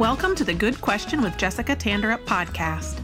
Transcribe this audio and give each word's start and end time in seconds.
Welcome 0.00 0.34
to 0.36 0.44
the 0.44 0.54
Good 0.54 0.80
Question 0.80 1.20
with 1.20 1.36
Jessica 1.36 1.76
Tanderup 1.76 2.24
podcast. 2.24 3.02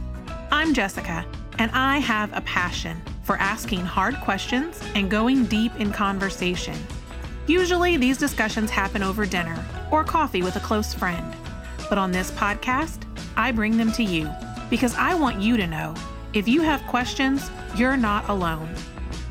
I'm 0.50 0.72
Jessica, 0.72 1.26
and 1.58 1.70
I 1.72 1.98
have 1.98 2.34
a 2.34 2.40
passion 2.40 3.02
for 3.22 3.36
asking 3.36 3.80
hard 3.80 4.18
questions 4.22 4.80
and 4.94 5.10
going 5.10 5.44
deep 5.44 5.76
in 5.78 5.92
conversation. 5.92 6.74
Usually, 7.46 7.98
these 7.98 8.16
discussions 8.16 8.70
happen 8.70 9.02
over 9.02 9.26
dinner 9.26 9.62
or 9.92 10.04
coffee 10.04 10.42
with 10.42 10.56
a 10.56 10.60
close 10.60 10.94
friend. 10.94 11.36
But 11.90 11.98
on 11.98 12.12
this 12.12 12.30
podcast, 12.30 13.02
I 13.36 13.52
bring 13.52 13.76
them 13.76 13.92
to 13.92 14.02
you 14.02 14.30
because 14.70 14.94
I 14.94 15.14
want 15.14 15.38
you 15.38 15.58
to 15.58 15.66
know 15.66 15.94
if 16.32 16.48
you 16.48 16.62
have 16.62 16.80
questions, 16.86 17.50
you're 17.76 17.98
not 17.98 18.26
alone. 18.30 18.74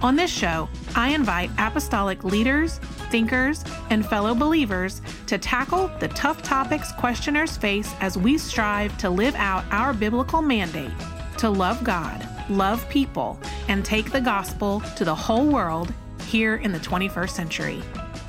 On 0.04 0.16
this 0.16 0.30
show, 0.30 0.70
I 0.96 1.16
invite 1.16 1.50
apostolic 1.58 2.24
leaders, 2.24 2.80
thinkers, 3.16 3.64
and 3.92 4.06
fellow 4.06 4.36
believers 4.36 5.02
to 5.26 5.38
tackle 5.38 5.90
the 6.02 6.08
tough 6.10 6.42
topics 6.42 6.92
questioners 6.92 7.56
face 7.56 7.94
as 8.02 8.18
we 8.18 8.38
strive 8.38 8.98
to 8.98 9.10
live 9.10 9.34
out 9.36 9.64
our 9.72 9.94
biblical 9.94 10.42
mandate 10.42 10.92
to 11.38 11.50
love 11.50 11.82
God, 11.82 12.28
love 12.50 12.90
people, 12.90 13.40
and 13.70 13.86
take 13.86 14.12
the 14.12 14.20
gospel 14.20 14.82
to 14.98 15.06
the 15.06 15.16
whole 15.16 15.48
world 15.48 15.94
here 16.26 16.58
in 16.58 16.74
the 16.74 16.80
21st 16.80 17.30
century. 17.30 17.82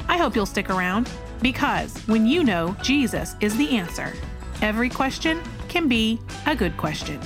I 0.07 0.19
hope 0.19 0.37
you'll 0.37 0.47
stick 0.47 0.71
around 0.71 1.11
because 1.43 1.99
when 2.07 2.25
you 2.25 2.45
know 2.45 2.77
Jesus 2.81 3.35
is 3.41 3.57
the 3.57 3.77
answer, 3.77 4.13
every 4.63 4.89
question 4.89 5.43
can 5.67 5.89
be 5.89 6.21
a 6.47 6.55
good 6.55 6.77
question. 6.77 7.21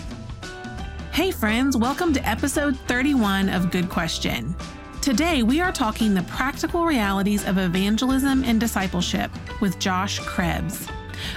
Hey, 1.12 1.30
friends, 1.30 1.76
welcome 1.76 2.14
to 2.14 2.26
episode 2.26 2.78
31 2.88 3.50
of 3.50 3.70
Good 3.70 3.90
Question. 3.90 4.56
Today, 5.02 5.42
we 5.42 5.62
are 5.62 5.72
talking 5.72 6.12
the 6.12 6.22
practical 6.24 6.84
realities 6.84 7.46
of 7.46 7.56
evangelism 7.56 8.44
and 8.44 8.60
discipleship 8.60 9.30
with 9.62 9.78
Josh 9.78 10.18
Krebs. 10.18 10.86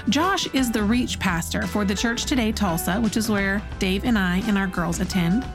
Josh 0.09 0.53
is 0.53 0.69
the 0.69 0.83
Reach 0.83 1.17
pastor 1.17 1.65
for 1.67 1.85
the 1.85 1.95
Church 1.95 2.25
Today 2.25 2.51
Tulsa, 2.51 2.99
which 2.99 3.15
is 3.15 3.29
where 3.29 3.61
Dave 3.79 4.03
and 4.03 4.17
I 4.17 4.39
and 4.47 4.57
our 4.57 4.67
girls 4.67 4.99
attend. 4.99 5.45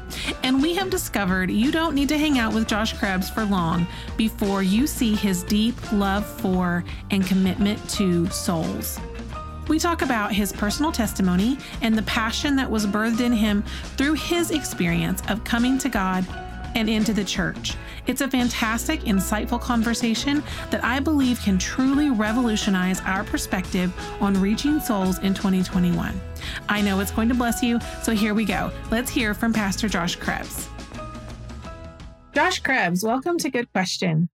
And 0.42 0.62
we 0.62 0.74
have 0.74 0.88
discovered 0.88 1.50
you 1.50 1.70
don't 1.70 1.94
need 1.94 2.08
to 2.08 2.16
hang 2.16 2.38
out 2.38 2.54
with 2.54 2.66
Josh 2.66 2.94
Krebs 2.94 3.28
for 3.28 3.44
long 3.44 3.86
before 4.16 4.62
you 4.62 4.86
see 4.86 5.14
his 5.14 5.42
deep 5.42 5.74
love 5.92 6.24
for 6.24 6.84
and 7.10 7.26
commitment 7.26 7.90
to 7.90 8.26
souls. 8.30 8.98
We 9.68 9.78
talk 9.78 10.00
about 10.00 10.32
his 10.32 10.50
personal 10.50 10.92
testimony 10.92 11.58
and 11.82 11.94
the 11.94 12.02
passion 12.04 12.56
that 12.56 12.70
was 12.70 12.86
birthed 12.86 13.20
in 13.20 13.32
him 13.32 13.64
through 13.98 14.14
his 14.14 14.50
experience 14.50 15.22
of 15.28 15.44
coming 15.44 15.76
to 15.76 15.90
God 15.90 16.26
and 16.78 16.88
into 16.88 17.12
the 17.12 17.24
church. 17.24 17.74
It's 18.06 18.20
a 18.20 18.28
fantastic, 18.28 19.00
insightful 19.00 19.60
conversation 19.60 20.44
that 20.70 20.82
I 20.84 21.00
believe 21.00 21.40
can 21.40 21.58
truly 21.58 22.10
revolutionize 22.10 23.00
our 23.00 23.24
perspective 23.24 23.92
on 24.20 24.40
reaching 24.40 24.78
souls 24.78 25.18
in 25.18 25.34
2021. 25.34 26.18
I 26.68 26.80
know 26.80 27.00
it's 27.00 27.10
going 27.10 27.28
to 27.28 27.34
bless 27.34 27.62
you, 27.62 27.80
so 28.02 28.12
here 28.12 28.32
we 28.32 28.44
go. 28.44 28.70
Let's 28.92 29.10
hear 29.10 29.34
from 29.34 29.52
Pastor 29.52 29.88
Josh 29.88 30.14
Krebs. 30.16 30.68
Josh 32.32 32.60
Krebs, 32.60 33.02
welcome 33.02 33.38
to 33.38 33.50
Good 33.50 33.70
Question. 33.72 34.28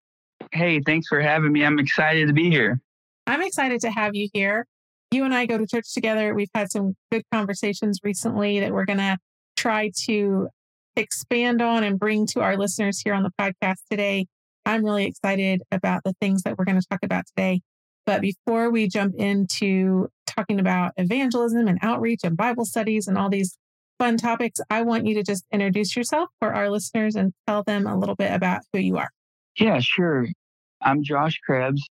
Hey, 0.53 0.81
thanks 0.81 1.09
for 1.09 1.21
having 1.21 1.51
me. 1.51 1.65
I'm 1.65 1.79
excited 1.79 2.27
to 2.27 2.35
be 2.35 2.51
here. 2.51 2.79
I'm 3.27 3.41
excited 3.41 3.81
to 3.81 3.91
have 3.91 4.15
you 4.15 4.29
here. 4.35 4.67
You 5.11 5.25
and 5.25 5.35
I 5.35 5.47
go 5.47 5.57
to 5.57 5.67
church 5.67 5.95
together. 5.95 6.35
We've 6.35 6.51
had 6.55 6.71
some 6.71 6.95
good 7.11 7.23
conversations 7.33 8.01
recently 8.05 8.61
that 8.61 8.73
we're 8.73 8.85
going 8.85 8.99
to 8.99 9.17
try 9.57 9.91
to 10.05 10.49
expand 10.97 11.61
on 11.61 11.85
and 11.85 11.99
bring 11.99 12.27
to 12.29 12.41
our 12.41 12.57
listeners 12.57 13.01
here 13.01 13.15
on 13.15 13.23
the 13.23 13.33
podcast 13.41 13.79
today. 13.91 14.27
I'm 14.67 14.85
really 14.85 15.07
excited 15.07 15.63
about 15.71 16.03
the 16.05 16.15
things 16.21 16.43
that 16.43 16.57
we're 16.57 16.65
going 16.65 16.81
to 16.81 16.87
talk 16.89 17.01
about 17.03 17.27
today. 17.27 17.61
But 18.07 18.21
before 18.21 18.71
we 18.71 18.89
jump 18.89 19.15
into 19.17 20.09
talking 20.27 20.61
about 20.61 20.93
evangelism 20.97 21.69
and 21.69 21.79
outreach 21.83 22.21
and 22.25 22.37
Bible 22.37 22.65
studies 22.65 23.09
and 23.09 23.17
all 23.17 23.31
these 23.31 23.57
fun 23.99 24.17
topics, 24.17 24.61
I 24.71 24.83
want 24.83 25.07
you 25.07 25.15
to 25.15 25.23
just 25.23 25.45
introduce 25.53 25.97
yourself 25.97 26.29
for 26.39 26.53
our 26.53 26.71
listeners 26.71 27.17
and 27.17 27.33
tell 27.47 27.63
them 27.63 27.87
a 27.87 27.97
little 27.97 28.15
bit 28.15 28.33
about 28.33 28.63
who 28.73 28.79
you 28.79 28.97
are. 28.99 29.11
Yeah, 29.59 29.81
sure. 29.81 30.27
I'm 30.83 31.03
Josh 31.03 31.39
Krebs. 31.45 31.83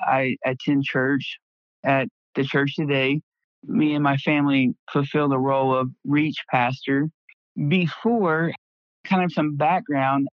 I 0.00 0.36
attend 0.44 0.84
church 0.84 1.38
at 1.84 2.08
the 2.34 2.44
church 2.44 2.74
today. 2.76 3.20
Me 3.64 3.94
and 3.94 4.02
my 4.02 4.16
family 4.16 4.74
fulfill 4.92 5.28
the 5.28 5.38
role 5.38 5.74
of 5.74 5.90
reach 6.04 6.36
pastor 6.50 7.08
before, 7.68 8.52
kind 9.04 9.24
of 9.24 9.32
some 9.32 9.56
background, 9.56 10.28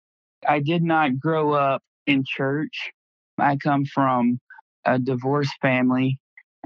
I 0.48 0.60
did 0.60 0.84
not 0.84 1.20
grow 1.20 1.54
up 1.54 1.82
in 2.08 2.24
church. 2.26 2.92
I 3.38 3.58
come 3.58 3.86
from 3.86 4.40
a 4.86 5.00
divorced 5.00 5.56
family. 5.62 6.18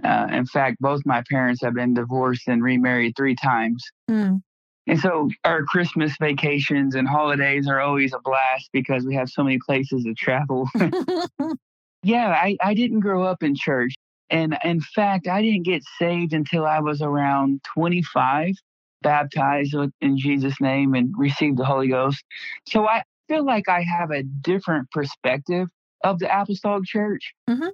Uh, 0.03 0.27
in 0.31 0.45
fact, 0.45 0.77
both 0.79 1.01
my 1.05 1.23
parents 1.29 1.61
have 1.61 1.75
been 1.75 1.93
divorced 1.93 2.47
and 2.47 2.63
remarried 2.63 3.13
three 3.15 3.35
times. 3.35 3.83
Mm. 4.09 4.41
And 4.85 4.99
so 4.99 5.29
our 5.45 5.63
Christmas 5.63 6.15
vacations 6.19 6.95
and 6.95 7.07
holidays 7.07 7.67
are 7.67 7.79
always 7.79 8.13
a 8.13 8.19
blast 8.23 8.69
because 8.73 9.05
we 9.05 9.15
have 9.15 9.29
so 9.29 9.43
many 9.43 9.59
places 9.65 10.03
to 10.03 10.13
travel. 10.13 10.67
yeah, 12.03 12.29
I, 12.29 12.57
I 12.61 12.73
didn't 12.73 12.99
grow 12.99 13.23
up 13.23 13.43
in 13.43 13.55
church. 13.55 13.93
And 14.29 14.57
in 14.63 14.81
fact, 14.81 15.27
I 15.27 15.41
didn't 15.41 15.63
get 15.63 15.83
saved 15.99 16.33
until 16.33 16.65
I 16.65 16.79
was 16.79 17.01
around 17.01 17.61
25 17.75 18.55
baptized 19.03 19.75
in 20.01 20.17
Jesus' 20.17 20.59
name 20.59 20.95
and 20.95 21.13
received 21.17 21.57
the 21.57 21.65
Holy 21.65 21.89
Ghost. 21.89 22.23
So 22.67 22.87
I 22.87 23.03
feel 23.27 23.45
like 23.45 23.69
I 23.69 23.83
have 23.83 24.11
a 24.11 24.23
different 24.23 24.89
perspective 24.91 25.67
of 26.03 26.19
the 26.19 26.41
Apostolic 26.41 26.85
Church 26.85 27.33
mm-hmm. 27.49 27.69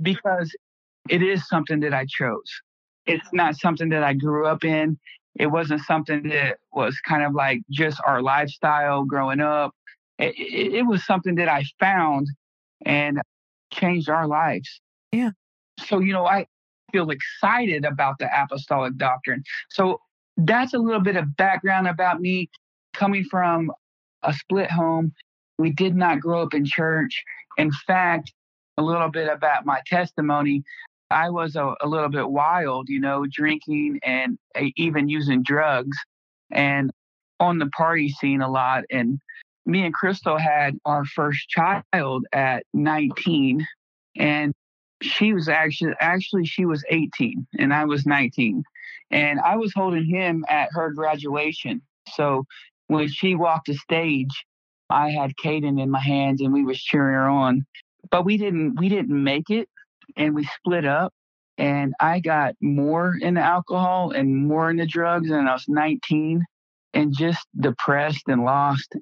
because 0.00 0.54
it 1.08 1.22
is 1.22 1.46
something 1.48 1.80
that 1.80 1.92
I 1.92 2.06
chose. 2.08 2.50
It's 3.06 3.28
not 3.32 3.56
something 3.56 3.90
that 3.90 4.02
I 4.02 4.14
grew 4.14 4.46
up 4.46 4.64
in. 4.64 4.98
It 5.36 5.46
wasn't 5.46 5.82
something 5.82 6.28
that 6.28 6.58
was 6.72 6.96
kind 7.06 7.22
of 7.22 7.34
like 7.34 7.62
just 7.70 8.00
our 8.06 8.22
lifestyle 8.22 9.04
growing 9.04 9.40
up. 9.40 9.72
It, 10.18 10.34
it, 10.38 10.74
it 10.74 10.82
was 10.82 11.04
something 11.04 11.34
that 11.34 11.48
I 11.48 11.64
found 11.80 12.28
and 12.86 13.20
changed 13.72 14.08
our 14.08 14.26
lives. 14.26 14.80
Yeah. 15.12 15.30
So, 15.80 15.98
you 15.98 16.12
know, 16.12 16.24
I 16.24 16.46
feel 16.92 17.10
excited 17.10 17.84
about 17.84 18.18
the 18.20 18.28
apostolic 18.32 18.96
doctrine. 18.96 19.42
So 19.70 20.00
that's 20.36 20.74
a 20.74 20.78
little 20.78 21.00
bit 21.00 21.16
of 21.16 21.36
background 21.36 21.88
about 21.88 22.20
me 22.20 22.50
coming 22.92 23.24
from 23.24 23.70
a 24.22 24.32
split 24.32 24.70
home. 24.70 25.12
We 25.58 25.70
did 25.70 25.94
not 25.94 26.20
grow 26.20 26.42
up 26.42 26.54
in 26.54 26.64
church. 26.64 27.22
In 27.56 27.70
fact, 27.86 28.32
a 28.76 28.82
little 28.82 29.10
bit 29.10 29.28
about 29.28 29.66
my 29.66 29.80
testimony. 29.86 30.64
I 31.10 31.30
was 31.30 31.54
a, 31.54 31.74
a 31.80 31.86
little 31.86 32.08
bit 32.08 32.28
wild, 32.28 32.88
you 32.88 33.00
know, 33.00 33.26
drinking 33.30 34.00
and 34.02 34.38
even 34.76 35.08
using 35.08 35.42
drugs 35.42 35.96
and 36.50 36.90
on 37.38 37.58
the 37.58 37.66
party 37.66 38.08
scene 38.08 38.40
a 38.40 38.50
lot. 38.50 38.84
And 38.90 39.20
me 39.66 39.84
and 39.84 39.94
Crystal 39.94 40.38
had 40.38 40.76
our 40.84 41.04
first 41.04 41.48
child 41.48 42.26
at 42.32 42.64
19 42.72 43.66
and 44.16 44.52
she 45.02 45.32
was 45.32 45.48
actually 45.48 45.92
actually 46.00 46.46
she 46.46 46.64
was 46.64 46.84
18 46.88 47.46
and 47.58 47.74
I 47.74 47.84
was 47.84 48.06
19 48.06 48.64
and 49.10 49.40
I 49.40 49.56
was 49.56 49.72
holding 49.74 50.04
him 50.04 50.44
at 50.48 50.68
her 50.72 50.90
graduation. 50.92 51.82
So 52.14 52.44
when 52.88 53.08
she 53.08 53.34
walked 53.34 53.66
the 53.66 53.74
stage, 53.74 54.44
I 54.90 55.10
had 55.10 55.32
Caden 55.42 55.80
in 55.80 55.90
my 55.90 56.00
hands 56.00 56.40
and 56.40 56.52
we 56.52 56.64
was 56.64 56.82
cheering 56.82 57.14
her 57.14 57.28
on. 57.28 57.66
But 58.10 58.24
we 58.24 58.36
didn't 58.36 58.78
we 58.78 58.88
didn't 58.88 59.22
make 59.22 59.50
it 59.50 59.68
and 60.16 60.34
we 60.34 60.44
split 60.44 60.84
up 60.84 61.12
and 61.56 61.94
I 62.00 62.20
got 62.20 62.54
more 62.60 63.16
in 63.20 63.34
the 63.34 63.40
alcohol 63.40 64.10
and 64.10 64.46
more 64.48 64.70
in 64.70 64.76
the 64.76 64.86
drugs 64.86 65.30
and 65.30 65.48
I 65.48 65.52
was 65.52 65.64
19 65.68 66.44
and 66.92 67.16
just 67.16 67.46
depressed 67.58 68.24
and 68.28 68.44
lost. 68.44 68.94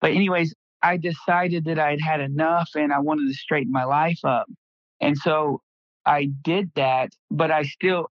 But 0.00 0.12
anyways, 0.12 0.54
I 0.82 0.96
decided 0.96 1.64
that 1.64 1.78
I'd 1.78 2.00
had 2.00 2.20
enough 2.20 2.70
and 2.74 2.92
I 2.92 3.00
wanted 3.00 3.28
to 3.28 3.34
straighten 3.34 3.72
my 3.72 3.84
life 3.84 4.20
up. 4.24 4.46
And 5.00 5.16
so 5.16 5.60
I 6.04 6.26
did 6.42 6.70
that, 6.76 7.10
but 7.30 7.50
I 7.50 7.64
still 7.64 8.08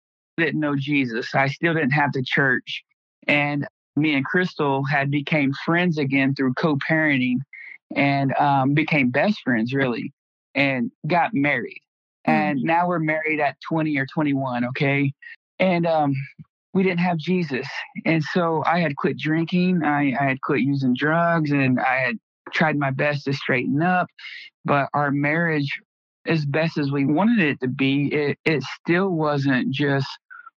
didn't 0.40 0.60
know 0.60 0.76
Jesus. 0.76 1.34
I 1.34 1.48
still 1.48 1.74
didn't 1.74 1.92
have 1.92 2.12
the 2.12 2.22
church. 2.22 2.82
And 3.26 3.66
me 3.96 4.14
and 4.14 4.24
Crystal 4.24 4.84
had 4.84 5.10
became 5.10 5.52
friends 5.64 5.98
again 5.98 6.34
through 6.34 6.54
co-parenting 6.54 7.38
and 7.94 8.32
um, 8.36 8.74
became 8.74 9.10
best 9.10 9.40
friends 9.44 9.72
really 9.72 10.12
and 10.54 10.90
got 11.06 11.34
married. 11.34 11.80
Mm-hmm. 12.26 12.32
And 12.32 12.62
now 12.62 12.88
we're 12.88 12.98
married 12.98 13.40
at 13.40 13.56
20 13.68 13.96
or 13.98 14.06
21, 14.06 14.64
okay? 14.66 15.12
And 15.58 15.86
um, 15.86 16.14
we 16.72 16.82
didn't 16.82 17.00
have 17.00 17.18
Jesus. 17.18 17.66
And 18.04 18.22
so 18.22 18.62
I 18.64 18.80
had 18.80 18.96
quit 18.96 19.18
drinking, 19.18 19.82
I, 19.84 20.14
I 20.18 20.24
had 20.24 20.40
quit 20.40 20.60
using 20.60 20.94
drugs, 20.94 21.50
and 21.50 21.80
I 21.80 21.96
had 21.96 22.18
tried 22.52 22.76
my 22.76 22.90
best 22.90 23.24
to 23.24 23.32
straighten 23.32 23.82
up. 23.82 24.08
But 24.64 24.88
our 24.94 25.10
marriage, 25.10 25.80
as 26.26 26.44
best 26.44 26.78
as 26.78 26.90
we 26.90 27.06
wanted 27.06 27.40
it 27.40 27.60
to 27.60 27.68
be, 27.68 28.12
it, 28.12 28.38
it 28.44 28.62
still 28.62 29.10
wasn't 29.10 29.72
just 29.72 30.06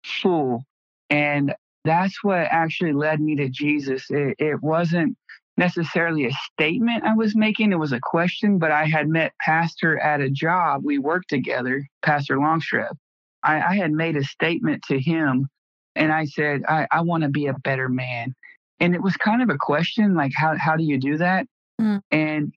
full. 0.03 0.63
And 1.09 1.53
that's 1.83 2.23
what 2.23 2.39
actually 2.39 2.93
led 2.93 3.19
me 3.19 3.35
to 3.35 3.49
Jesus. 3.49 4.05
It, 4.09 4.35
it 4.39 4.61
wasn't 4.61 5.17
necessarily 5.57 6.25
a 6.25 6.31
statement 6.53 7.03
I 7.03 7.13
was 7.13 7.35
making, 7.35 7.71
it 7.71 7.79
was 7.79 7.91
a 7.91 7.99
question, 8.01 8.57
but 8.57 8.71
I 8.71 8.85
had 8.85 9.07
met 9.07 9.33
Pastor 9.45 9.99
at 9.99 10.21
a 10.21 10.29
job. 10.29 10.81
We 10.83 10.97
worked 10.97 11.29
together, 11.29 11.85
Pastor 12.03 12.37
Longstreth. 12.37 12.97
I, 13.43 13.61
I 13.61 13.75
had 13.75 13.91
made 13.91 14.15
a 14.15 14.23
statement 14.23 14.83
to 14.87 14.99
him 14.99 15.47
and 15.95 16.11
I 16.11 16.25
said, 16.25 16.63
I, 16.67 16.87
I 16.91 17.01
want 17.01 17.23
to 17.23 17.29
be 17.29 17.47
a 17.47 17.53
better 17.53 17.89
man. 17.89 18.33
And 18.79 18.95
it 18.95 19.03
was 19.03 19.15
kind 19.17 19.41
of 19.41 19.49
a 19.49 19.57
question 19.59 20.15
like, 20.15 20.31
how, 20.35 20.55
how 20.57 20.75
do 20.75 20.83
you 20.83 20.97
do 20.97 21.17
that? 21.17 21.45
Mm. 21.79 22.01
And 22.11 22.53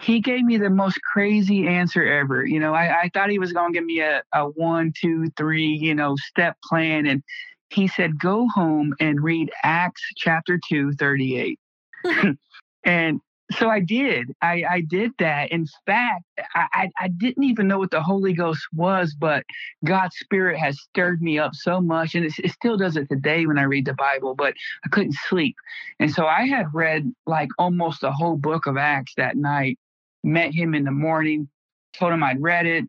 he 0.00 0.20
gave 0.20 0.44
me 0.44 0.56
the 0.58 0.70
most 0.70 1.00
crazy 1.02 1.66
answer 1.66 2.04
ever. 2.04 2.44
You 2.44 2.60
know, 2.60 2.74
I, 2.74 3.02
I 3.02 3.10
thought 3.12 3.30
he 3.30 3.38
was 3.38 3.52
going 3.52 3.72
to 3.72 3.78
give 3.78 3.86
me 3.86 4.00
a, 4.00 4.22
a 4.32 4.44
one, 4.44 4.92
two, 4.98 5.26
three, 5.36 5.66
you 5.66 5.94
know, 5.94 6.16
step 6.16 6.56
plan. 6.64 7.06
And 7.06 7.22
he 7.70 7.88
said, 7.88 8.18
go 8.18 8.46
home 8.48 8.94
and 9.00 9.22
read 9.22 9.50
Acts 9.62 10.02
chapter 10.16 10.58
2, 10.68 10.92
38. 10.92 11.58
and 12.84 13.20
so 13.52 13.70
I 13.70 13.80
did. 13.80 14.30
I, 14.42 14.62
I 14.70 14.80
did 14.82 15.12
that. 15.18 15.50
In 15.50 15.66
fact, 15.86 16.24
I, 16.54 16.90
I, 16.98 17.08
didn't 17.08 17.44
even 17.44 17.66
know 17.66 17.78
what 17.78 17.90
the 17.90 18.02
Holy 18.02 18.34
Ghost 18.34 18.66
was, 18.74 19.16
but 19.18 19.42
God's 19.84 20.16
Spirit 20.16 20.58
has 20.58 20.78
stirred 20.80 21.22
me 21.22 21.38
up 21.38 21.54
so 21.54 21.80
much, 21.80 22.14
and 22.14 22.26
it, 22.26 22.34
it 22.38 22.52
still 22.52 22.76
does 22.76 22.96
it 22.96 23.08
today 23.08 23.46
when 23.46 23.58
I 23.58 23.62
read 23.62 23.86
the 23.86 23.94
Bible. 23.94 24.34
But 24.34 24.54
I 24.84 24.88
couldn't 24.90 25.16
sleep, 25.28 25.56
and 25.98 26.12
so 26.12 26.26
I 26.26 26.46
had 26.46 26.66
read 26.74 27.10
like 27.26 27.48
almost 27.58 28.02
the 28.02 28.12
whole 28.12 28.36
book 28.36 28.66
of 28.66 28.76
Acts 28.76 29.14
that 29.16 29.36
night. 29.36 29.78
Met 30.24 30.52
him 30.52 30.74
in 30.74 30.84
the 30.84 30.90
morning, 30.90 31.48
told 31.94 32.12
him 32.12 32.22
I'd 32.22 32.42
read 32.42 32.66
it. 32.66 32.84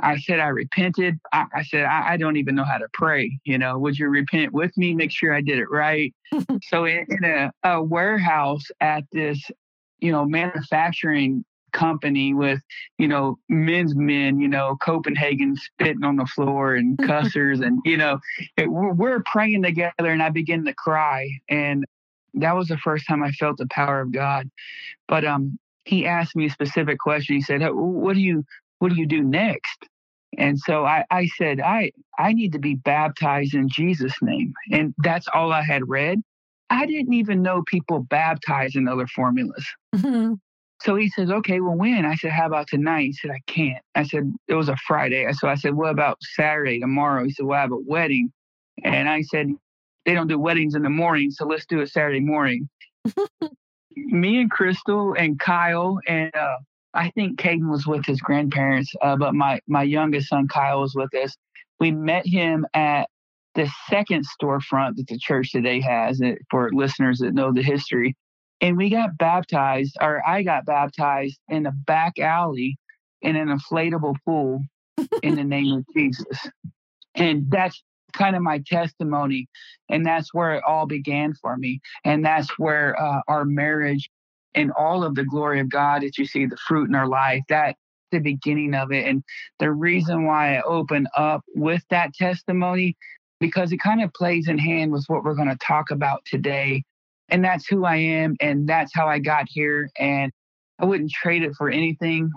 I 0.00 0.18
said 0.18 0.40
I 0.40 0.48
repented. 0.48 1.18
I, 1.32 1.46
I 1.54 1.62
said 1.62 1.84
I, 1.84 2.14
I, 2.14 2.16
don't 2.16 2.36
even 2.36 2.56
know 2.56 2.64
how 2.64 2.78
to 2.78 2.88
pray. 2.92 3.38
You 3.44 3.56
know, 3.56 3.78
would 3.78 3.98
you 3.98 4.08
repent 4.08 4.52
with 4.52 4.76
me? 4.76 4.94
Make 4.94 5.12
sure 5.12 5.32
I 5.32 5.42
did 5.42 5.58
it 5.58 5.70
right. 5.70 6.12
so 6.64 6.86
in, 6.86 7.06
in 7.08 7.24
a, 7.24 7.52
a 7.62 7.80
warehouse 7.80 8.64
at 8.80 9.04
this 9.12 9.48
you 10.02 10.10
know, 10.10 10.26
manufacturing 10.26 11.44
company 11.72 12.34
with, 12.34 12.60
you 12.98 13.08
know, 13.08 13.38
men's 13.48 13.94
men, 13.94 14.40
you 14.40 14.48
know, 14.48 14.76
Copenhagen 14.82 15.56
spitting 15.56 16.04
on 16.04 16.16
the 16.16 16.26
floor 16.26 16.74
and 16.74 16.98
cussers. 17.06 17.60
and, 17.60 17.80
you 17.84 17.96
know, 17.96 18.18
it, 18.56 18.70
we're, 18.70 18.92
we're 18.92 19.22
praying 19.24 19.62
together 19.62 19.92
and 19.98 20.22
I 20.22 20.28
begin 20.28 20.64
to 20.66 20.74
cry. 20.74 21.30
And 21.48 21.86
that 22.34 22.56
was 22.56 22.66
the 22.68 22.76
first 22.78 23.06
time 23.06 23.22
I 23.22 23.30
felt 23.30 23.58
the 23.58 23.68
power 23.70 24.00
of 24.00 24.12
God. 24.12 24.50
But 25.06 25.24
um, 25.24 25.58
he 25.84 26.06
asked 26.06 26.36
me 26.36 26.46
a 26.46 26.50
specific 26.50 26.98
question. 26.98 27.36
He 27.36 27.42
said, 27.42 27.62
what 27.72 28.14
do 28.14 28.20
you, 28.20 28.44
what 28.78 28.90
do 28.90 28.96
you 28.96 29.06
do 29.06 29.22
next? 29.22 29.86
And 30.38 30.58
so 30.58 30.84
I, 30.84 31.04
I 31.10 31.26
said, 31.36 31.60
I, 31.60 31.92
I 32.18 32.32
need 32.32 32.52
to 32.52 32.58
be 32.58 32.74
baptized 32.74 33.54
in 33.54 33.68
Jesus' 33.68 34.14
name. 34.22 34.52
And 34.70 34.94
that's 34.98 35.26
all 35.32 35.52
I 35.52 35.62
had 35.62 35.88
read. 35.88 36.22
I 36.70 36.86
didn't 36.86 37.12
even 37.12 37.42
know 37.42 37.62
people 37.66 38.00
baptize 38.00 38.76
in 38.76 38.88
other 38.88 39.06
formulas. 39.06 39.66
Mm-hmm. 39.94 40.34
So 40.80 40.96
he 40.96 41.10
says, 41.10 41.30
okay, 41.30 41.60
well, 41.60 41.76
when? 41.76 42.06
I 42.06 42.14
said, 42.16 42.32
how 42.32 42.46
about 42.46 42.66
tonight? 42.66 43.02
He 43.02 43.12
said, 43.12 43.30
I 43.30 43.40
can't. 43.46 43.82
I 43.94 44.04
said, 44.04 44.32
it 44.48 44.54
was 44.54 44.68
a 44.68 44.76
Friday. 44.86 45.30
So 45.32 45.48
I 45.48 45.54
said, 45.54 45.74
what 45.74 45.90
about 45.90 46.18
Saturday, 46.22 46.80
tomorrow? 46.80 47.24
He 47.24 47.30
said, 47.30 47.46
well, 47.46 47.58
I 47.58 47.62
have 47.62 47.72
a 47.72 47.76
wedding. 47.76 48.32
And 48.82 49.08
I 49.08 49.22
said, 49.22 49.48
they 50.06 50.14
don't 50.14 50.26
do 50.26 50.38
weddings 50.38 50.74
in 50.74 50.82
the 50.82 50.90
morning, 50.90 51.30
so 51.30 51.46
let's 51.46 51.66
do 51.66 51.80
it 51.80 51.90
Saturday 51.90 52.20
morning. 52.20 52.68
Me 53.96 54.40
and 54.40 54.50
Crystal 54.50 55.14
and 55.14 55.38
Kyle 55.38 55.98
and 56.06 56.34
uh, 56.34 56.56
I 56.94 57.10
think 57.10 57.38
Caden 57.38 57.70
was 57.70 57.86
with 57.86 58.04
his 58.04 58.20
grandparents, 58.20 58.92
uh, 59.00 59.16
but 59.16 59.34
my 59.34 59.60
my 59.66 59.82
youngest 59.82 60.28
son 60.28 60.48
Kyle 60.48 60.80
was 60.80 60.94
with 60.94 61.14
us. 61.14 61.36
We 61.80 61.90
met 61.90 62.26
him 62.26 62.66
at 62.74 63.08
the 63.54 63.70
second 63.88 64.24
storefront 64.26 64.96
that 64.96 65.06
the 65.08 65.18
church 65.18 65.52
today 65.52 65.80
has 65.80 66.20
eh, 66.20 66.34
for 66.50 66.70
listeners 66.72 67.18
that 67.18 67.34
know 67.34 67.52
the 67.52 67.62
history. 67.62 68.16
And 68.60 68.76
we 68.76 68.90
got 68.90 69.18
baptized, 69.18 69.96
or 70.00 70.26
I 70.26 70.42
got 70.42 70.64
baptized 70.64 71.38
in 71.48 71.66
a 71.66 71.72
back 71.72 72.18
alley 72.18 72.76
in 73.20 73.36
an 73.36 73.48
inflatable 73.48 74.16
pool 74.24 74.60
in 75.22 75.34
the 75.34 75.44
name 75.44 75.72
of 75.72 75.84
Jesus. 75.96 76.38
And 77.14 77.50
that's 77.50 77.82
kind 78.12 78.36
of 78.36 78.42
my 78.42 78.62
testimony. 78.66 79.48
And 79.88 80.06
that's 80.06 80.32
where 80.32 80.54
it 80.54 80.64
all 80.66 80.86
began 80.86 81.34
for 81.34 81.56
me. 81.56 81.80
And 82.04 82.24
that's 82.24 82.58
where 82.58 83.00
uh, 83.00 83.20
our 83.28 83.44
marriage 83.44 84.10
and 84.54 84.72
all 84.72 85.04
of 85.04 85.14
the 85.14 85.24
glory 85.24 85.60
of 85.60 85.70
God 85.70 86.02
that 86.02 86.18
you 86.18 86.26
see, 86.26 86.46
the 86.46 86.56
fruit 86.56 86.88
in 86.88 86.94
our 86.94 87.08
life, 87.08 87.42
that 87.48 87.76
the 88.10 88.18
beginning 88.18 88.74
of 88.74 88.92
it. 88.92 89.06
And 89.06 89.22
the 89.58 89.72
reason 89.72 90.26
why 90.26 90.56
I 90.56 90.62
open 90.62 91.06
up 91.16 91.42
with 91.54 91.82
that 91.90 92.14
testimony 92.14 92.96
because 93.40 93.72
it 93.72 93.78
kind 93.78 94.00
of 94.00 94.12
plays 94.14 94.46
in 94.46 94.56
hand 94.56 94.92
with 94.92 95.04
what 95.08 95.24
we're 95.24 95.34
going 95.34 95.48
to 95.48 95.58
talk 95.66 95.90
about 95.90 96.24
today. 96.24 96.84
And 97.28 97.44
that's 97.44 97.66
who 97.66 97.84
I 97.84 97.96
am, 97.96 98.36
and 98.40 98.68
that's 98.68 98.92
how 98.94 99.08
I 99.08 99.18
got 99.18 99.46
here. 99.48 99.90
And 99.98 100.30
I 100.78 100.84
wouldn't 100.84 101.10
trade 101.10 101.42
it 101.42 101.54
for 101.56 101.68
anything. 101.68 102.30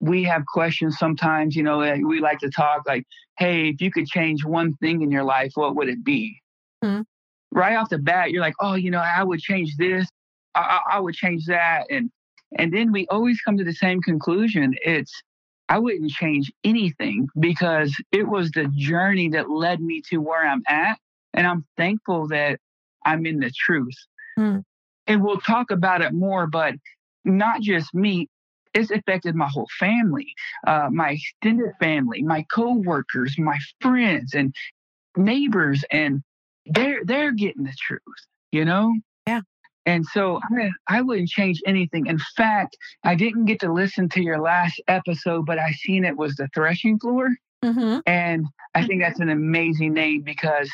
We 0.00 0.24
have 0.24 0.44
questions 0.46 0.98
sometimes, 0.98 1.56
you 1.56 1.62
know, 1.62 1.78
we 1.78 2.20
like 2.20 2.38
to 2.40 2.50
talk 2.50 2.82
like, 2.86 3.04
hey, 3.38 3.70
if 3.70 3.80
you 3.80 3.90
could 3.90 4.06
change 4.06 4.44
one 4.44 4.74
thing 4.74 5.02
in 5.02 5.10
your 5.10 5.24
life, 5.24 5.52
what 5.54 5.76
would 5.76 5.88
it 5.88 6.04
be? 6.04 6.40
Mm-hmm. 6.84 7.02
Right 7.52 7.76
off 7.76 7.88
the 7.88 7.98
bat, 7.98 8.30
you're 8.30 8.42
like, 8.42 8.54
oh, 8.60 8.74
you 8.74 8.90
know, 8.90 9.00
I 9.00 9.22
would 9.22 9.40
change 9.40 9.76
this, 9.76 10.06
I, 10.54 10.80
I 10.92 11.00
would 11.00 11.14
change 11.14 11.46
that. 11.46 11.86
And 11.90 12.10
and 12.58 12.72
then 12.72 12.92
we 12.92 13.06
always 13.08 13.40
come 13.40 13.56
to 13.56 13.64
the 13.64 13.72
same 13.72 14.00
conclusion. 14.00 14.74
It's 14.84 15.12
I 15.68 15.78
wouldn't 15.78 16.10
change 16.10 16.52
anything 16.62 17.28
because 17.38 17.94
it 18.12 18.28
was 18.28 18.50
the 18.50 18.70
journey 18.76 19.30
that 19.30 19.50
led 19.50 19.80
me 19.80 20.02
to 20.10 20.18
where 20.18 20.46
I'm 20.46 20.62
at. 20.68 20.98
And 21.34 21.46
I'm 21.46 21.64
thankful 21.76 22.28
that 22.28 22.60
I'm 23.04 23.26
in 23.26 23.40
the 23.40 23.50
truth. 23.50 23.96
Mm. 24.38 24.62
And 25.06 25.22
we'll 25.22 25.40
talk 25.40 25.70
about 25.70 26.02
it 26.02 26.12
more, 26.12 26.46
but 26.46 26.74
not 27.24 27.60
just 27.60 27.92
me. 27.94 28.28
It's 28.76 28.90
affected 28.90 29.34
my 29.34 29.48
whole 29.48 29.68
family, 29.80 30.34
uh, 30.66 30.88
my 30.92 31.12
extended 31.12 31.72
family, 31.80 32.22
my 32.22 32.44
coworkers, 32.52 33.36
my 33.38 33.58
friends, 33.80 34.34
and 34.34 34.54
neighbors, 35.16 35.82
and 35.90 36.22
they're 36.66 37.04
they're 37.04 37.32
getting 37.32 37.64
the 37.64 37.74
truth. 37.78 38.00
You 38.52 38.64
know. 38.64 38.94
Yeah. 39.26 39.40
And 39.86 40.04
so 40.04 40.40
I, 40.42 40.70
I 40.88 41.00
wouldn't 41.00 41.28
change 41.28 41.62
anything. 41.64 42.06
In 42.06 42.18
fact, 42.36 42.76
I 43.04 43.14
didn't 43.14 43.46
get 43.46 43.60
to 43.60 43.72
listen 43.72 44.08
to 44.10 44.22
your 44.22 44.40
last 44.40 44.80
episode, 44.88 45.46
but 45.46 45.58
I 45.58 45.70
seen 45.72 46.04
it 46.04 46.16
was 46.16 46.34
the 46.34 46.48
threshing 46.54 46.98
floor. 46.98 47.30
Mm-hmm. 47.64 48.00
And 48.04 48.46
I 48.74 48.84
think 48.84 49.00
that's 49.00 49.20
an 49.20 49.30
amazing 49.30 49.94
name 49.94 50.22
because 50.22 50.70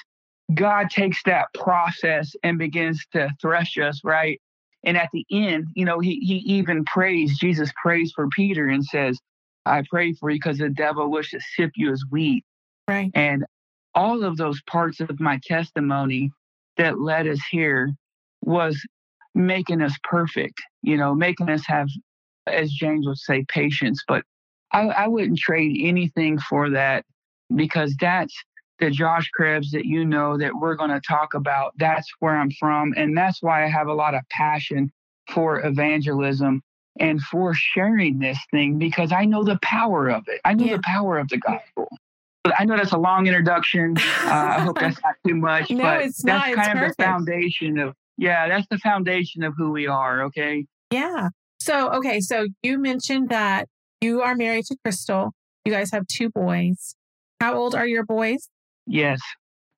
God 0.54 0.90
takes 0.90 1.22
that 1.24 1.46
process 1.54 2.32
and 2.42 2.58
begins 2.58 3.04
to 3.12 3.30
thresh 3.40 3.78
us, 3.78 4.00
right? 4.02 4.40
And 4.84 4.96
at 4.96 5.10
the 5.12 5.24
end, 5.30 5.68
you 5.74 5.84
know, 5.84 6.00
he, 6.00 6.16
he 6.20 6.36
even 6.54 6.84
prays, 6.84 7.38
Jesus 7.38 7.70
prays 7.82 8.12
for 8.14 8.28
Peter 8.28 8.68
and 8.68 8.84
says, 8.84 9.18
I 9.64 9.84
pray 9.88 10.12
for 10.12 10.30
you 10.30 10.36
because 10.36 10.58
the 10.58 10.68
devil 10.68 11.10
wishes 11.10 11.42
to 11.42 11.62
sift 11.62 11.74
you 11.76 11.92
as 11.92 12.02
wheat. 12.10 12.44
Right. 12.88 13.10
And 13.14 13.44
all 13.94 14.24
of 14.24 14.36
those 14.36 14.60
parts 14.62 15.00
of 15.00 15.20
my 15.20 15.38
testimony 15.44 16.30
that 16.76 17.00
led 17.00 17.28
us 17.28 17.40
here 17.50 17.92
was 18.42 18.84
making 19.34 19.82
us 19.82 19.96
perfect, 20.02 20.60
you 20.82 20.96
know, 20.96 21.14
making 21.14 21.48
us 21.48 21.64
have, 21.66 21.88
as 22.46 22.70
James 22.72 23.06
would 23.06 23.18
say, 23.18 23.44
patience. 23.48 24.02
But 24.06 24.24
I, 24.72 24.88
I 24.88 25.08
wouldn't 25.08 25.38
trade 25.38 25.78
anything 25.80 26.38
for 26.38 26.70
that 26.70 27.04
because 27.54 27.94
that's 28.00 28.34
the 28.82 28.90
Josh 28.90 29.28
Krebs 29.30 29.70
that 29.72 29.84
you 29.84 30.04
know 30.04 30.36
that 30.38 30.52
we're 30.54 30.74
going 30.74 30.90
to 30.90 31.00
talk 31.00 31.34
about. 31.34 31.72
That's 31.78 32.10
where 32.18 32.36
I'm 32.36 32.50
from. 32.50 32.94
And 32.96 33.16
that's 33.16 33.42
why 33.42 33.64
I 33.64 33.68
have 33.68 33.86
a 33.86 33.94
lot 33.94 34.14
of 34.14 34.22
passion 34.30 34.90
for 35.30 35.64
evangelism 35.64 36.62
and 36.98 37.20
for 37.20 37.54
sharing 37.54 38.18
this 38.18 38.38
thing 38.50 38.78
because 38.78 39.12
I 39.12 39.24
know 39.24 39.44
the 39.44 39.58
power 39.62 40.10
of 40.10 40.24
it. 40.26 40.40
I 40.44 40.54
know 40.54 40.66
yeah. 40.66 40.76
the 40.76 40.82
power 40.84 41.18
of 41.18 41.28
the 41.28 41.38
gospel. 41.38 41.88
I 42.58 42.64
know 42.64 42.76
that's 42.76 42.92
a 42.92 42.98
long 42.98 43.26
introduction. 43.26 43.96
Uh, 43.96 44.54
I 44.56 44.60
hope 44.60 44.78
that's 44.78 45.00
not 45.02 45.14
too 45.26 45.36
much, 45.36 45.70
no, 45.70 45.82
but 45.82 46.02
it's 46.02 46.22
that's 46.22 46.56
not. 46.56 46.64
kind 46.64 46.78
it's 46.80 46.90
of 46.90 46.96
the 46.96 47.02
foundation 47.04 47.78
of 47.78 47.94
yeah, 48.18 48.48
that's 48.48 48.66
the 48.68 48.78
foundation 48.78 49.42
of 49.44 49.54
who 49.56 49.70
we 49.70 49.86
are. 49.86 50.24
Okay. 50.24 50.66
Yeah. 50.90 51.28
So, 51.60 51.90
okay. 51.92 52.20
So 52.20 52.48
you 52.62 52.78
mentioned 52.78 53.28
that 53.28 53.68
you 54.00 54.22
are 54.22 54.34
married 54.34 54.64
to 54.66 54.76
Crystal. 54.84 55.32
You 55.64 55.72
guys 55.72 55.92
have 55.92 56.06
two 56.08 56.28
boys. 56.28 56.96
How 57.40 57.54
old 57.54 57.74
are 57.74 57.86
your 57.86 58.04
boys? 58.04 58.48
Yes. 58.86 59.20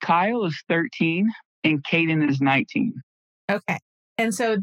Kyle 0.02 0.44
is 0.44 0.62
13 0.68 1.30
and 1.64 1.82
Caden 1.84 2.28
is 2.28 2.40
19. 2.40 2.94
Okay. 3.50 3.78
And 4.18 4.34
so 4.34 4.58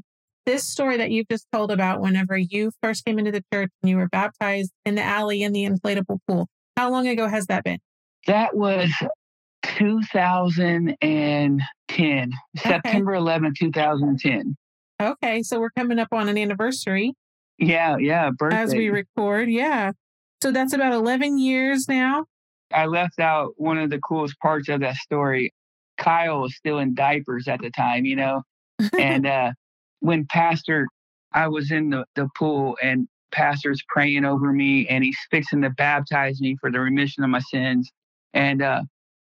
this 0.46 0.68
story 0.68 0.98
that 0.98 1.12
you've 1.12 1.28
just 1.30 1.46
told 1.52 1.72
about 1.72 2.02
whenever 2.02 2.38
you 2.38 2.72
first 2.82 3.06
came 3.06 3.20
into 3.20 3.32
the 3.32 3.44
church 3.54 3.70
and 3.82 3.90
you 3.90 3.98
were 3.98 4.10
baptized 4.10 4.72
in 4.86 4.96
the 4.96 5.04
alley 5.04 5.44
in 5.44 5.54
the 5.54 5.66
inflatable 5.66 6.20
pool, 6.28 6.48
how 6.78 6.90
long 6.90 7.08
ago 7.08 7.28
has 7.28 7.46
that 7.48 7.64
been? 7.64 7.80
That 8.28 8.56
was 8.56 8.90
2010, 9.64 11.62
okay. 11.92 12.28
September 12.58 13.14
11, 13.14 13.54
2010. 13.58 14.56
Okay, 15.02 15.44
so 15.44 15.60
we're 15.60 15.72
coming 15.72 16.00
up 16.00 16.10
on 16.12 16.30
an 16.30 16.38
anniversary. 16.38 17.14
Yeah, 17.58 17.98
yeah, 17.98 18.30
birthday. 18.32 18.58
As 18.58 18.74
we 18.74 18.90
record, 18.90 19.50
yeah. 19.50 19.92
So 20.42 20.52
that's 20.52 20.74
about 20.74 20.94
11 20.94 21.38
years 21.38 21.88
now. 21.88 22.26
I 22.74 22.86
left 22.86 23.20
out 23.20 23.54
one 23.58 23.78
of 23.78 23.90
the 23.90 24.00
coolest 24.00 24.40
parts 24.40 24.70
of 24.70 24.82
that 24.82 24.96
story. 24.96 25.54
Kyle 25.98 26.42
was 26.42 26.56
still 26.56 26.80
in 26.80 26.96
diapers 26.96 27.48
at 27.48 27.62
the 27.62 27.72
time, 27.72 28.06
you 28.06 28.16
know. 28.16 28.44
and 28.98 29.26
uh, 29.28 29.52
when 30.00 30.26
Pastor, 30.26 30.88
I 31.34 31.48
was 31.48 31.72
in 31.72 31.90
the, 31.92 32.06
the 32.16 32.28
pool 32.38 32.78
and 32.82 33.08
Pastor's 33.32 33.82
praying 33.88 34.26
over 34.26 34.52
me 34.52 34.88
and 34.88 35.04
he's 35.04 35.18
fixing 35.30 35.62
to 35.62 35.70
baptize 35.70 36.42
me 36.42 36.58
for 36.60 36.72
the 36.72 36.80
remission 36.80 37.24
of 37.24 37.30
my 37.30 37.40
sins. 37.40 37.90
And 38.34 38.62
uh, 38.62 38.82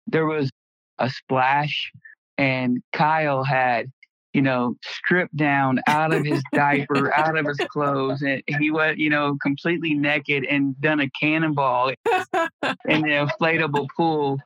there 0.07 0.27
was 0.27 0.51
a 0.99 1.11
splash, 1.11 1.91
and 2.39 2.83
Kyle 2.93 3.45
had, 3.45 3.87
you 4.35 4.43
know, 4.43 4.75
stripped 4.85 5.37
down 5.37 5.81
out 5.87 6.13
of 6.13 6.25
his 6.25 6.43
diaper, 6.55 7.15
out 7.15 7.39
of 7.39 7.47
his 7.47 7.59
clothes, 7.71 8.21
and 8.23 8.43
he 8.59 8.71
was, 8.71 8.97
you 8.99 9.09
know, 9.09 9.39
completely 9.41 9.95
naked 9.95 10.45
and 10.45 10.79
done 10.81 11.01
a 11.01 11.09
cannonball 11.11 11.89
in 11.89 13.03
the 13.03 13.29
inflatable 13.41 13.87
pool. 13.97 14.39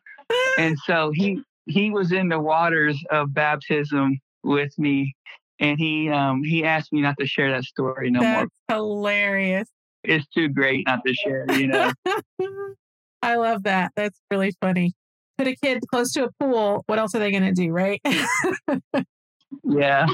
And 0.58 0.78
so 0.84 1.10
he 1.10 1.42
he 1.66 1.90
was 1.90 2.12
in 2.12 2.28
the 2.28 2.38
waters 2.38 3.02
of 3.10 3.32
baptism 3.34 4.20
with 4.44 4.78
me, 4.78 5.14
and 5.58 5.78
he 5.78 6.10
um 6.10 6.44
he 6.44 6.64
asked 6.64 6.92
me 6.92 7.00
not 7.00 7.16
to 7.18 7.26
share 7.26 7.50
that 7.50 7.64
story 7.64 8.10
no 8.10 8.20
That's 8.20 8.50
more. 8.68 8.76
hilarious. 8.76 9.68
It's 10.04 10.26
too 10.28 10.48
great 10.48 10.86
not 10.86 11.00
to 11.06 11.14
share, 11.14 11.46
you 11.50 11.66
know. 11.66 11.92
I 13.22 13.36
love 13.36 13.64
that. 13.64 13.92
That's 13.96 14.18
really 14.30 14.54
funny. 14.60 14.92
Put 15.38 15.48
a 15.48 15.56
kid 15.56 15.82
close 15.90 16.12
to 16.12 16.24
a 16.24 16.28
pool. 16.38 16.84
What 16.86 16.98
else 16.98 17.14
are 17.14 17.18
they 17.18 17.30
going 17.30 17.42
to 17.42 17.52
do, 17.52 17.72
right? 17.72 18.00
yeah. 19.64 20.06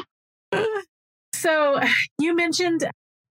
So 1.34 1.78
you 2.18 2.34
mentioned 2.34 2.88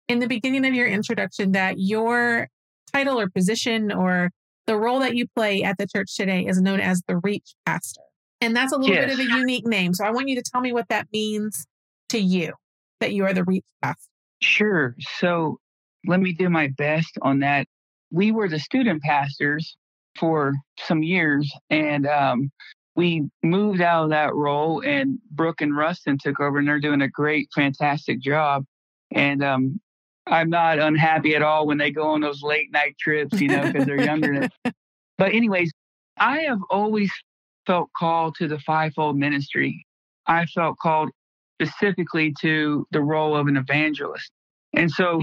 in 0.08 0.20
the 0.20 0.28
beginning 0.28 0.66
of 0.66 0.74
your 0.74 0.88
introduction 0.88 1.54
that 1.54 1.76
your 1.78 2.48
title 2.94 3.20
or 3.20 3.30
position 3.30 3.92
or 3.92 4.30
the 4.68 4.78
role 4.78 5.00
that 5.00 5.16
you 5.16 5.26
play 5.36 5.64
at 5.64 5.78
the 5.78 5.88
church 5.88 6.16
today 6.16 6.46
is 6.46 6.62
known 6.62 6.80
as 6.80 7.02
the 7.08 7.18
Reach 7.18 7.56
Pastor. 7.66 8.02
And 8.40 8.56
that's 8.56 8.72
a 8.72 8.78
little 8.78 8.94
Yes. 8.94 9.06
bit 9.06 9.14
of 9.14 9.20
a 9.20 9.40
unique 9.40 9.66
name. 9.66 9.94
So 9.94 10.06
I 10.06 10.12
want 10.12 10.28
you 10.30 10.36
to 10.36 10.44
tell 10.44 10.62
me 10.62 10.74
what 10.74 10.90
that 10.90 11.08
means 11.12 11.66
to 12.10 12.20
you 12.20 12.54
that 13.00 13.14
you 13.14 13.26
are 13.26 13.34
the 13.34 13.46
Reach 13.46 13.66
Pastor. 13.82 14.10
Sure. 14.42 14.96
So 15.18 15.58
let 16.06 16.20
me 16.20 16.34
do 16.34 16.50
my 16.50 16.68
best 16.78 17.18
on 17.22 17.40
that. 17.40 17.66
We 18.12 18.32
were 18.32 18.48
the 18.48 18.60
student 18.60 19.02
pastors 19.02 19.76
for 20.20 20.54
some 20.78 21.02
years, 21.02 21.52
and 21.72 22.06
um, 22.06 22.52
we 22.96 23.28
moved 23.42 23.82
out 23.82 24.06
of 24.06 24.10
that 24.12 24.36
role, 24.36 24.82
and 24.86 25.20
Brooke 25.32 25.62
and 25.62 25.76
Rustin 25.76 26.18
took 26.18 26.40
over, 26.40 26.60
and 26.60 26.68
they're 26.68 26.80
doing 26.80 27.02
a 27.02 27.08
great, 27.08 27.50
fantastic 27.54 28.20
job. 28.22 28.66
And 29.12 29.44
um, 29.44 29.80
I'm 30.28 30.50
not 30.50 30.80
unhappy 30.80 31.36
at 31.36 31.42
all 31.42 31.66
when 31.66 31.78
they 31.78 31.92
go 31.92 32.10
on 32.10 32.22
those 32.22 32.44
late 32.44 32.72
night 32.72 32.96
trips, 33.00 33.40
you 33.42 33.48
know, 33.48 33.64
because 33.64 33.86
they're 33.86 34.04
younger. 34.04 34.50
But, 35.16 35.36
anyways, 35.36 35.72
I 36.18 36.40
have 36.40 36.58
always 36.72 37.12
felt 37.68 37.90
called 37.96 38.36
to 38.40 38.48
the 38.48 38.58
fivefold 38.58 39.16
ministry. 39.16 39.86
I 40.26 40.48
felt 40.48 40.78
called 40.80 41.12
specifically 41.62 42.34
to 42.42 42.88
the 42.92 43.02
role 43.02 43.36
of 43.36 43.46
an 43.46 43.56
evangelist. 43.56 44.32
And 44.74 44.90
so 44.90 45.22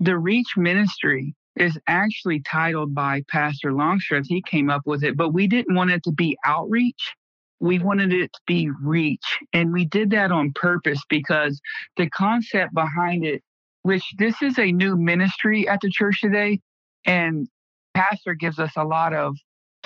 the 0.00 0.18
Reach 0.18 0.56
Ministry 0.56 1.34
is 1.58 1.78
actually 1.86 2.40
titled 2.40 2.94
by 2.94 3.22
Pastor 3.28 3.72
Longstreth. 3.72 4.26
He 4.26 4.42
came 4.42 4.70
up 4.70 4.82
with 4.86 5.02
it, 5.02 5.16
but 5.16 5.30
we 5.30 5.46
didn't 5.46 5.74
want 5.74 5.90
it 5.90 6.02
to 6.04 6.12
be 6.12 6.36
outreach. 6.44 7.14
We 7.60 7.78
wanted 7.78 8.12
it 8.12 8.32
to 8.32 8.40
be 8.46 8.70
reach. 8.82 9.38
And 9.52 9.72
we 9.72 9.84
did 9.84 10.10
that 10.10 10.30
on 10.30 10.52
purpose 10.54 11.00
because 11.08 11.60
the 11.96 12.08
concept 12.10 12.72
behind 12.74 13.24
it, 13.24 13.42
which 13.82 14.04
this 14.18 14.40
is 14.42 14.58
a 14.58 14.70
new 14.70 14.96
ministry 14.96 15.68
at 15.68 15.80
the 15.80 15.90
church 15.90 16.20
today, 16.20 16.60
and 17.04 17.48
Pastor 17.94 18.34
gives 18.34 18.58
us 18.58 18.72
a 18.76 18.84
lot 18.84 19.12
of 19.12 19.36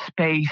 space 0.06 0.50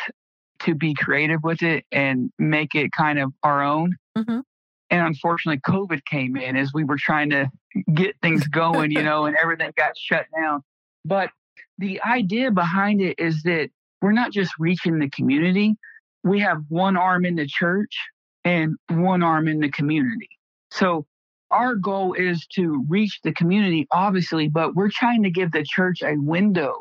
to 0.61 0.75
be 0.75 0.95
creative 0.95 1.43
with 1.43 1.63
it 1.63 1.85
and 1.93 2.31
make 2.39 2.75
it 2.75 2.93
kind 2.93 3.19
of 3.19 3.33
our 3.43 3.63
own. 3.63 3.97
Mhm. 4.17 4.43
And 4.91 5.07
unfortunately, 5.07 5.61
COVID 5.61 6.05
came 6.05 6.37
in 6.37 6.57
as 6.57 6.73
we 6.75 6.85
were 6.85 6.99
trying 6.99 7.31
to 7.31 7.51
get 7.95 8.17
things 8.23 8.47
going, 8.49 8.91
you 8.91 9.03
know, 9.03 9.27
and 9.27 9.37
everything 9.37 9.73
got 9.77 9.97
shut 9.97 10.27
down. 10.37 10.63
But 11.05 11.31
the 11.79 12.01
idea 12.03 12.51
behind 12.51 13.01
it 13.01 13.19
is 13.19 13.43
that 13.45 13.71
we're 14.03 14.13
not 14.13 14.33
just 14.33 14.53
reaching 14.59 14.99
the 14.99 15.11
community, 15.11 15.77
we 16.23 16.41
have 16.41 16.63
one 16.69 16.97
arm 16.97 17.25
in 17.25 17.37
the 17.37 17.47
church 17.47 17.97
and 18.45 18.77
one 18.89 19.23
arm 19.23 19.49
in 19.49 19.61
the 19.61 19.71
community. 19.71 20.29
So 20.71 21.07
our 21.51 21.75
goal 21.75 22.15
is 22.15 22.47
to 22.55 22.85
reach 22.89 23.21
the 23.23 23.33
community, 23.33 23.87
obviously, 23.91 24.49
but 24.49 24.75
we're 24.75 24.91
trying 24.91 25.23
to 25.25 25.31
give 25.31 25.53
the 25.53 25.65
church 25.65 26.03
a 26.03 26.17
window 26.17 26.75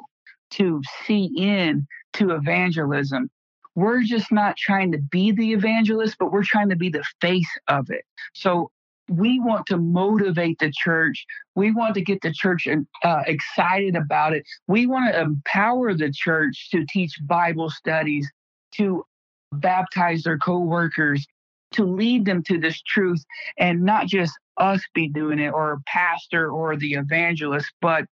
to 0.52 0.82
see 1.06 1.32
in 1.38 1.88
to 2.14 2.32
evangelism. 2.32 3.30
We're 3.76 4.02
just 4.04 4.32
not 4.32 4.58
trying 4.58 4.92
to 4.92 4.98
be 4.98 5.32
the 5.32 5.54
evangelist, 5.54 6.18
but 6.20 6.32
we're 6.32 6.44
trying 6.44 6.70
to 6.70 6.76
be 6.76 6.90
the 6.90 7.04
face 7.22 7.50
of 7.68 7.90
it. 7.90 8.04
So 8.34 8.72
we 9.10 9.39
want 9.39 9.66
to 9.68 9.78
motivate 9.78 10.60
the 10.60 10.72
church. 10.72 11.25
We 11.56 11.72
want 11.72 11.96
to 11.96 12.01
get 12.01 12.22
the 12.22 12.34
church 12.34 12.68
uh, 13.04 13.24
excited 13.25 13.96
about 13.96 14.34
it. 14.34 14.44
We 14.68 14.88
want 14.88 15.13
to 15.13 15.20
empower 15.20 15.94
the 15.94 16.12
church 16.12 16.70
to 16.72 16.86
teach 16.86 17.13
Bible 17.25 17.70
studies, 17.70 18.30
to 18.75 19.04
baptize 19.51 20.24
their 20.24 20.38
co-workers, 20.38 21.25
to 21.72 21.86
lead 21.86 22.25
them 22.25 22.44
to 22.44 22.60
this 22.60 22.82
truth, 22.82 23.24
and 23.58 23.82
not 23.84 24.08
just 24.08 24.34
us 24.58 24.82
be 24.94 25.08
doing 25.08 25.39
it 25.39 25.50
or 25.50 25.74
a 25.74 25.80
pastor 25.88 26.51
or 26.51 26.75
the 26.75 26.94
evangelist, 26.94 27.72
but 27.82 28.06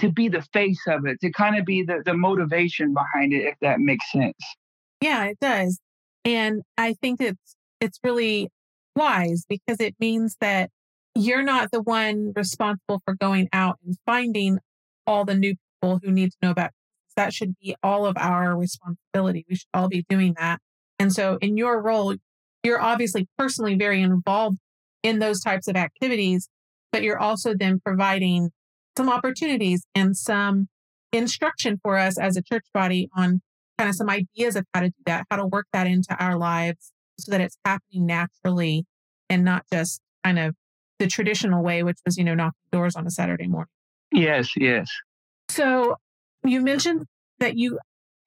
to 0.00 0.10
be 0.10 0.28
the 0.28 0.42
face 0.52 0.80
of 0.88 1.06
it, 1.06 1.20
to 1.20 1.30
kind 1.30 1.56
of 1.58 1.64
be 1.64 1.82
the, 1.82 2.02
the 2.04 2.14
motivation 2.14 2.92
behind 2.92 3.32
it, 3.32 3.44
if 3.46 3.54
that 3.60 3.80
makes 3.80 4.10
sense. 4.10 4.36
Yeah, 5.00 5.24
it 5.26 5.38
does. 5.40 5.80
And 6.24 6.62
I 6.78 6.94
think 6.94 7.20
it's 7.20 7.56
it's 7.80 7.98
really 8.02 8.48
wise 8.96 9.44
because 9.48 9.80
it 9.80 9.94
means 9.98 10.36
that 10.40 10.70
you're 11.14 11.42
not 11.42 11.70
the 11.70 11.82
one 11.82 12.32
responsible 12.34 13.00
for 13.04 13.14
going 13.14 13.48
out 13.52 13.78
and 13.84 13.96
finding 14.04 14.58
all 15.06 15.24
the 15.24 15.34
new 15.34 15.54
people 15.54 16.00
who 16.02 16.10
need 16.10 16.30
to 16.30 16.36
know 16.42 16.50
about 16.50 16.70
that 17.16 17.32
should 17.32 17.54
be 17.62 17.76
all 17.82 18.06
of 18.06 18.16
our 18.18 18.56
responsibility. 18.56 19.44
We 19.48 19.56
should 19.56 19.68
all 19.72 19.88
be 19.88 20.04
doing 20.08 20.34
that. 20.38 20.60
And 20.98 21.12
so 21.12 21.38
in 21.40 21.56
your 21.56 21.80
role, 21.80 22.14
you're 22.62 22.80
obviously 22.80 23.28
personally 23.38 23.76
very 23.76 24.02
involved 24.02 24.58
in 25.02 25.18
those 25.18 25.40
types 25.40 25.68
of 25.68 25.76
activities, 25.76 26.48
but 26.90 27.02
you're 27.02 27.18
also 27.18 27.54
then 27.54 27.80
providing 27.84 28.50
some 28.96 29.08
opportunities 29.08 29.84
and 29.94 30.16
some 30.16 30.68
instruction 31.12 31.78
for 31.82 31.96
us 31.98 32.18
as 32.18 32.36
a 32.36 32.42
church 32.42 32.64
body 32.72 33.08
on 33.16 33.40
kind 33.78 33.90
of 33.90 33.96
some 33.96 34.08
ideas 34.08 34.56
of 34.56 34.64
how 34.72 34.80
to 34.80 34.88
do 34.88 35.02
that, 35.06 35.26
how 35.30 35.36
to 35.36 35.46
work 35.46 35.66
that 35.72 35.86
into 35.86 36.16
our 36.18 36.36
lives 36.36 36.93
so 37.18 37.30
that 37.30 37.40
it's 37.40 37.56
happening 37.64 38.06
naturally 38.06 38.84
and 39.30 39.44
not 39.44 39.64
just 39.72 40.00
kind 40.24 40.38
of 40.38 40.54
the 40.98 41.06
traditional 41.06 41.62
way, 41.62 41.82
which 41.82 41.98
was, 42.04 42.16
you 42.16 42.24
know, 42.24 42.34
knocking 42.34 42.54
doors 42.72 42.96
on 42.96 43.06
a 43.06 43.10
Saturday 43.10 43.46
morning. 43.46 43.68
Yes, 44.12 44.50
yes. 44.56 44.88
So 45.48 45.96
you 46.44 46.60
mentioned 46.60 47.06
that 47.40 47.56
you 47.56 47.78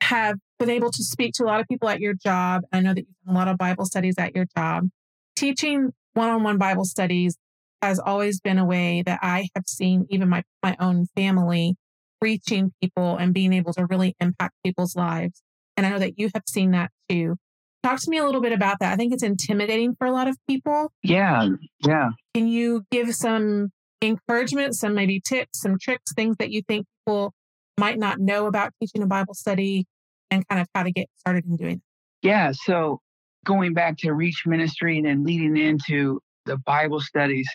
have 0.01 0.38
been 0.60 0.70
able 0.70 0.91
to 0.91 1.03
speak 1.03 1.34
to 1.36 1.44
a 1.44 1.48
lot 1.48 1.60
of 1.60 1.67
people 1.67 1.89
at 1.89 2.00
your 2.00 2.13
job. 2.13 2.63
I 2.72 2.82
know 2.82 2.94
that 2.94 3.01
you've 3.01 3.25
done 3.25 3.36
a 3.36 3.38
lot 3.38 3.48
of 3.48 3.58
Bible 3.58 3.86
studies 3.86 4.15
at 4.17 4.36
your 4.36 4.46
job. 4.56 4.89
Teaching 5.36 5.94
one 6.13 6.29
on 6.29 6.44
one 6.44 6.58
Bible 6.58 6.86
studies 6.86 7.38
has 7.82 8.00
always 8.00 8.39
been 8.39 8.58
a 8.58 8.65
way 8.65 9.03
that 9.06 9.20
I 9.22 9.50
have 9.56 9.65
seen, 9.67 10.08
even 10.10 10.29
my, 10.29 10.44
my 10.63 10.75
own 10.79 11.06
family, 11.15 11.75
reaching 12.22 12.74
people 12.82 13.17
and 13.17 13.34
being 13.34 13.53
able 13.53 13.74
to 13.74 13.86
really 13.86 14.15
impact 14.20 14.56
people's 14.65 14.96
lives. 14.96 15.44
And 15.75 15.86
I 15.86 15.89
know 15.89 16.00
that 16.00 16.17
you 16.17 16.29
have 16.34 16.44
seen 16.48 16.72
that 16.72 16.91
too. 17.08 17.38
Talk 17.84 18.00
to 18.01 18.10
me 18.10 18.17
a 18.17 18.25
little 18.25 18.41
bit 18.41 18.51
about 18.51 18.79
that. 18.79 18.91
I 18.91 18.96
think 18.96 19.13
it's 19.13 19.24
intimidating 19.24 19.96
for 19.96 20.07
a 20.07 20.12
lot 20.12 20.27
of 20.27 20.38
people. 20.48 20.91
Yeah, 21.03 21.48
yeah. 21.86 22.10
Can 22.34 22.48
you 22.48 22.84
give 22.91 23.13
some 23.13 23.69
encouragement, 24.01 24.75
some 24.75 24.93
maybe 24.93 25.22
tips, 25.22 25.62
some 25.62 25.77
tricks, 25.79 26.13
things 26.13 26.36
that 26.39 26.51
you 26.51 26.62
think 26.67 26.86
people 27.05 27.34
might 27.77 27.98
not 27.98 28.19
know 28.19 28.48
about 28.48 28.74
teaching 28.79 29.03
a 29.03 29.07
Bible 29.07 29.34
study 29.34 29.86
and 30.31 30.48
kind 30.48 30.62
of 30.62 30.67
how 30.75 30.84
to 30.84 30.91
get 30.91 31.07
started 31.17 31.46
in 31.46 31.55
doing 31.55 31.75
that? 31.75 32.27
Yeah. 32.27 32.51
So 32.51 33.00
going 33.46 33.74
back 33.74 33.98
to 34.00 34.13
Reach 34.13 34.43
Ministry 34.46 34.98
and 34.98 35.05
then 35.05 35.24
leading 35.24 35.55
into 35.57 36.19
the 36.46 36.57
Bible 36.57 37.00
studies, 37.00 37.48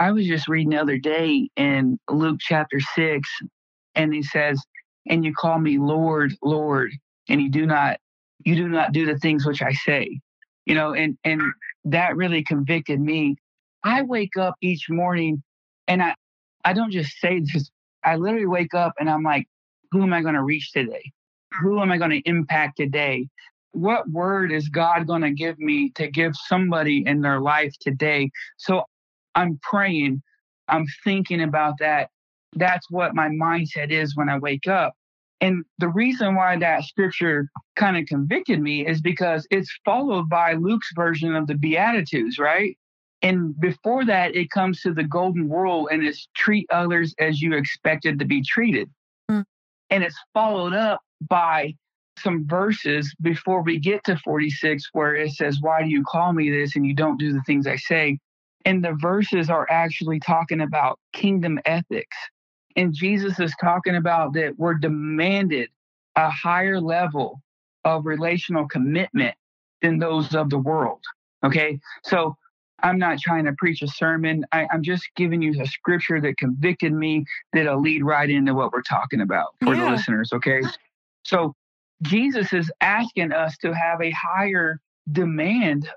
I 0.00 0.12
was 0.12 0.26
just 0.26 0.48
reading 0.48 0.70
the 0.70 0.80
other 0.80 0.98
day 0.98 1.48
in 1.56 1.98
Luke 2.10 2.38
chapter 2.40 2.80
six, 2.94 3.28
and 3.94 4.12
he 4.12 4.22
says, 4.22 4.60
And 5.06 5.24
you 5.24 5.32
call 5.32 5.58
me 5.58 5.78
Lord, 5.78 6.34
Lord, 6.42 6.92
and 7.28 7.40
you 7.40 7.50
do 7.50 7.66
not 7.66 7.98
you 8.44 8.56
do 8.56 8.68
not 8.68 8.92
do 8.92 9.06
the 9.06 9.18
things 9.18 9.46
which 9.46 9.62
I 9.62 9.72
say. 9.72 10.20
You 10.66 10.74
know, 10.74 10.94
and 10.94 11.18
and 11.24 11.42
that 11.84 12.16
really 12.16 12.42
convicted 12.42 13.00
me. 13.00 13.36
I 13.82 14.02
wake 14.02 14.36
up 14.38 14.54
each 14.60 14.88
morning 14.88 15.42
and 15.88 16.02
I 16.02 16.14
I 16.64 16.72
don't 16.72 16.90
just 16.90 17.18
say 17.18 17.40
this, 17.40 17.70
I 18.04 18.16
literally 18.16 18.46
wake 18.46 18.74
up 18.74 18.94
and 18.98 19.10
I'm 19.10 19.22
like, 19.22 19.46
who 19.90 20.02
am 20.02 20.12
I 20.12 20.22
going 20.22 20.34
to 20.34 20.42
reach 20.42 20.72
today? 20.72 21.12
Who 21.60 21.80
am 21.80 21.92
I 21.92 21.98
going 21.98 22.10
to 22.10 22.28
impact 22.28 22.78
today? 22.78 23.28
What 23.72 24.08
word 24.08 24.52
is 24.52 24.68
God 24.68 25.06
going 25.06 25.22
to 25.22 25.30
give 25.30 25.58
me 25.58 25.90
to 25.96 26.08
give 26.08 26.32
somebody 26.48 27.04
in 27.06 27.20
their 27.20 27.40
life 27.40 27.74
today? 27.80 28.30
So 28.56 28.84
I'm 29.34 29.58
praying, 29.62 30.22
I'm 30.68 30.86
thinking 31.04 31.42
about 31.42 31.74
that. 31.80 32.08
That's 32.54 32.90
what 32.90 33.14
my 33.14 33.28
mindset 33.28 33.90
is 33.90 34.16
when 34.16 34.28
I 34.28 34.38
wake 34.38 34.66
up. 34.68 34.94
And 35.44 35.62
the 35.76 35.88
reason 35.88 36.36
why 36.36 36.56
that 36.56 36.84
scripture 36.84 37.50
kind 37.76 37.98
of 37.98 38.06
convicted 38.06 38.62
me 38.62 38.86
is 38.86 39.02
because 39.02 39.46
it's 39.50 39.70
followed 39.84 40.26
by 40.30 40.54
Luke's 40.54 40.90
version 40.96 41.34
of 41.34 41.46
the 41.46 41.54
Beatitudes, 41.54 42.38
right? 42.38 42.78
And 43.20 43.54
before 43.60 44.06
that, 44.06 44.34
it 44.34 44.48
comes 44.48 44.80
to 44.80 44.94
the 44.94 45.04
golden 45.04 45.50
rule 45.50 45.86
and 45.88 46.02
it's 46.02 46.28
treat 46.34 46.66
others 46.72 47.14
as 47.20 47.42
you 47.42 47.52
expected 47.52 48.18
to 48.20 48.24
be 48.24 48.42
treated. 48.42 48.88
Mm. 49.30 49.44
And 49.90 50.02
it's 50.02 50.18
followed 50.32 50.72
up 50.72 51.02
by 51.20 51.74
some 52.18 52.46
verses 52.48 53.14
before 53.20 53.62
we 53.62 53.78
get 53.78 54.02
to 54.04 54.16
46 54.16 54.88
where 54.94 55.14
it 55.14 55.32
says, 55.32 55.58
Why 55.60 55.82
do 55.82 55.90
you 55.90 56.04
call 56.04 56.32
me 56.32 56.48
this 56.48 56.74
and 56.74 56.86
you 56.86 56.94
don't 56.94 57.18
do 57.18 57.34
the 57.34 57.42
things 57.42 57.66
I 57.66 57.76
say? 57.76 58.18
And 58.64 58.82
the 58.82 58.96
verses 58.98 59.50
are 59.50 59.66
actually 59.70 60.20
talking 60.20 60.62
about 60.62 60.98
kingdom 61.12 61.58
ethics. 61.66 62.16
And 62.76 62.92
Jesus 62.92 63.38
is 63.38 63.54
talking 63.60 63.96
about 63.96 64.34
that 64.34 64.58
we're 64.58 64.74
demanded 64.74 65.70
a 66.16 66.30
higher 66.30 66.80
level 66.80 67.40
of 67.84 68.06
relational 68.06 68.66
commitment 68.66 69.34
than 69.82 69.98
those 69.98 70.34
of 70.34 70.50
the 70.50 70.58
world. 70.58 71.02
Okay. 71.44 71.78
So 72.02 72.36
I'm 72.82 72.98
not 72.98 73.18
trying 73.18 73.44
to 73.44 73.52
preach 73.52 73.82
a 73.82 73.88
sermon. 73.88 74.44
I, 74.52 74.66
am 74.72 74.82
just 74.82 75.08
giving 75.16 75.42
you 75.42 75.60
a 75.60 75.66
scripture 75.66 76.20
that 76.20 76.36
convicted 76.38 76.92
me 76.92 77.24
that'll 77.52 77.80
lead 77.80 78.02
right 78.02 78.28
into 78.28 78.54
what 78.54 78.72
we're 78.72 78.82
talking 78.82 79.20
about 79.20 79.54
for 79.62 79.74
yeah. 79.74 79.84
the 79.84 79.90
listeners. 79.90 80.30
Okay. 80.32 80.60
So 81.24 81.54
Jesus 82.02 82.52
is 82.52 82.70
asking 82.80 83.32
us 83.32 83.56
to 83.58 83.72
have 83.72 84.00
a 84.00 84.10
higher 84.10 84.80
demand 85.10 85.88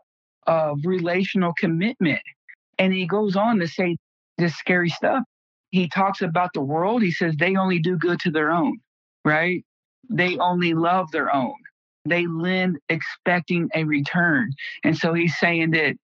of 0.46 0.80
relational 0.86 1.54
commitment. 1.58 2.22
And 2.78 2.94
he 2.94 3.06
goes 3.06 3.36
on 3.36 3.60
to 3.60 3.68
say 3.68 3.98
this 4.38 4.56
scary 4.56 4.90
stuff. 4.90 5.24
He 5.72 5.90
talks 5.90 6.22
about 6.22 6.52
the 6.54 6.62
world. 6.62 7.02
He 7.02 7.12
says 7.12 7.36
they 7.38 7.56
only 7.56 7.80
do 7.80 7.98
good 7.98 8.20
to 8.22 8.32
their 8.32 8.52
own, 8.52 8.80
right? 9.26 9.64
They 10.10 10.38
only 10.38 10.74
love 10.74 11.12
their 11.12 11.34
own. 11.34 11.56
They 12.06 12.26
lend 12.26 12.78
expecting 12.90 13.70
a 13.76 13.84
return. 13.84 14.52
And 14.84 14.98
so 14.98 15.14
he's 15.14 15.38
saying 15.38 15.72
that 15.72 15.96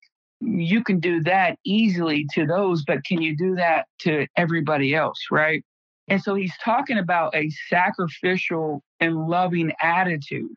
you 0.41 0.84
can 0.84 1.00
do 1.00 1.24
that 1.24 1.58
easily 1.63 2.25
to 2.34 2.46
those, 2.46 2.84
but 2.84 3.05
can 3.05 3.22
you 3.22 3.38
do 3.38 3.55
that 3.55 3.86
to 4.01 4.27
everybody 4.36 4.93
else, 4.93 5.20
right? 5.32 5.63
And 6.10 6.22
so 6.22 6.36
he's 6.36 6.53
talking 6.63 6.98
about 6.98 7.34
a 7.34 7.50
sacrificial 7.70 8.84
and 9.00 9.27
loving 9.27 9.72
attitude 9.82 10.51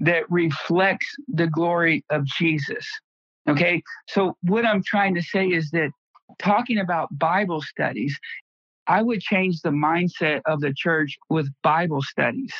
that 0.00 0.30
reflects 0.30 1.06
the 1.28 1.46
glory 1.46 2.04
of 2.10 2.24
Jesus. 2.24 2.86
Okay. 3.48 3.82
So, 4.08 4.36
what 4.42 4.66
I'm 4.66 4.82
trying 4.82 5.14
to 5.14 5.22
say 5.22 5.46
is 5.46 5.70
that 5.70 5.90
talking 6.38 6.78
about 6.78 7.08
Bible 7.18 7.62
studies, 7.62 8.18
I 8.90 9.02
would 9.02 9.20
change 9.20 9.60
the 9.60 9.70
mindset 9.70 10.40
of 10.46 10.60
the 10.60 10.74
church 10.76 11.16
with 11.28 11.48
Bible 11.62 12.02
studies. 12.02 12.52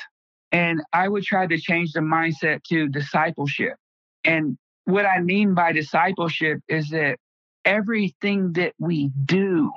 And 0.52 0.80
I 0.92 1.08
would 1.08 1.24
try 1.24 1.48
to 1.48 1.58
change 1.58 1.90
the 1.92 2.00
mindset 2.00 2.62
to 2.68 2.86
discipleship. 2.86 3.74
And 4.24 4.56
what 4.84 5.06
I 5.06 5.22
mean 5.22 5.54
by 5.54 5.72
discipleship 5.72 6.60
is 6.68 6.90
that 6.90 7.16
everything 7.64 8.52
that 8.52 8.74
we 8.78 9.10
do, 9.24 9.72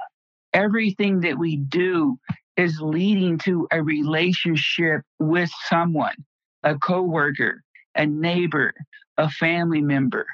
everything 0.54 1.22
that 1.22 1.40
we 1.40 1.58
do 1.58 2.18
is 2.56 2.80
leading 2.80 3.40
to 3.40 3.68
a 3.72 3.82
relationship 3.82 5.02
with 5.18 5.50
someone, 5.68 6.16
a 6.62 6.78
coworker, 6.78 7.64
a 7.96 8.06
neighbor, 8.06 8.76
a 9.18 9.28
family 9.28 9.82
member. 9.82 10.28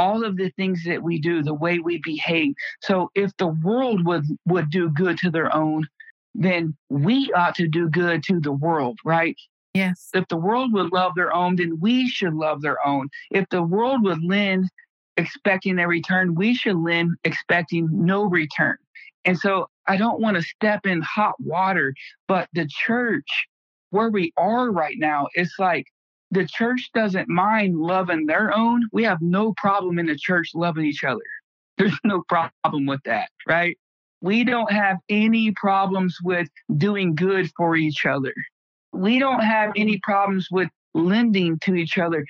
All 0.00 0.24
of 0.24 0.36
the 0.36 0.50
things 0.58 0.82
that 0.84 1.02
we 1.02 1.20
do, 1.20 1.42
the 1.42 1.60
way 1.64 1.78
we 1.78 1.98
behave. 1.98 2.54
So 2.80 3.10
if 3.14 3.30
the 3.36 3.52
world 3.66 4.06
would 4.06 4.24
would 4.46 4.70
do 4.70 4.88
good 5.02 5.16
to 5.18 5.30
their 5.30 5.54
own, 5.54 5.86
then 6.34 6.74
we 6.88 7.30
ought 7.36 7.54
to 7.56 7.68
do 7.68 7.88
good 7.88 8.22
to 8.24 8.40
the 8.40 8.52
world, 8.66 8.98
right? 9.04 9.36
Yes. 9.74 10.08
If 10.14 10.26
the 10.28 10.36
world 10.36 10.72
would 10.72 10.92
love 10.92 11.12
their 11.14 11.32
own, 11.34 11.56
then 11.56 11.78
we 11.80 12.08
should 12.08 12.34
love 12.34 12.62
their 12.62 12.78
own. 12.86 13.08
If 13.30 13.48
the 13.50 13.62
world 13.62 14.02
would 14.04 14.22
lend 14.24 14.68
expecting 15.16 15.78
a 15.78 15.86
return, 15.86 16.34
we 16.34 16.54
should 16.54 16.76
lend 16.76 17.10
expecting 17.24 17.88
no 17.92 18.24
return. 18.24 18.78
And 19.24 19.38
so 19.38 19.68
I 19.86 19.96
don't 19.96 20.20
want 20.20 20.36
to 20.36 20.42
step 20.42 20.86
in 20.86 21.02
hot 21.02 21.34
water, 21.38 21.94
but 22.26 22.48
the 22.54 22.66
church, 22.66 23.46
where 23.90 24.08
we 24.08 24.32
are 24.36 24.70
right 24.70 24.96
now, 24.98 25.28
it's 25.34 25.56
like 25.58 25.84
the 26.30 26.46
church 26.46 26.90
doesn't 26.94 27.28
mind 27.28 27.76
loving 27.76 28.26
their 28.26 28.56
own. 28.56 28.88
We 28.92 29.04
have 29.04 29.20
no 29.20 29.52
problem 29.56 29.98
in 29.98 30.06
the 30.06 30.16
church 30.16 30.50
loving 30.54 30.84
each 30.84 31.04
other. 31.04 31.20
There's 31.78 31.98
no 32.04 32.22
problem 32.28 32.86
with 32.86 33.00
that, 33.04 33.30
right? 33.48 33.76
We 34.20 34.44
don't 34.44 34.70
have 34.70 34.98
any 35.08 35.52
problems 35.52 36.18
with 36.22 36.48
doing 36.76 37.14
good 37.14 37.50
for 37.56 37.74
each 37.74 38.04
other 38.04 38.34
we 38.92 39.18
don't 39.18 39.40
have 39.40 39.72
any 39.76 39.98
problems 40.02 40.48
with 40.50 40.68
lending 40.94 41.58
to 41.60 41.74
each 41.74 41.98
other. 41.98 42.24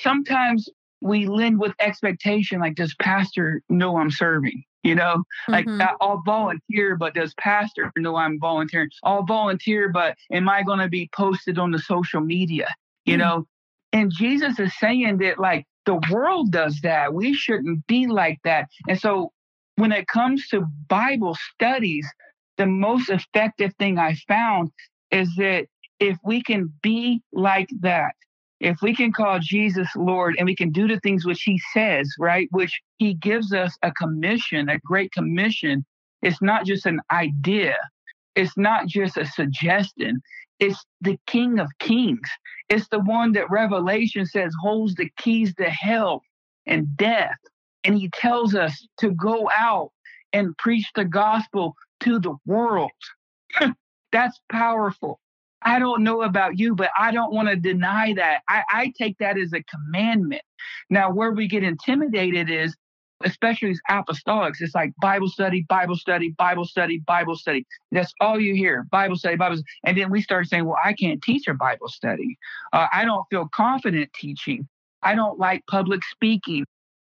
Sometimes 0.00 0.68
we 1.00 1.26
lend 1.26 1.58
with 1.58 1.72
expectation, 1.80 2.60
like, 2.60 2.76
does 2.76 2.94
pastor 3.00 3.62
know 3.68 3.98
I'm 3.98 4.10
serving? 4.10 4.64
You 4.84 4.96
know, 4.96 5.22
like 5.46 5.66
mm-hmm. 5.66 5.80
I'll 6.00 6.22
volunteer, 6.26 6.96
but 6.96 7.14
does 7.14 7.34
pastor 7.38 7.92
know 7.96 8.16
I'm 8.16 8.40
volunteering? 8.40 8.88
I'll 9.04 9.22
volunteer, 9.22 9.88
but 9.90 10.16
am 10.32 10.48
I 10.48 10.64
going 10.64 10.80
to 10.80 10.88
be 10.88 11.08
posted 11.14 11.56
on 11.56 11.70
the 11.70 11.78
social 11.78 12.20
media? 12.20 12.66
You 13.04 13.16
mm-hmm. 13.16 13.20
know, 13.20 13.46
and 13.92 14.12
Jesus 14.14 14.58
is 14.58 14.72
saying 14.78 15.18
that 15.18 15.38
like 15.38 15.66
the 15.86 16.00
world 16.10 16.52
does 16.52 16.80
that. 16.82 17.12
We 17.12 17.34
shouldn't 17.34 17.86
be 17.86 18.06
like 18.06 18.38
that. 18.44 18.68
And 18.88 18.98
so 18.98 19.32
when 19.76 19.92
it 19.92 20.06
comes 20.06 20.48
to 20.48 20.66
Bible 20.88 21.36
studies, 21.54 22.06
the 22.58 22.66
most 22.66 23.10
effective 23.10 23.72
thing 23.78 23.98
I 23.98 24.14
found 24.28 24.70
is 25.10 25.34
that 25.36 25.66
if 25.98 26.16
we 26.24 26.42
can 26.42 26.72
be 26.82 27.22
like 27.32 27.68
that, 27.80 28.12
if 28.60 28.80
we 28.80 28.94
can 28.94 29.12
call 29.12 29.38
Jesus 29.40 29.88
Lord 29.96 30.36
and 30.38 30.46
we 30.46 30.54
can 30.54 30.70
do 30.70 30.86
the 30.86 31.00
things 31.00 31.24
which 31.24 31.42
he 31.42 31.60
says, 31.72 32.08
right, 32.18 32.48
which 32.52 32.80
he 32.98 33.14
gives 33.14 33.52
us 33.52 33.76
a 33.82 33.90
commission, 33.92 34.68
a 34.68 34.78
great 34.78 35.10
commission, 35.12 35.84
it's 36.22 36.40
not 36.40 36.64
just 36.64 36.86
an 36.86 37.00
idea, 37.10 37.76
it's 38.36 38.56
not 38.56 38.86
just 38.86 39.16
a 39.16 39.26
suggestion, 39.26 40.22
it's 40.62 40.84
the 41.02 41.18
King 41.28 41.60
of 41.60 41.68
Kings. 41.80 42.28
It's 42.70 42.88
the 42.90 43.00
one 43.00 43.34
that 43.34 43.50
Revelation 43.50 44.26
says 44.26 44.54
holds 44.62 44.96
the 44.96 45.10
keys 45.18 45.54
to 45.56 45.66
hell 45.70 46.22
and 46.66 46.96
death. 46.96 47.36
And 47.84 47.96
he 47.98 48.10
tells 48.10 48.56
us 48.56 48.86
to 49.00 49.12
go 49.12 49.50
out 49.56 49.92
and 50.32 50.58
preach 50.58 50.86
the 50.96 51.06
gospel 51.06 51.74
to 52.02 52.20
the 52.20 52.36
world. 52.46 52.92
That's 54.12 54.40
powerful. 54.52 55.20
I 55.62 55.80
don't 55.80 56.04
know 56.04 56.22
about 56.22 56.58
you, 56.58 56.76
but 56.76 56.90
I 56.98 57.12
don't 57.12 57.34
want 57.34 57.48
to 57.50 57.56
deny 57.56 58.14
that. 58.16 58.42
I, 58.48 58.62
I 58.70 58.92
take 58.98 59.18
that 59.20 59.38
as 59.38 59.52
a 59.54 59.64
commandment. 59.64 60.42
Now, 60.90 61.12
where 61.12 61.32
we 61.32 61.48
get 61.48 61.64
intimidated 61.64 62.50
is, 62.50 62.76
especially 63.24 63.70
as 63.70 63.80
apostolics, 63.90 64.60
it's 64.60 64.74
like 64.74 64.92
Bible 65.00 65.28
study, 65.28 65.64
Bible 65.68 65.96
study, 65.96 66.30
Bible 66.30 66.64
study, 66.64 66.98
Bible 67.06 67.36
study. 67.36 67.66
That's 67.90 68.12
all 68.20 68.40
you 68.40 68.54
hear 68.54 68.86
Bible 68.90 69.16
study, 69.16 69.36
Bible 69.36 69.56
study. 69.56 69.68
And 69.84 69.96
then 69.96 70.10
we 70.10 70.22
start 70.22 70.48
saying, 70.48 70.64
well, 70.64 70.78
I 70.84 70.92
can't 70.92 71.22
teach 71.22 71.46
a 71.48 71.54
Bible 71.54 71.88
study. 71.88 72.38
Uh, 72.72 72.86
I 72.92 73.04
don't 73.04 73.24
feel 73.30 73.48
confident 73.54 74.12
teaching. 74.14 74.68
I 75.02 75.14
don't 75.14 75.38
like 75.38 75.66
public 75.66 76.02
speaking. 76.04 76.64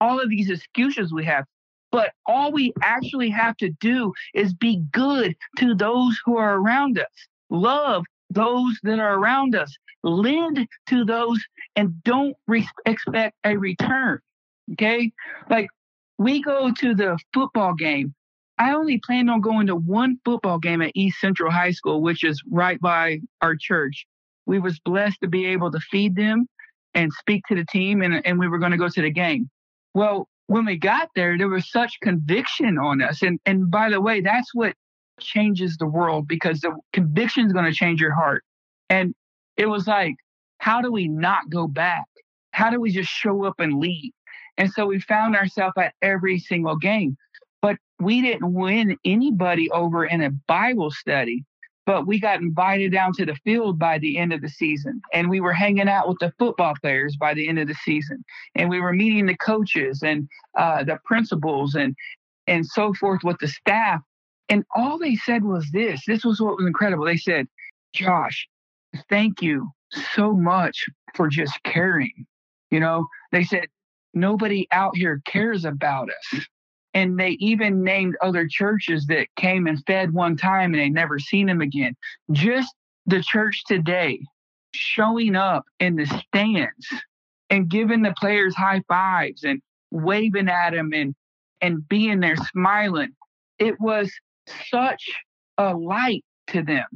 All 0.01 0.19
of 0.19 0.29
these 0.29 0.49
excuses 0.49 1.11
we 1.11 1.25
have. 1.25 1.45
But 1.91 2.11
all 2.27 2.51
we 2.51 2.73
actually 2.83 3.29
have 3.31 3.57
to 3.57 3.69
do 3.81 4.13
is 4.35 4.53
be 4.53 4.83
good 4.91 5.35
to 5.57 5.73
those 5.73 6.19
who 6.23 6.37
are 6.37 6.57
around 6.57 6.99
us. 6.99 7.07
Love 7.49 8.05
those 8.29 8.77
that 8.83 8.99
are 8.99 9.15
around 9.15 9.55
us. 9.55 9.75
Lend 10.03 10.67
to 10.87 11.03
those 11.03 11.43
and 11.75 12.01
don't 12.03 12.35
re- 12.47 12.69
expect 12.85 13.35
a 13.43 13.57
return. 13.57 14.19
Okay. 14.73 15.11
Like 15.49 15.69
we 16.19 16.41
go 16.41 16.71
to 16.71 16.93
the 16.93 17.17
football 17.33 17.73
game. 17.73 18.13
I 18.59 18.73
only 18.75 18.99
planned 18.99 19.31
on 19.31 19.39
going 19.39 19.67
to 19.67 19.75
one 19.75 20.19
football 20.25 20.59
game 20.59 20.81
at 20.81 20.91
East 20.93 21.19
Central 21.21 21.49
High 21.49 21.71
School, 21.71 22.01
which 22.01 22.25
is 22.25 22.43
right 22.51 22.79
by 22.79 23.21
our 23.41 23.55
church. 23.55 24.05
We 24.45 24.59
was 24.59 24.79
blessed 24.79 25.21
to 25.21 25.29
be 25.29 25.45
able 25.45 25.71
to 25.71 25.79
feed 25.79 26.17
them 26.17 26.45
and 26.93 27.13
speak 27.13 27.43
to 27.47 27.55
the 27.55 27.65
team 27.65 28.01
and, 28.01 28.23
and 28.25 28.37
we 28.37 28.49
were 28.49 28.59
going 28.59 28.73
to 28.73 28.77
go 28.77 28.89
to 28.89 29.01
the 29.01 29.09
game. 29.09 29.49
Well, 29.93 30.27
when 30.47 30.65
we 30.65 30.77
got 30.77 31.09
there, 31.15 31.37
there 31.37 31.47
was 31.47 31.71
such 31.71 31.97
conviction 32.01 32.77
on 32.77 33.01
us. 33.01 33.21
And 33.21 33.39
and 33.45 33.71
by 33.71 33.89
the 33.89 34.01
way, 34.01 34.19
that's 34.19 34.53
what 34.53 34.73
changes 35.21 35.77
the 35.77 35.87
world 35.87 36.27
because 36.27 36.59
the 36.59 36.75
conviction 36.91 37.45
is 37.45 37.53
going 37.53 37.65
to 37.65 37.71
change 37.71 38.01
your 38.01 38.13
heart. 38.13 38.43
And 38.89 39.13
it 39.55 39.67
was 39.67 39.87
like, 39.87 40.15
how 40.57 40.81
do 40.81 40.91
we 40.91 41.07
not 41.07 41.49
go 41.49 41.67
back? 41.67 42.05
How 42.51 42.71
do 42.71 42.81
we 42.81 42.91
just 42.91 43.09
show 43.09 43.45
up 43.45 43.59
and 43.59 43.79
leave? 43.79 44.11
And 44.57 44.71
so 44.71 44.85
we 44.85 44.99
found 44.99 45.35
ourselves 45.35 45.73
at 45.77 45.93
every 46.01 46.39
single 46.39 46.75
game. 46.75 47.17
But 47.61 47.77
we 47.99 48.21
didn't 48.21 48.53
win 48.53 48.97
anybody 49.03 49.69
over 49.71 50.05
in 50.05 50.21
a 50.21 50.29
Bible 50.29 50.91
study, 50.91 51.43
but 51.85 52.07
we 52.07 52.19
got 52.19 52.39
invited 52.39 52.91
down 52.91 53.13
to 53.13 53.25
the 53.25 53.35
field 53.43 53.77
by 53.77 53.97
the 53.97 54.17
end 54.17 54.31
of 54.31 54.41
the 54.41 54.49
season. 54.49 55.01
And 55.13 55.29
we 55.29 55.41
were 55.41 55.53
hanging 55.53 55.89
out 55.89 56.07
with 56.07 56.19
the 56.19 56.33
football 56.39 56.73
players 56.81 57.17
by 57.17 57.33
the 57.33 57.47
end 57.47 57.59
of 57.59 57.67
the 57.67 57.75
season. 57.75 58.23
And 58.55 58.69
we 58.69 58.79
were 58.79 58.93
meeting 58.93 59.25
the 59.25 59.37
coaches 59.37 60.01
and 60.03 60.27
uh, 60.57 60.83
the 60.83 60.99
principals 61.05 61.75
and 61.75 61.95
and 62.47 62.65
so 62.65 62.93
forth 62.95 63.21
with 63.23 63.37
the 63.39 63.47
staff 63.47 64.01
and 64.49 64.65
all 64.75 64.97
they 64.97 65.15
said 65.15 65.43
was 65.43 65.69
this 65.71 66.01
this 66.07 66.25
was 66.25 66.41
what 66.41 66.57
was 66.57 66.65
incredible. 66.65 67.05
They 67.05 67.17
said, 67.17 67.47
Josh, 67.93 68.47
thank 69.09 69.41
you 69.41 69.69
so 69.91 70.33
much 70.33 70.85
for 71.15 71.27
just 71.27 71.53
caring. 71.63 72.25
You 72.71 72.79
know, 72.79 73.07
they 73.31 73.43
said, 73.43 73.67
nobody 74.13 74.67
out 74.71 74.95
here 74.95 75.21
cares 75.25 75.65
about 75.65 76.09
us. 76.09 76.45
And 76.93 77.19
they 77.19 77.31
even 77.39 77.83
named 77.83 78.15
other 78.21 78.47
churches 78.49 79.05
that 79.07 79.27
came 79.35 79.67
and 79.67 79.83
fed 79.85 80.11
one 80.13 80.35
time 80.35 80.73
and 80.73 80.81
they 80.81 80.89
never 80.89 81.19
seen 81.19 81.47
them 81.47 81.61
again. 81.61 81.95
Just 82.31 82.73
the 83.05 83.21
church 83.21 83.63
today 83.67 84.19
showing 84.73 85.35
up 85.35 85.65
in 85.79 85.95
the 85.95 86.05
stands 86.05 86.87
and 87.49 87.69
giving 87.69 88.01
the 88.01 88.13
players 88.19 88.55
high 88.55 88.81
fives 88.87 89.43
and 89.43 89.61
waving 89.91 90.49
at 90.49 90.71
them 90.71 90.91
and 90.93 91.15
and 91.61 91.87
being 91.89 92.19
there 92.21 92.37
smiling. 92.37 93.11
It 93.57 93.75
was 93.79 94.11
such 94.69 95.03
a 95.57 95.75
light 95.75 96.23
to 96.47 96.63
them. 96.63 96.87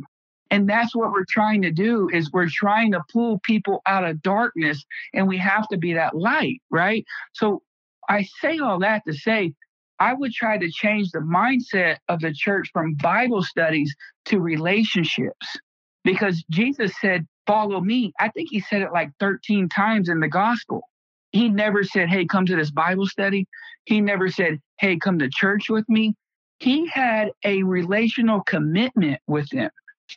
And 0.54 0.70
that's 0.70 0.96
what 0.96 1.12
we're 1.12 1.26
trying 1.28 1.63
to 1.63 1.72
do 1.72 2.10
is 2.13 2.32
we're 2.32 2.48
trying 2.48 2.92
to 2.92 3.02
pull 3.12 3.39
people 3.39 3.82
out 3.88 4.06
of 4.06 4.22
darkness 4.22 4.86
and 5.12 5.28
we 5.28 5.39
have 5.39 5.68
to 5.70 5.78
be 5.78 5.96
that 5.96 6.16
light, 6.16 6.62
right? 6.70 7.04
So 7.34 7.63
I 8.08 8.28
say 8.39 8.60
all 8.60 8.80
that 8.82 9.02
to 9.08 9.13
say 9.16 9.56
I 10.00 10.13
would 10.13 10.32
try 10.32 10.60
to 10.60 10.70
change 10.72 11.10
the 11.12 11.22
mindset 11.22 11.98
of 12.08 12.20
the 12.20 12.34
church 12.36 12.70
from 12.72 12.94
Bible 12.96 13.42
studies 13.42 13.96
to 14.28 14.39
relationships 14.39 15.58
because 16.06 16.46
Jesus 16.52 16.94
said, 17.02 17.28
Follow 17.48 17.82
me. 17.82 18.13
I 18.20 18.30
think 18.30 18.50
he 18.52 18.62
said 18.62 18.84
it 18.84 18.94
like 18.94 19.12
13 19.20 19.70
times 19.70 20.10
in 20.10 20.22
the 20.22 20.30
gospel. 20.30 20.84
He 21.32 21.50
never 21.50 21.84
said, 21.84 22.10
Hey, 22.10 22.28
come 22.28 22.46
to 22.46 22.56
this 22.56 22.72
Bible 22.72 23.08
study. 23.08 23.48
He 23.86 24.02
never 24.02 24.30
said, 24.30 24.60
Hey, 24.80 24.98
come 24.98 25.20
to 25.20 25.30
church 25.32 25.70
with 25.70 25.89
me. 25.89 26.16
He 26.60 26.88
had 26.88 27.32
a 27.44 27.63
relational 27.63 28.44
commitment 28.44 29.22
with 29.28 29.50
them. 29.50 29.72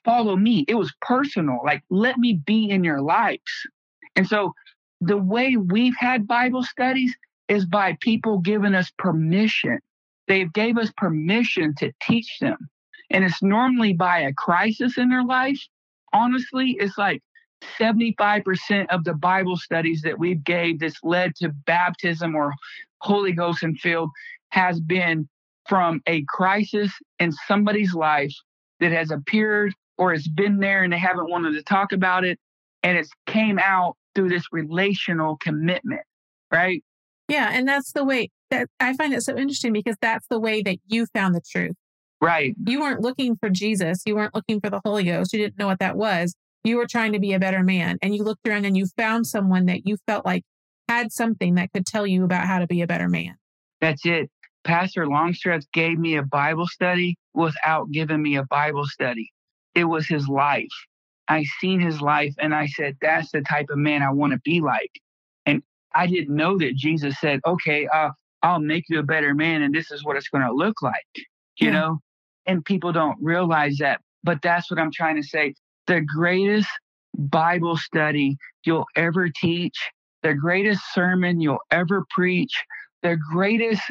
Follow 0.05 0.37
me. 0.37 0.65
It 0.69 0.75
was 0.75 0.93
personal. 1.01 1.61
Like, 1.65 1.83
let 1.91 2.19
me 2.19 2.35
be 2.35 2.71
in 2.71 2.85
your 2.85 3.01
lives. 3.01 3.67
And 4.15 4.27
so 4.27 4.55
the 5.01 5.17
way 5.17 5.57
we've 5.57 5.97
had 5.99 6.27
Bible 6.27 6.63
studies 6.63 7.15
is 7.49 7.65
by 7.65 7.97
people 8.01 8.39
giving 8.39 8.75
us 8.75 8.91
permission. 8.99 9.79
They 10.29 10.41
have 10.41 10.53
gave 10.53 10.79
us 10.79 10.93
permission 10.97 11.75
to 11.79 11.93
teach 12.03 12.39
them. 12.41 12.57
And 13.11 13.25
it's 13.25 13.43
normally 13.43 13.93
by 13.93 14.21
a 14.21 14.33
crisis 14.33 14.99
in 14.99 15.11
their 15.11 15.25
life. 15.25 15.61
Honestly, 16.13 16.77
it's 16.81 16.99
like 16.99 17.23
75% 17.79 18.87
of 18.91 19.05
the 19.05 19.15
Bible 19.15 19.57
studies 19.57 20.03
that 20.03 20.19
we've 20.19 20.43
gave 20.43 20.81
that's 20.81 20.99
led 21.03 21.37
to 21.37 21.51
baptism 21.51 22.35
or 22.35 22.53
Holy 23.01 23.33
Ghost 23.33 23.63
and 23.63 23.79
filled 23.79 24.11
has 24.51 24.81
been 24.81 25.29
from 25.69 26.01
a 26.07 26.25
crisis 26.29 26.93
in 27.19 27.33
somebody's 27.33 27.95
life 27.95 28.35
that 28.81 28.93
has 28.93 29.11
appeared 29.11 29.75
or 29.99 30.13
has 30.13 30.29
been 30.29 30.59
there 30.59 30.83
and 30.83 30.93
they 30.93 30.99
haven't 30.99 31.31
wanted 31.31 31.53
to 31.53 31.63
talk 31.63 31.93
about 31.93 32.25
it. 32.25 32.39
And 32.83 32.97
it's 32.97 33.11
came 33.27 33.59
out 33.59 33.97
through 34.15 34.29
this 34.29 34.45
relational 34.53 35.37
commitment 35.37 36.03
right? 36.51 36.83
Yeah 37.29 37.51
and 37.53 37.67
that's 37.67 37.93
the 37.93 38.05
way 38.05 38.31
that 38.51 38.69
i 38.79 38.95
find 38.95 39.13
it 39.13 39.23
so 39.23 39.37
interesting 39.37 39.73
because 39.73 39.97
that's 40.01 40.27
the 40.29 40.39
way 40.39 40.63
that 40.63 40.79
you 40.87 41.07
found 41.07 41.35
the 41.35 41.41
truth. 41.41 41.75
Right. 42.21 42.55
You 42.65 42.81
weren't 42.81 43.01
looking 43.01 43.37
for 43.37 43.51
jesus. 43.51 44.03
You 44.07 44.17
weren't 44.17 44.35
looking 44.35 44.61
for 44.61 44.71
the 44.71 44.81
holy 44.85 45.05
ghost. 45.05 45.33
You 45.33 45.41
didn't 45.41 45.59
know 45.59 45.67
what 45.67 45.81
that 45.81 45.97
was. 45.97 46.35
You 46.65 46.77
were 46.77 46.87
trying 46.87 47.13
to 47.13 47.19
be 47.19 47.33
a 47.33 47.39
better 47.39 47.63
man. 47.63 47.99
And 48.03 48.15
you 48.15 48.25
looked 48.25 48.47
around 48.47 48.65
and 48.65 48.77
you 48.77 48.87
found 48.97 49.27
someone 49.27 49.67
that 49.67 49.87
you 49.87 49.99
felt 50.07 50.25
like 50.25 50.43
had 50.89 51.13
something 51.13 51.57
that 51.57 51.73
could 51.73 51.85
tell 51.85 52.07
you 52.07 52.25
about 52.25 52.47
how 52.47 52.59
to 52.59 52.67
be 52.67 52.81
a 52.81 52.87
better 52.87 53.09
man. 53.09 53.37
That's 53.81 54.07
it. 54.07 54.31
Pastor 54.65 55.07
longstreth 55.07 55.71
gave 55.73 55.99
me 55.99 56.17
a 56.17 56.23
bible 56.23 56.67
study 56.67 57.17
without 57.37 57.91
giving 57.93 58.23
me 58.23 58.37
a 58.37 58.45
bible 58.45 58.87
study 58.87 59.31
it 59.77 59.85
was 59.85 60.09
his 60.09 60.27
life. 60.27 60.73
I 61.29 61.45
seen 61.61 61.79
his 61.81 62.01
life 62.01 62.35
and 62.39 62.55
I 62.55 62.67
said, 62.67 62.97
that's 63.01 63.31
the 63.31 63.43
type 63.43 63.67
of 63.71 63.79
man 63.79 64.03
I 64.03 64.11
want 64.11 64.33
to 64.33 64.41
be 64.43 64.61
like. 64.61 64.91
And 65.45 65.63
I 65.95 66.07
didn't 66.07 66.35
know 66.35 66.59
that 66.59 66.75
Jesus 66.75 67.21
said, 67.21 67.41
okay, 67.47 67.87
uh, 67.87 68.11
I'll 68.43 68.61
make 68.61 68.85
you 68.89 68.99
a 68.99 69.05
better 69.05 69.35
man 69.35 69.63
and 69.63 69.75
this 69.75 69.91
is 69.91 70.05
what 70.05 70.17
it's 70.17 70.29
going 70.29 70.45
to 70.45 70.53
look 70.53 70.83
like, 70.83 70.95
you 71.59 71.69
yeah. 71.69 71.73
know? 71.73 71.99
And 72.47 72.65
people 72.65 72.93
don't 72.93 73.19
realize 73.21 73.77
that. 73.79 74.01
But 74.25 74.41
that's 74.43 74.71
what 74.71 74.81
I'm 74.81 74.93
trying 74.93 75.17
to 75.17 75.23
say. 75.23 75.55
The 75.87 76.01
greatest 76.01 76.69
Bible 77.17 77.77
study 77.77 78.37
you'll 78.65 78.87
ever 78.97 79.29
teach, 79.29 79.77
the 80.23 80.33
greatest 80.33 80.81
sermon 80.93 81.41
you'll 81.41 81.59
ever 81.71 82.05
preach, 82.11 82.55
the 83.03 83.17
greatest 83.31 83.83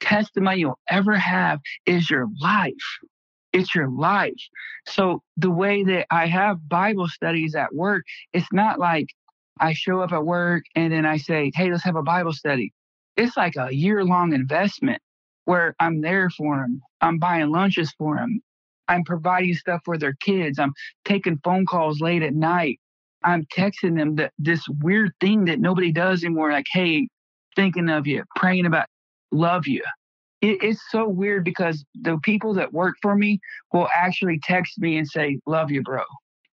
testimony 0.00 0.60
you'll 0.60 0.78
ever 0.88 1.14
have 1.14 1.60
is 1.86 2.10
your 2.10 2.26
life. 2.40 2.72
It's 3.52 3.74
your 3.74 3.88
life. 3.88 4.34
So 4.86 5.22
the 5.36 5.50
way 5.50 5.82
that 5.84 6.06
I 6.10 6.26
have 6.26 6.68
Bible 6.68 7.08
studies 7.08 7.54
at 7.54 7.74
work, 7.74 8.04
it's 8.32 8.52
not 8.52 8.78
like 8.78 9.06
I 9.58 9.72
show 9.72 10.00
up 10.00 10.12
at 10.12 10.24
work 10.24 10.64
and 10.74 10.92
then 10.92 11.06
I 11.06 11.16
say, 11.16 11.50
hey, 11.54 11.70
let's 11.70 11.84
have 11.84 11.96
a 11.96 12.02
Bible 12.02 12.32
study. 12.32 12.72
It's 13.16 13.36
like 13.36 13.54
a 13.56 13.74
year 13.74 14.04
long 14.04 14.34
investment 14.34 15.00
where 15.46 15.74
I'm 15.80 16.02
there 16.02 16.28
for 16.28 16.56
them. 16.56 16.82
I'm 17.00 17.18
buying 17.18 17.50
lunches 17.50 17.92
for 17.96 18.16
them. 18.16 18.40
I'm 18.88 19.04
providing 19.04 19.54
stuff 19.54 19.80
for 19.84 19.96
their 19.96 20.14
kids. 20.20 20.58
I'm 20.58 20.74
taking 21.04 21.40
phone 21.42 21.66
calls 21.66 22.00
late 22.00 22.22
at 22.22 22.34
night. 22.34 22.78
I'm 23.24 23.44
texting 23.46 23.96
them 23.96 24.16
that 24.16 24.32
this 24.38 24.68
weird 24.68 25.12
thing 25.20 25.46
that 25.46 25.58
nobody 25.58 25.92
does 25.92 26.22
anymore, 26.22 26.52
like, 26.52 26.66
hey, 26.70 27.08
thinking 27.56 27.88
of 27.88 28.06
you, 28.06 28.24
praying 28.36 28.66
about, 28.66 28.86
love 29.32 29.66
you 29.66 29.82
it, 30.42 30.58
it's 30.62 30.82
so 30.90 31.08
weird 31.08 31.44
because 31.44 31.84
the 31.94 32.18
people 32.22 32.54
that 32.54 32.72
work 32.72 32.96
for 33.02 33.16
me 33.16 33.40
will 33.72 33.88
actually 33.94 34.38
text 34.42 34.78
me 34.78 34.96
and 34.96 35.08
say, 35.08 35.38
Love 35.46 35.70
you, 35.70 35.82
bro, 35.82 36.02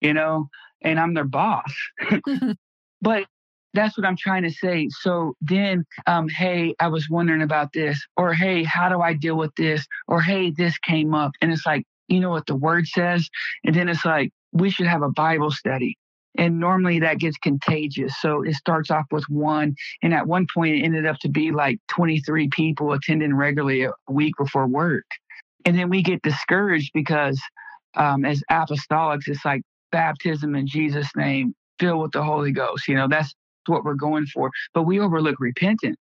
you 0.01 0.13
know, 0.13 0.49
and 0.81 0.99
I'm 0.99 1.13
their 1.13 1.25
boss. 1.25 1.73
but 3.01 3.25
that's 3.73 3.97
what 3.97 4.05
I'm 4.05 4.17
trying 4.17 4.43
to 4.43 4.51
say. 4.51 4.89
So 5.01 5.33
then, 5.41 5.85
um, 6.05 6.27
hey, 6.27 6.75
I 6.79 6.87
was 6.89 7.07
wondering 7.09 7.41
about 7.41 7.71
this, 7.73 8.05
or 8.17 8.33
hey, 8.33 8.63
how 8.63 8.89
do 8.89 9.01
I 9.01 9.13
deal 9.13 9.37
with 9.37 9.55
this, 9.55 9.85
or 10.07 10.21
hey, 10.21 10.51
this 10.51 10.77
came 10.79 11.13
up. 11.13 11.31
And 11.41 11.51
it's 11.53 11.65
like, 11.65 11.85
you 12.07 12.19
know 12.19 12.31
what 12.31 12.47
the 12.47 12.55
word 12.55 12.87
says? 12.87 13.29
And 13.63 13.73
then 13.73 13.87
it's 13.87 14.03
like, 14.03 14.31
we 14.51 14.69
should 14.69 14.87
have 14.87 15.01
a 15.01 15.09
Bible 15.09 15.51
study. 15.51 15.97
And 16.37 16.59
normally 16.59 16.99
that 16.99 17.19
gets 17.19 17.37
contagious. 17.37 18.13
So 18.21 18.41
it 18.43 18.55
starts 18.55 18.89
off 18.89 19.05
with 19.11 19.25
one. 19.27 19.75
And 20.01 20.13
at 20.13 20.27
one 20.27 20.47
point, 20.53 20.75
it 20.75 20.83
ended 20.83 21.05
up 21.05 21.17
to 21.19 21.29
be 21.29 21.51
like 21.51 21.79
23 21.89 22.49
people 22.49 22.93
attending 22.93 23.35
regularly 23.35 23.83
a 23.83 23.91
week 24.09 24.35
before 24.37 24.67
work. 24.67 25.05
And 25.65 25.77
then 25.77 25.89
we 25.89 26.01
get 26.01 26.21
discouraged 26.21 26.91
because 26.93 27.39
um, 27.95 28.25
as 28.25 28.41
apostolics, 28.49 29.27
it's 29.27 29.43
like 29.43 29.61
baptism 29.91 30.55
in 30.55 30.67
Jesus' 30.67 31.09
name, 31.15 31.53
filled 31.79 32.01
with 32.01 32.11
the 32.11 32.23
Holy 32.23 32.51
Ghost. 32.51 32.87
You 32.87 32.95
know, 32.95 33.07
that's 33.07 33.33
what 33.67 33.83
we're 33.83 33.93
going 33.93 34.25
for. 34.25 34.51
But 34.73 34.83
we 34.83 34.99
overlook 34.99 35.39
repentance. 35.39 35.99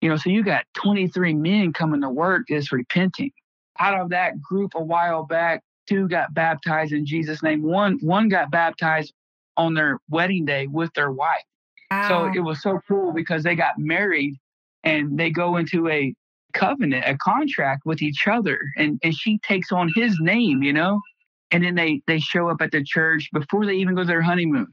You 0.00 0.08
know, 0.08 0.16
so 0.16 0.30
you 0.30 0.42
got 0.42 0.64
23 0.74 1.34
men 1.34 1.72
coming 1.72 2.00
to 2.00 2.10
work 2.10 2.46
is 2.48 2.72
repenting. 2.72 3.30
Out 3.78 4.00
of 4.00 4.10
that 4.10 4.40
group 4.40 4.72
a 4.74 4.82
while 4.82 5.24
back, 5.24 5.62
two 5.88 6.08
got 6.08 6.34
baptized 6.34 6.92
in 6.92 7.06
Jesus' 7.06 7.42
name. 7.42 7.62
One 7.62 7.98
one 8.00 8.28
got 8.28 8.50
baptized 8.50 9.12
on 9.56 9.74
their 9.74 9.98
wedding 10.08 10.44
day 10.44 10.66
with 10.66 10.92
their 10.94 11.10
wife. 11.10 11.44
Wow. 11.90 12.08
So 12.08 12.14
ah. 12.14 12.32
it 12.34 12.40
was 12.40 12.62
so 12.62 12.80
cool 12.86 13.12
because 13.12 13.42
they 13.42 13.54
got 13.54 13.78
married 13.78 14.34
and 14.84 15.18
they 15.18 15.30
go 15.30 15.56
into 15.56 15.88
a 15.88 16.14
covenant, 16.54 17.04
a 17.06 17.16
contract 17.18 17.82
with 17.84 18.02
each 18.02 18.26
other. 18.26 18.60
And, 18.76 18.98
and 19.02 19.14
she 19.14 19.38
takes 19.38 19.72
on 19.72 19.90
his 19.94 20.18
name, 20.20 20.62
you 20.62 20.72
know? 20.72 21.00
And 21.50 21.64
then 21.64 21.74
they, 21.74 22.02
they 22.06 22.18
show 22.20 22.48
up 22.48 22.60
at 22.60 22.70
the 22.70 22.84
church 22.84 23.28
before 23.32 23.66
they 23.66 23.74
even 23.74 23.94
go 23.94 24.02
to 24.02 24.06
their 24.06 24.22
honeymoon 24.22 24.68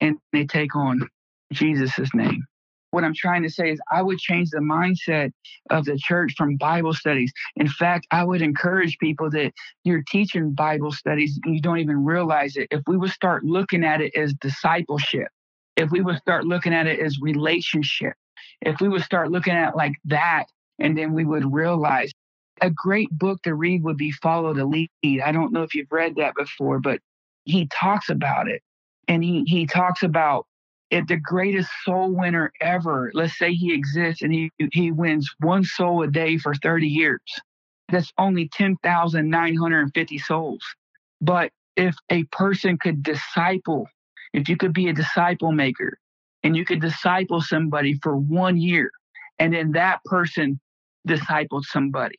and 0.00 0.16
they 0.32 0.46
take 0.46 0.74
on 0.74 1.06
Jesus's 1.52 2.10
name 2.14 2.44
what 2.92 3.04
I'm 3.04 3.14
trying 3.14 3.42
to 3.42 3.50
say 3.50 3.70
is 3.70 3.80
I 3.90 4.02
would 4.02 4.18
change 4.18 4.50
the 4.50 4.58
mindset 4.58 5.32
of 5.70 5.86
the 5.86 5.98
church 5.98 6.34
from 6.36 6.56
Bible 6.56 6.92
studies. 6.92 7.32
In 7.56 7.66
fact, 7.66 8.06
I 8.10 8.22
would 8.22 8.42
encourage 8.42 8.98
people 8.98 9.30
that 9.30 9.52
you're 9.82 10.04
teaching 10.08 10.52
Bible 10.52 10.92
studies 10.92 11.40
and 11.44 11.54
you 11.54 11.60
don't 11.60 11.78
even 11.78 12.04
realize 12.04 12.56
it. 12.56 12.68
If 12.70 12.82
we 12.86 12.98
would 12.98 13.10
start 13.10 13.44
looking 13.44 13.82
at 13.82 14.00
it 14.02 14.14
as 14.14 14.34
discipleship, 14.34 15.28
if 15.76 15.90
we 15.90 16.02
would 16.02 16.18
start 16.18 16.44
looking 16.44 16.74
at 16.74 16.86
it 16.86 17.00
as 17.00 17.18
relationship, 17.20 18.12
if 18.60 18.78
we 18.80 18.88
would 18.88 19.02
start 19.02 19.30
looking 19.30 19.54
at 19.54 19.74
like 19.74 19.94
that, 20.04 20.44
and 20.78 20.96
then 20.96 21.14
we 21.14 21.24
would 21.24 21.50
realize 21.52 22.12
a 22.60 22.70
great 22.70 23.10
book 23.10 23.42
to 23.42 23.54
read 23.54 23.82
would 23.82 23.96
be 23.96 24.12
Follow 24.12 24.52
the 24.52 24.66
Lead. 24.66 24.90
I 25.22 25.32
don't 25.32 25.52
know 25.52 25.62
if 25.62 25.74
you've 25.74 25.90
read 25.90 26.16
that 26.16 26.34
before, 26.34 26.78
but 26.78 27.00
he 27.44 27.68
talks 27.68 28.10
about 28.10 28.48
it. 28.48 28.62
And 29.08 29.24
he, 29.24 29.44
he 29.46 29.66
talks 29.66 30.02
about 30.02 30.46
if 30.92 31.06
the 31.06 31.16
greatest 31.16 31.70
soul 31.84 32.12
winner 32.14 32.52
ever, 32.60 33.10
let's 33.14 33.38
say 33.38 33.54
he 33.54 33.72
exists 33.72 34.20
and 34.20 34.30
he, 34.30 34.50
he 34.72 34.92
wins 34.92 35.28
one 35.40 35.64
soul 35.64 36.02
a 36.02 36.06
day 36.06 36.36
for 36.36 36.54
30 36.54 36.86
years, 36.86 37.22
that's 37.88 38.12
only 38.18 38.48
10,950 38.52 40.18
souls. 40.18 40.62
But 41.22 41.50
if 41.76 41.96
a 42.10 42.24
person 42.24 42.76
could 42.76 43.02
disciple, 43.02 43.88
if 44.34 44.50
you 44.50 44.58
could 44.58 44.74
be 44.74 44.88
a 44.88 44.92
disciple 44.92 45.50
maker 45.50 45.96
and 46.42 46.54
you 46.54 46.66
could 46.66 46.82
disciple 46.82 47.40
somebody 47.40 47.98
for 48.02 48.14
one 48.14 48.58
year, 48.58 48.90
and 49.38 49.54
then 49.54 49.72
that 49.72 50.00
person 50.04 50.60
discipled 51.08 51.64
somebody, 51.64 52.18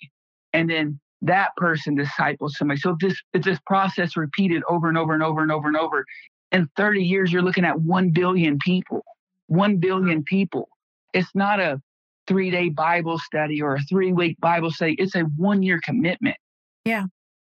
and 0.52 0.68
then 0.68 1.00
that 1.22 1.52
person 1.58 1.96
discipled 1.96 2.50
somebody. 2.50 2.80
So 2.80 2.98
this 3.00 3.22
this 3.34 3.60
process 3.68 4.18
repeated 4.18 4.64
over 4.68 4.90
and 4.90 4.98
over 4.98 5.14
and 5.14 5.22
over 5.22 5.42
and 5.42 5.52
over 5.52 5.68
and 5.68 5.78
over, 5.78 6.06
in 6.54 6.70
30 6.78 7.04
years, 7.04 7.32
you're 7.32 7.42
looking 7.42 7.66
at 7.66 7.82
1 7.82 8.12
billion 8.12 8.58
people. 8.60 9.04
1 9.48 9.78
billion 9.78 10.24
people. 10.24 10.70
It's 11.14 11.30
not 11.36 11.60
a 11.60 11.82
three 12.28 12.52
day 12.52 12.70
Bible 12.70 13.20
study 13.20 13.62
or 13.62 13.76
a 13.76 13.82
three 13.82 14.14
week 14.14 14.40
Bible 14.40 14.72
study, 14.72 14.96
it's 14.98 15.16
a 15.16 15.22
one 15.22 15.64
year 15.64 15.80
commitment. 15.84 16.38
Yeah. 16.86 17.06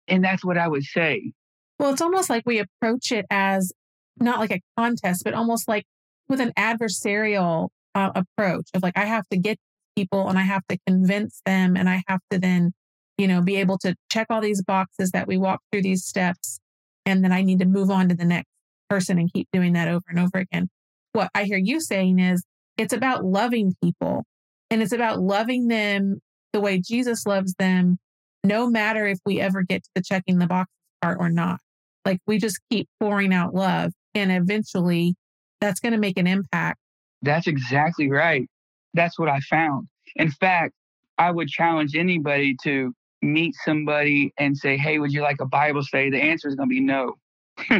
And 0.08 0.24
that's 0.24 0.44
what 0.44 0.58
I 0.58 0.68
would 0.68 0.84
say. 0.84 1.32
Well, 1.78 1.92
it's 1.92 2.02
almost 2.02 2.30
like 2.30 2.44
we 2.46 2.58
approach 2.58 3.12
it 3.12 3.26
as 3.30 3.72
not 4.18 4.38
like 4.38 4.52
a 4.52 4.60
contest, 4.78 5.24
but 5.24 5.34
almost 5.34 5.68
like 5.68 5.84
with 6.28 6.40
an 6.40 6.52
adversarial 6.58 7.68
uh, 7.94 8.10
approach 8.14 8.68
of 8.74 8.82
like, 8.82 8.96
I 8.96 9.04
have 9.04 9.26
to 9.28 9.36
get 9.36 9.58
people 9.96 10.28
and 10.28 10.38
I 10.38 10.42
have 10.42 10.62
to 10.68 10.78
convince 10.86 11.40
them 11.44 11.76
and 11.76 11.88
I 11.88 12.02
have 12.06 12.20
to 12.30 12.38
then, 12.38 12.72
you 13.18 13.26
know, 13.26 13.42
be 13.42 13.56
able 13.56 13.78
to 13.78 13.94
check 14.10 14.26
all 14.30 14.40
these 14.40 14.62
boxes 14.62 15.10
that 15.10 15.26
we 15.26 15.36
walk 15.36 15.60
through 15.70 15.82
these 15.82 16.04
steps. 16.04 16.60
And 17.04 17.22
then 17.22 17.32
I 17.32 17.42
need 17.42 17.58
to 17.60 17.66
move 17.66 17.90
on 17.90 18.08
to 18.08 18.14
the 18.14 18.24
next 18.24 18.50
person 18.88 19.18
and 19.18 19.32
keep 19.32 19.48
doing 19.52 19.72
that 19.74 19.88
over 19.88 20.04
and 20.08 20.18
over 20.18 20.38
again. 20.38 20.68
What 21.12 21.30
I 21.34 21.44
hear 21.44 21.58
you 21.58 21.80
saying 21.80 22.18
is 22.18 22.44
it's 22.76 22.92
about 22.92 23.24
loving 23.24 23.74
people 23.82 24.24
and 24.70 24.82
it's 24.82 24.92
about 24.92 25.20
loving 25.20 25.68
them 25.68 26.20
the 26.52 26.60
way 26.60 26.78
Jesus 26.78 27.26
loves 27.26 27.54
them, 27.58 27.98
no 28.44 28.68
matter 28.68 29.06
if 29.06 29.18
we 29.24 29.40
ever 29.40 29.62
get 29.62 29.84
to 29.84 29.90
the 29.94 30.02
checking 30.02 30.38
the 30.38 30.46
box 30.46 30.70
part 31.02 31.18
or 31.20 31.28
not. 31.28 31.60
Like 32.04 32.18
we 32.26 32.38
just 32.38 32.60
keep 32.70 32.88
pouring 33.00 33.32
out 33.32 33.54
love 33.54 33.92
and 34.14 34.30
eventually 34.30 35.14
that's 35.60 35.80
going 35.80 35.92
to 35.92 35.98
make 35.98 36.18
an 36.18 36.26
impact. 36.26 36.78
That's 37.22 37.46
exactly 37.46 38.10
right. 38.10 38.48
That's 38.94 39.18
what 39.18 39.28
I 39.28 39.40
found. 39.40 39.88
In 40.16 40.30
fact, 40.30 40.72
I 41.18 41.30
would 41.30 41.48
challenge 41.48 41.96
anybody 41.96 42.56
to 42.62 42.92
meet 43.22 43.54
somebody 43.64 44.32
and 44.38 44.56
say, 44.56 44.76
Hey, 44.76 44.98
would 44.98 45.12
you 45.12 45.22
like 45.22 45.40
a 45.40 45.46
Bible 45.46 45.82
study? 45.82 46.10
The 46.10 46.22
answer 46.22 46.48
is 46.48 46.54
going 46.54 46.68
to 46.68 46.74
be 46.74 46.80
no. 46.80 47.14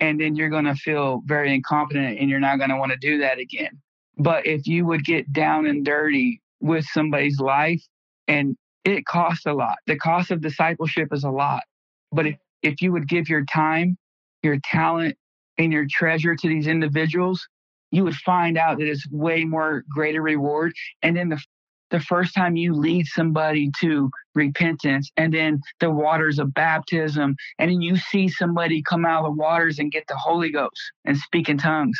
and 0.00 0.20
then 0.20 0.34
you're 0.34 0.48
going 0.48 0.64
to 0.64 0.74
feel 0.74 1.22
very 1.24 1.54
incompetent 1.54 2.18
and 2.18 2.30
you're 2.30 2.40
not 2.40 2.58
going 2.58 2.70
to 2.70 2.76
want 2.76 2.92
to 2.92 2.98
do 2.98 3.18
that 3.18 3.38
again. 3.38 3.80
But 4.18 4.46
if 4.46 4.66
you 4.66 4.84
would 4.86 5.04
get 5.04 5.32
down 5.32 5.66
and 5.66 5.84
dirty 5.84 6.40
with 6.60 6.84
somebody's 6.86 7.40
life, 7.40 7.82
and 8.28 8.56
it 8.84 9.06
costs 9.06 9.46
a 9.46 9.52
lot, 9.52 9.76
the 9.86 9.96
cost 9.96 10.30
of 10.30 10.40
discipleship 10.40 11.08
is 11.12 11.24
a 11.24 11.30
lot. 11.30 11.62
But 12.12 12.26
if, 12.26 12.36
if 12.62 12.82
you 12.82 12.92
would 12.92 13.08
give 13.08 13.28
your 13.28 13.44
time, 13.44 13.96
your 14.42 14.58
talent, 14.64 15.16
and 15.58 15.72
your 15.72 15.86
treasure 15.90 16.34
to 16.34 16.48
these 16.48 16.66
individuals, 16.66 17.46
you 17.90 18.04
would 18.04 18.14
find 18.14 18.56
out 18.56 18.78
that 18.78 18.86
it's 18.86 19.06
way 19.10 19.44
more 19.44 19.84
greater 19.90 20.22
reward. 20.22 20.72
And 21.02 21.16
then 21.16 21.28
the 21.28 21.42
the 21.90 22.00
first 22.00 22.34
time 22.34 22.56
you 22.56 22.74
lead 22.74 23.06
somebody 23.06 23.70
to 23.80 24.10
repentance 24.34 25.10
and 25.16 25.32
then 25.34 25.60
the 25.80 25.90
waters 25.90 26.38
of 26.38 26.54
baptism, 26.54 27.36
and 27.58 27.70
then 27.70 27.82
you 27.82 27.96
see 27.96 28.28
somebody 28.28 28.82
come 28.82 29.04
out 29.04 29.24
of 29.24 29.32
the 29.32 29.40
waters 29.40 29.78
and 29.78 29.92
get 29.92 30.04
the 30.08 30.16
Holy 30.16 30.50
Ghost 30.50 30.80
and 31.04 31.16
speak 31.16 31.48
in 31.48 31.58
tongues. 31.58 31.98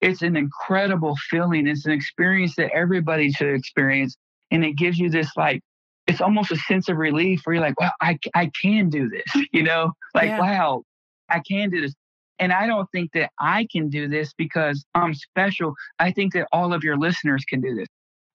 It's 0.00 0.22
an 0.22 0.36
incredible 0.36 1.16
feeling. 1.30 1.66
It's 1.66 1.86
an 1.86 1.92
experience 1.92 2.54
that 2.56 2.70
everybody 2.72 3.30
should 3.32 3.54
experience. 3.54 4.16
And 4.50 4.64
it 4.64 4.76
gives 4.76 4.98
you 4.98 5.10
this 5.10 5.30
like, 5.36 5.60
it's 6.06 6.20
almost 6.20 6.52
a 6.52 6.56
sense 6.56 6.88
of 6.88 6.96
relief 6.96 7.42
where 7.44 7.54
you're 7.54 7.64
like, 7.64 7.78
well, 7.78 7.92
I, 8.00 8.18
I 8.34 8.50
can 8.62 8.88
do 8.88 9.08
this, 9.08 9.44
you 9.52 9.62
know, 9.62 9.92
like, 10.14 10.28
yeah. 10.28 10.40
wow, 10.40 10.82
I 11.28 11.40
can 11.46 11.70
do 11.70 11.80
this. 11.80 11.94
And 12.40 12.52
I 12.52 12.66
don't 12.66 12.88
think 12.92 13.10
that 13.14 13.30
I 13.40 13.66
can 13.70 13.88
do 13.90 14.08
this 14.08 14.32
because 14.38 14.84
I'm 14.94 15.12
special. 15.12 15.74
I 15.98 16.12
think 16.12 16.34
that 16.34 16.46
all 16.52 16.72
of 16.72 16.84
your 16.84 16.96
listeners 16.96 17.44
can 17.48 17.60
do 17.60 17.74
this. 17.74 17.88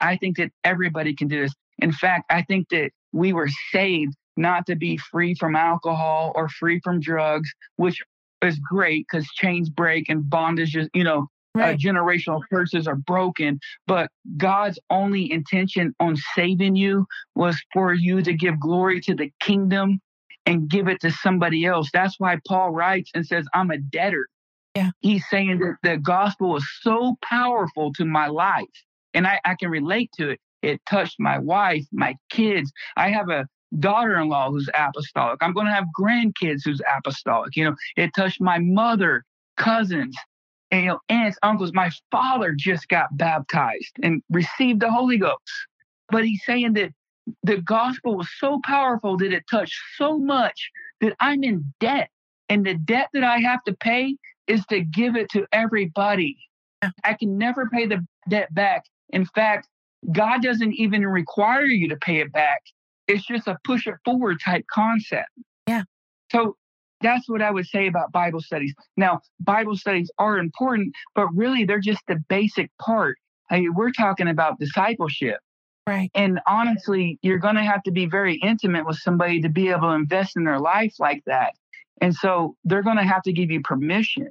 I 0.04 0.18
think 0.18 0.38
that 0.38 0.52
everybody 0.64 1.16
can 1.16 1.28
do 1.28 1.42
this. 1.42 1.54
In 1.80 1.92
fact, 1.92 2.26
I 2.30 2.44
think 2.44 2.70
that 2.70 2.92
we 3.12 3.34
were 3.34 3.50
saved 3.72 4.14
not 4.38 4.66
to 4.68 4.76
be 4.76 4.98
free 4.98 5.34
from 5.36 5.56
alcohol 5.56 6.34
or 6.36 6.50
free 6.50 6.80
from 6.84 7.00
drugs, 7.00 7.50
which 7.78 8.02
is 8.44 8.60
great 8.60 9.06
because 9.10 9.28
chains 9.36 9.70
break 9.70 10.10
and 10.10 10.24
bondages, 10.24 10.90
you 10.94 11.04
know, 11.04 11.28
uh, 11.56 11.60
right. 11.60 11.76
uh, 11.76 11.78
generational 11.78 12.42
curses 12.52 12.88
are 12.88 12.96
broken. 12.96 13.60
But 13.88 14.10
God's 14.38 14.80
only 14.90 15.32
intention 15.32 15.94
on 16.00 16.16
saving 16.36 16.76
you 16.76 17.06
was 17.36 17.62
for 17.72 17.94
you 17.94 18.22
to 18.22 18.34
give 18.34 18.60
glory 18.60 19.00
to 19.02 19.16
the 19.16 19.32
kingdom 19.40 20.00
and 20.46 20.68
give 20.70 20.88
it 20.88 21.00
to 21.02 21.12
somebody 21.12 21.66
else. 21.66 21.90
That's 21.94 22.20
why 22.20 22.38
Paul 22.48 22.72
writes 22.72 23.12
and 23.14 23.26
says, 23.26 23.46
I'm 23.54 23.72
a 23.72 23.78
debtor. 23.78 24.28
Yeah. 24.76 24.90
He's 25.02 25.24
saying 25.30 25.60
that 25.60 25.78
the 25.84 25.98
gospel 25.98 26.58
is 26.58 26.68
so 26.82 27.16
powerful 27.22 27.94
to 27.94 28.06
my 28.06 28.28
life, 28.28 28.66
and 29.14 29.28
I, 29.28 29.40
I 29.46 29.56
can 29.56 29.70
relate 29.70 30.12
to 30.18 30.32
it. 30.32 30.40
It 30.62 30.82
touched 30.90 31.16
my 31.20 31.40
wife, 31.40 31.86
my 31.92 32.16
kids. 32.30 32.72
I 32.96 33.10
have 33.10 33.30
a 33.30 33.46
daughter 33.80 34.18
in 34.20 34.30
law 34.30 34.52
who's 34.52 34.70
apostolic. 34.74 35.40
I'm 35.42 35.54
going 35.54 35.66
to 35.66 35.74
have 35.74 35.86
grandkids 35.98 36.62
who's 36.64 36.82
apostolic. 36.98 37.56
You 37.56 37.66
know, 37.66 37.76
it 37.98 38.12
touched 38.16 38.40
my 38.40 38.60
mother, 38.60 39.24
cousins, 39.58 40.16
and, 40.72 40.84
you 40.84 40.88
know, 40.88 41.00
aunts, 41.10 41.38
uncles. 41.44 41.72
My 41.74 41.92
father 42.12 42.54
just 42.58 42.88
got 42.88 43.16
baptized 43.18 43.94
and 44.02 44.22
received 44.30 44.80
the 44.80 44.92
Holy 44.92 45.18
Ghost. 45.18 45.42
But 46.10 46.26
he's 46.26 46.44
saying 46.46 46.74
that 46.74 46.92
the 47.44 47.58
gospel 47.58 48.18
was 48.18 48.30
so 48.38 48.60
powerful 48.64 49.18
that 49.18 49.34
it 49.34 49.44
touched 49.50 49.76
so 49.98 50.18
much 50.18 50.70
that 51.02 51.16
I'm 51.20 51.44
in 51.44 51.74
debt. 51.80 52.10
And 52.50 52.66
the 52.66 52.76
debt 52.76 53.10
that 53.14 53.24
I 53.24 53.40
have 53.40 53.64
to 53.66 53.74
pay 53.74 54.16
is 54.48 54.66
to 54.68 54.82
give 54.82 55.16
it 55.16 55.30
to 55.32 55.46
everybody. 55.52 56.38
I 57.04 57.14
can 57.14 57.38
never 57.38 57.70
pay 57.70 57.86
the 57.86 58.06
debt 58.30 58.54
back. 58.54 58.84
In 59.14 59.26
fact, 59.26 59.68
God 60.12 60.42
doesn't 60.42 60.74
even 60.74 61.06
require 61.06 61.66
you 61.66 61.88
to 61.88 61.96
pay 61.96 62.20
it 62.20 62.34
back. 62.34 62.62
It's 63.08 63.26
just 63.26 63.48
a 63.48 63.58
push 63.64 63.88
it 63.88 63.96
forward 64.04 64.40
type 64.44 64.66
concept. 64.72 65.30
Yeah. 65.68 65.84
So 66.32 66.58
that's 67.02 67.30
what 67.30 67.42
I 67.42 67.52
would 67.52 67.68
say 67.68 67.88
about 67.88 68.12
Bible 68.12 68.42
studies. 68.42 68.74
Now, 68.98 69.22
Bible 69.40 69.78
studies 69.78 70.10
are 70.18 70.38
important, 70.38 70.94
but 71.16 71.28
really 71.28 71.64
they're 71.64 71.80
just 71.80 72.02
the 72.08 72.18
basic 72.28 72.72
part. 72.82 73.18
I 73.52 73.60
mean, 73.60 73.76
we're 73.76 73.92
talking 73.92 74.28
about 74.28 74.60
discipleship. 74.60 75.38
Right. 75.86 76.10
And 76.16 76.40
honestly, 76.48 77.20
you're 77.22 77.40
going 77.40 77.56
to 77.56 77.64
have 77.64 77.84
to 77.84 77.92
be 77.92 78.06
very 78.06 78.36
intimate 78.36 78.86
with 78.86 78.98
somebody 78.98 79.42
to 79.42 79.50
be 79.50 79.70
able 79.70 79.82
to 79.82 79.90
invest 79.90 80.38
in 80.38 80.46
their 80.46 80.60
life 80.60 80.96
like 80.98 81.22
that. 81.26 81.54
And 82.02 82.16
so 82.16 82.56
they're 82.64 82.84
going 82.84 82.98
to 82.98 83.04
have 83.04 83.22
to 83.24 83.34
give 83.34 83.52
you 83.52 83.62
permission. 83.62 84.30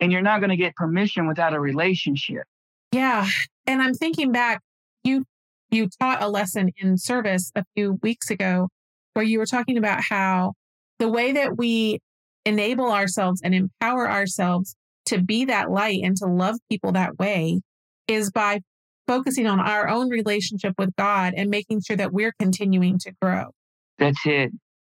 And 0.00 0.12
you're 0.12 0.22
not 0.22 0.40
going 0.40 0.50
to 0.50 0.56
get 0.56 0.76
permission 0.76 1.26
without 1.26 1.54
a 1.54 1.60
relationship. 1.60 2.44
Yeah. 2.92 3.26
And 3.66 3.82
I'm 3.82 3.94
thinking 3.94 4.32
back, 4.32 4.60
you 5.04 5.24
you 5.70 5.88
taught 6.00 6.22
a 6.22 6.28
lesson 6.28 6.70
in 6.78 6.96
service 6.96 7.52
a 7.54 7.64
few 7.74 7.98
weeks 8.02 8.30
ago 8.30 8.68
where 9.12 9.24
you 9.24 9.38
were 9.38 9.46
talking 9.46 9.76
about 9.76 10.00
how 10.08 10.54
the 10.98 11.08
way 11.08 11.32
that 11.32 11.58
we 11.58 11.98
enable 12.46 12.90
ourselves 12.90 13.42
and 13.42 13.54
empower 13.54 14.10
ourselves 14.10 14.74
to 15.06 15.20
be 15.20 15.44
that 15.46 15.70
light 15.70 16.00
and 16.02 16.16
to 16.16 16.26
love 16.26 16.56
people 16.70 16.92
that 16.92 17.18
way 17.18 17.60
is 18.06 18.30
by 18.30 18.60
focusing 19.06 19.46
on 19.46 19.60
our 19.60 19.88
own 19.88 20.08
relationship 20.08 20.74
with 20.78 20.94
God 20.96 21.34
and 21.36 21.50
making 21.50 21.82
sure 21.86 21.96
that 21.96 22.12
we're 22.12 22.34
continuing 22.38 22.98
to 23.00 23.12
grow. 23.20 23.46
That's 23.98 24.20
it. 24.24 24.52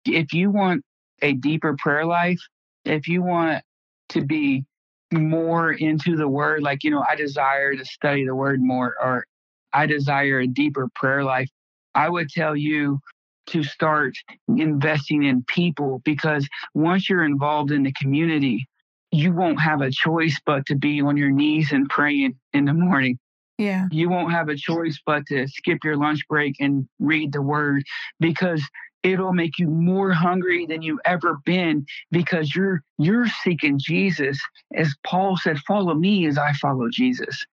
If 0.05 0.33
you 0.33 0.51
want 0.51 0.83
a 1.22 1.33
deeper 1.33 1.77
prayer 1.79 2.07
life, 2.07 2.40
if 2.85 3.09
you 3.09 3.22
want 3.22 3.62
to 4.11 4.24
be 4.24 4.64
more 5.12 5.73
into 5.73 6.16
the 6.16 6.29
word, 6.29 6.62
like, 6.62 6.85
you 6.85 6.90
know, 6.90 7.05
I 7.09 7.14
desire 7.14 7.75
to 7.75 7.85
study 7.85 8.25
the 8.25 8.35
word 8.35 8.61
more, 8.62 8.94
or 9.03 9.27
I 9.73 9.87
desire 9.87 10.40
a 10.40 10.47
deeper 10.47 10.88
prayer 10.94 11.25
life, 11.25 11.49
I 11.94 12.09
would 12.09 12.29
tell 12.29 12.57
you 12.57 13.01
to 13.49 13.62
start 13.62 14.14
investing 14.49 15.23
in 15.23 15.42
people 15.44 16.03
because 16.05 16.47
once 16.75 17.09
you're 17.09 17.25
involved 17.25 17.71
in 17.71 17.83
the 17.83 17.92
community, 17.92 18.66
you 19.11 19.33
won't 19.33 19.61
have 19.61 19.81
a 19.81 19.90
choice 19.90 20.38
but 20.44 20.66
to 20.66 20.75
be 20.75 21.01
on 21.01 21.16
your 21.16 21.31
knees 21.31 21.73
and 21.73 21.88
praying 21.88 22.35
in 22.53 22.66
the 22.66 22.75
morning. 22.75 23.18
Yeah. 23.57 23.87
You 23.90 24.11
won't 24.11 24.33
have 24.33 24.49
a 24.49 24.57
choice 24.57 25.01
but 25.05 25.27
to 25.29 25.49
skip 25.49 25.79
your 25.83 25.97
lunch 25.97 26.21
break 26.29 26.57
and 26.61 26.87
read 26.99 27.33
the 27.33 27.42
word 27.42 27.83
because 28.21 28.62
it'll 29.02 29.32
make 29.32 29.58
you 29.58 29.68
more 29.68 30.12
hungry 30.12 30.66
than 30.66 30.82
you've 30.82 31.00
ever 31.04 31.38
been 31.44 31.87
because 32.11 32.54
you're 32.54 32.82
you're 32.98 33.28
seeking 33.42 33.78
Jesus. 33.78 34.38
As 34.74 34.94
Paul 35.06 35.37
said, 35.37 35.58
follow 35.61 35.94
me 35.94 36.26
as 36.26 36.38
I 36.38 36.52
follow 36.54 36.88
Jesus. 36.90 37.44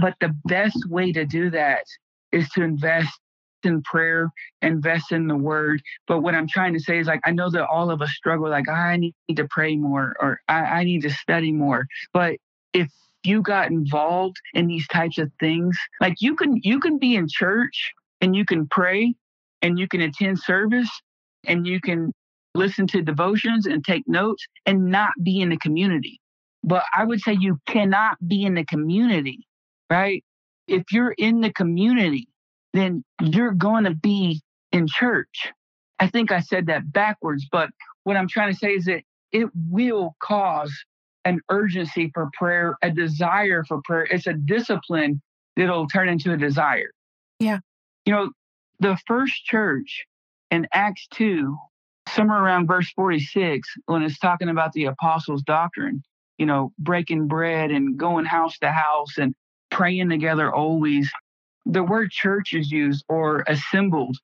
But 0.00 0.14
the 0.20 0.34
best 0.44 0.88
way 0.88 1.12
to 1.12 1.24
do 1.24 1.50
that 1.50 1.84
is 2.30 2.48
to 2.50 2.62
invest 2.62 3.18
in 3.64 3.82
prayer, 3.82 4.30
invest 4.60 5.12
in 5.12 5.28
the 5.28 5.36
word. 5.36 5.82
But 6.08 6.20
what 6.20 6.34
I'm 6.34 6.48
trying 6.48 6.72
to 6.74 6.80
say 6.80 6.98
is 6.98 7.06
like 7.06 7.20
I 7.24 7.30
know 7.30 7.50
that 7.50 7.66
all 7.66 7.90
of 7.90 8.02
us 8.02 8.10
struggle, 8.10 8.48
like 8.48 8.66
ah, 8.68 8.72
I 8.72 8.96
need 8.96 9.14
to 9.36 9.46
pray 9.48 9.76
more 9.76 10.14
or 10.20 10.40
I, 10.48 10.60
I 10.60 10.84
need 10.84 11.02
to 11.02 11.10
study 11.10 11.52
more. 11.52 11.86
But 12.12 12.36
if 12.72 12.90
you 13.24 13.42
got 13.42 13.70
involved 13.70 14.36
in 14.54 14.66
these 14.66 14.86
types 14.88 15.18
of 15.18 15.30
things 15.38 15.76
like 16.00 16.16
you 16.20 16.34
can 16.34 16.58
you 16.62 16.80
can 16.80 16.98
be 16.98 17.14
in 17.14 17.28
church 17.28 17.92
and 18.20 18.34
you 18.34 18.44
can 18.44 18.66
pray 18.66 19.14
and 19.62 19.78
you 19.78 19.88
can 19.88 20.00
attend 20.00 20.38
service 20.38 20.90
and 21.46 21.66
you 21.66 21.80
can 21.80 22.12
listen 22.54 22.86
to 22.86 23.02
devotions 23.02 23.66
and 23.66 23.84
take 23.84 24.06
notes 24.06 24.46
and 24.66 24.86
not 24.86 25.10
be 25.22 25.40
in 25.40 25.48
the 25.48 25.56
community 25.58 26.20
but 26.62 26.84
i 26.94 27.04
would 27.04 27.20
say 27.20 27.36
you 27.38 27.58
cannot 27.66 28.16
be 28.26 28.44
in 28.44 28.54
the 28.54 28.64
community 28.64 29.46
right 29.90 30.22
if 30.68 30.82
you're 30.92 31.14
in 31.18 31.40
the 31.40 31.52
community 31.52 32.28
then 32.74 33.04
you're 33.20 33.52
going 33.52 33.84
to 33.84 33.94
be 33.94 34.40
in 34.72 34.86
church 34.86 35.52
i 35.98 36.06
think 36.06 36.30
i 36.30 36.40
said 36.40 36.66
that 36.66 36.92
backwards 36.92 37.46
but 37.50 37.70
what 38.04 38.16
i'm 38.16 38.28
trying 38.28 38.52
to 38.52 38.58
say 38.58 38.72
is 38.72 38.84
that 38.84 39.02
it 39.32 39.48
will 39.70 40.14
cause 40.20 40.72
an 41.24 41.40
urgency 41.50 42.10
for 42.14 42.28
prayer, 42.32 42.76
a 42.82 42.90
desire 42.90 43.64
for 43.64 43.80
prayer. 43.84 44.04
It's 44.10 44.26
a 44.26 44.34
discipline 44.34 45.20
that'll 45.56 45.86
turn 45.88 46.08
into 46.08 46.32
a 46.32 46.36
desire. 46.36 46.90
Yeah. 47.38 47.58
You 48.04 48.12
know, 48.12 48.30
the 48.82 48.98
first 49.06 49.44
church 49.44 50.04
in 50.50 50.66
Acts 50.72 51.06
2, 51.14 51.56
somewhere 52.08 52.42
around 52.42 52.66
verse 52.66 52.90
46, 52.94 53.68
when 53.86 54.02
it's 54.02 54.18
talking 54.18 54.48
about 54.48 54.72
the 54.72 54.86
apostles' 54.86 55.42
doctrine, 55.42 56.02
you 56.36 56.46
know, 56.46 56.72
breaking 56.80 57.28
bread 57.28 57.70
and 57.70 57.96
going 57.96 58.24
house 58.24 58.58
to 58.58 58.72
house 58.72 59.18
and 59.18 59.34
praying 59.70 60.10
together 60.10 60.52
always. 60.52 61.10
The 61.64 61.84
word 61.84 62.10
church 62.10 62.54
is 62.54 62.72
used 62.72 63.04
or 63.08 63.44
assembled, 63.46 64.16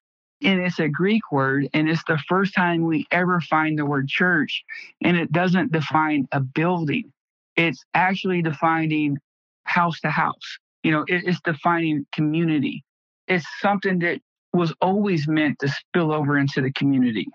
and 0.43 0.59
it's 0.59 0.79
a 0.79 0.89
Greek 0.89 1.31
word, 1.31 1.69
and 1.73 1.89
it's 1.89 2.03
the 2.05 2.19
first 2.27 2.53
time 2.53 2.83
we 2.83 3.07
ever 3.11 3.39
find 3.39 3.79
the 3.79 3.85
word 3.85 4.09
church, 4.09 4.65
and 5.01 5.15
it 5.15 5.31
doesn't 5.31 5.71
define 5.71 6.27
a 6.33 6.41
building. 6.41 7.13
It's 7.55 7.81
actually 7.93 8.41
defining 8.41 9.19
house 9.63 10.01
to 10.01 10.09
house. 10.09 10.59
You 10.83 10.91
know, 10.91 11.05
it, 11.07 11.23
it's 11.25 11.39
defining 11.41 12.05
community. 12.11 12.83
It's 13.29 13.45
something 13.61 13.99
that 13.99 14.19
was 14.53 14.73
always 14.81 15.27
meant 15.27 15.59
to 15.59 15.69
spill 15.69 16.11
over 16.11 16.37
into 16.37 16.61
the 16.61 16.71
community. 16.71 17.27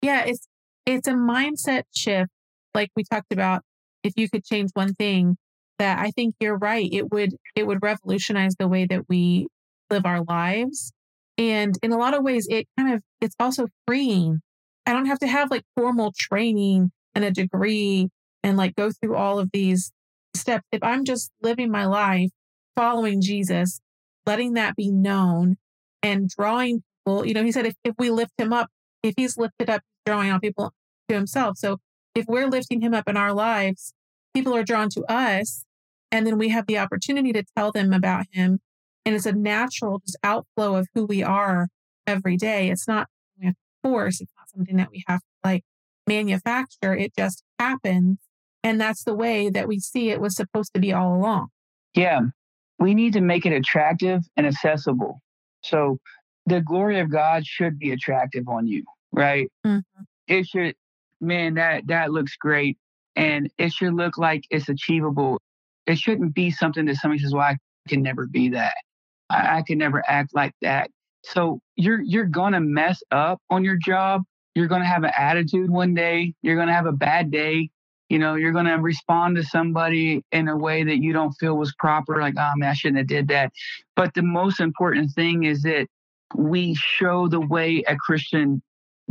Yeah, 0.00 0.24
it's 0.24 0.46
it's 0.86 1.06
a 1.06 1.12
mindset 1.12 1.84
shift, 1.94 2.30
like 2.74 2.90
we 2.96 3.04
talked 3.04 3.32
about. 3.32 3.62
If 4.02 4.14
you 4.16 4.28
could 4.28 4.44
change 4.44 4.70
one 4.74 4.94
thing, 4.94 5.36
that 5.82 5.98
I 5.98 6.10
think 6.10 6.36
you're 6.40 6.56
right. 6.56 6.88
It 6.92 7.10
would 7.10 7.34
it 7.56 7.66
would 7.66 7.82
revolutionize 7.82 8.54
the 8.58 8.68
way 8.68 8.86
that 8.86 9.08
we 9.08 9.48
live 9.90 10.06
our 10.06 10.22
lives. 10.22 10.92
And 11.38 11.76
in 11.82 11.92
a 11.92 11.98
lot 11.98 12.14
of 12.14 12.22
ways, 12.22 12.46
it 12.48 12.66
kind 12.78 12.94
of 12.94 13.02
it's 13.20 13.34
also 13.40 13.66
freeing. 13.86 14.40
I 14.86 14.92
don't 14.92 15.06
have 15.06 15.18
to 15.20 15.26
have 15.26 15.50
like 15.50 15.64
formal 15.76 16.12
training 16.16 16.92
and 17.14 17.24
a 17.24 17.30
degree 17.30 18.08
and 18.42 18.56
like 18.56 18.76
go 18.76 18.90
through 18.90 19.16
all 19.16 19.38
of 19.38 19.50
these 19.52 19.92
steps. 20.34 20.64
If 20.72 20.82
I'm 20.82 21.04
just 21.04 21.30
living 21.42 21.70
my 21.70 21.86
life 21.86 22.30
following 22.76 23.20
Jesus, 23.20 23.80
letting 24.26 24.54
that 24.54 24.76
be 24.76 24.90
known 24.90 25.56
and 26.02 26.28
drawing 26.28 26.82
people, 27.04 27.26
you 27.26 27.34
know, 27.34 27.44
he 27.44 27.52
said 27.52 27.66
if, 27.66 27.74
if 27.84 27.94
we 27.98 28.10
lift 28.10 28.32
him 28.38 28.52
up, 28.52 28.68
if 29.02 29.14
he's 29.16 29.36
lifted 29.36 29.70
up, 29.70 29.82
drawing 30.06 30.30
on 30.30 30.40
people 30.40 30.72
to 31.08 31.14
himself. 31.14 31.58
So 31.58 31.78
if 32.14 32.26
we're 32.28 32.48
lifting 32.48 32.80
him 32.80 32.94
up 32.94 33.08
in 33.08 33.16
our 33.16 33.32
lives, 33.32 33.94
people 34.34 34.54
are 34.54 34.64
drawn 34.64 34.88
to 34.90 35.02
us. 35.08 35.64
And 36.10 36.26
then 36.26 36.38
we 36.38 36.50
have 36.50 36.66
the 36.66 36.78
opportunity 36.78 37.32
to 37.32 37.44
tell 37.56 37.72
them 37.72 37.92
about 37.92 38.26
him. 38.32 38.60
And 39.04 39.14
it's 39.14 39.26
a 39.26 39.32
natural 39.32 40.00
just 40.04 40.18
outflow 40.22 40.76
of 40.76 40.88
who 40.94 41.06
we 41.06 41.22
are 41.22 41.68
every 42.06 42.36
day. 42.36 42.70
It's 42.70 42.86
not 42.86 43.08
a 43.42 43.54
force. 43.82 44.20
It's 44.20 44.32
not 44.38 44.50
something 44.50 44.76
that 44.76 44.90
we 44.90 45.04
have 45.06 45.20
to 45.20 45.26
like 45.42 45.64
manufacture. 46.06 46.94
It 46.94 47.12
just 47.16 47.42
happens. 47.58 48.18
And 48.62 48.80
that's 48.80 49.04
the 49.04 49.14
way 49.14 49.48
that 49.48 49.66
we 49.66 49.80
see 49.80 50.10
it 50.10 50.20
was 50.20 50.36
supposed 50.36 50.72
to 50.74 50.80
be 50.80 50.92
all 50.92 51.16
along. 51.16 51.48
Yeah. 51.94 52.20
We 52.78 52.94
need 52.94 53.14
to 53.14 53.20
make 53.20 53.46
it 53.46 53.52
attractive 53.52 54.22
and 54.36 54.46
accessible. 54.46 55.21
So 55.62 55.98
the 56.46 56.60
glory 56.60 57.00
of 57.00 57.10
God 57.10 57.46
should 57.46 57.78
be 57.78 57.92
attractive 57.92 58.48
on 58.48 58.66
you, 58.66 58.84
right? 59.12 59.50
Mm-hmm. 59.66 60.02
It 60.28 60.46
should, 60.46 60.74
man, 61.20 61.54
that 61.54 61.86
that 61.88 62.10
looks 62.10 62.36
great. 62.36 62.78
And 63.14 63.50
it 63.58 63.72
should 63.72 63.94
look 63.94 64.16
like 64.18 64.44
it's 64.50 64.68
achievable. 64.68 65.40
It 65.86 65.98
shouldn't 65.98 66.34
be 66.34 66.50
something 66.50 66.86
that 66.86 66.96
somebody 66.96 67.20
says, 67.20 67.34
Well, 67.34 67.42
I 67.42 67.56
can 67.88 68.02
never 68.02 68.26
be 68.26 68.50
that. 68.50 68.74
I, 69.28 69.58
I 69.58 69.62
can 69.66 69.78
never 69.78 70.02
act 70.06 70.34
like 70.34 70.54
that. 70.62 70.90
So 71.24 71.60
you're 71.76 72.00
you're 72.00 72.24
gonna 72.24 72.60
mess 72.60 73.02
up 73.10 73.40
on 73.50 73.64
your 73.64 73.76
job. 73.76 74.22
You're 74.54 74.68
gonna 74.68 74.86
have 74.86 75.04
an 75.04 75.12
attitude 75.16 75.70
one 75.70 75.94
day. 75.94 76.34
You're 76.42 76.56
gonna 76.56 76.72
have 76.74 76.86
a 76.86 76.92
bad 76.92 77.30
day 77.30 77.70
you 78.12 78.18
know 78.18 78.34
you're 78.34 78.52
going 78.52 78.66
to 78.66 78.74
respond 78.74 79.36
to 79.36 79.42
somebody 79.42 80.22
in 80.32 80.46
a 80.46 80.56
way 80.56 80.84
that 80.84 80.98
you 80.98 81.14
don't 81.14 81.32
feel 81.32 81.56
was 81.56 81.74
proper 81.78 82.20
like 82.20 82.34
oh 82.38 82.52
man 82.56 82.68
i 82.68 82.74
shouldn't 82.74 82.98
have 82.98 83.06
did 83.06 83.28
that 83.28 83.50
but 83.96 84.12
the 84.12 84.22
most 84.22 84.60
important 84.60 85.10
thing 85.12 85.44
is 85.44 85.62
that 85.62 85.86
we 86.34 86.74
show 86.74 87.26
the 87.26 87.40
way 87.40 87.82
a 87.88 87.96
christian 87.96 88.62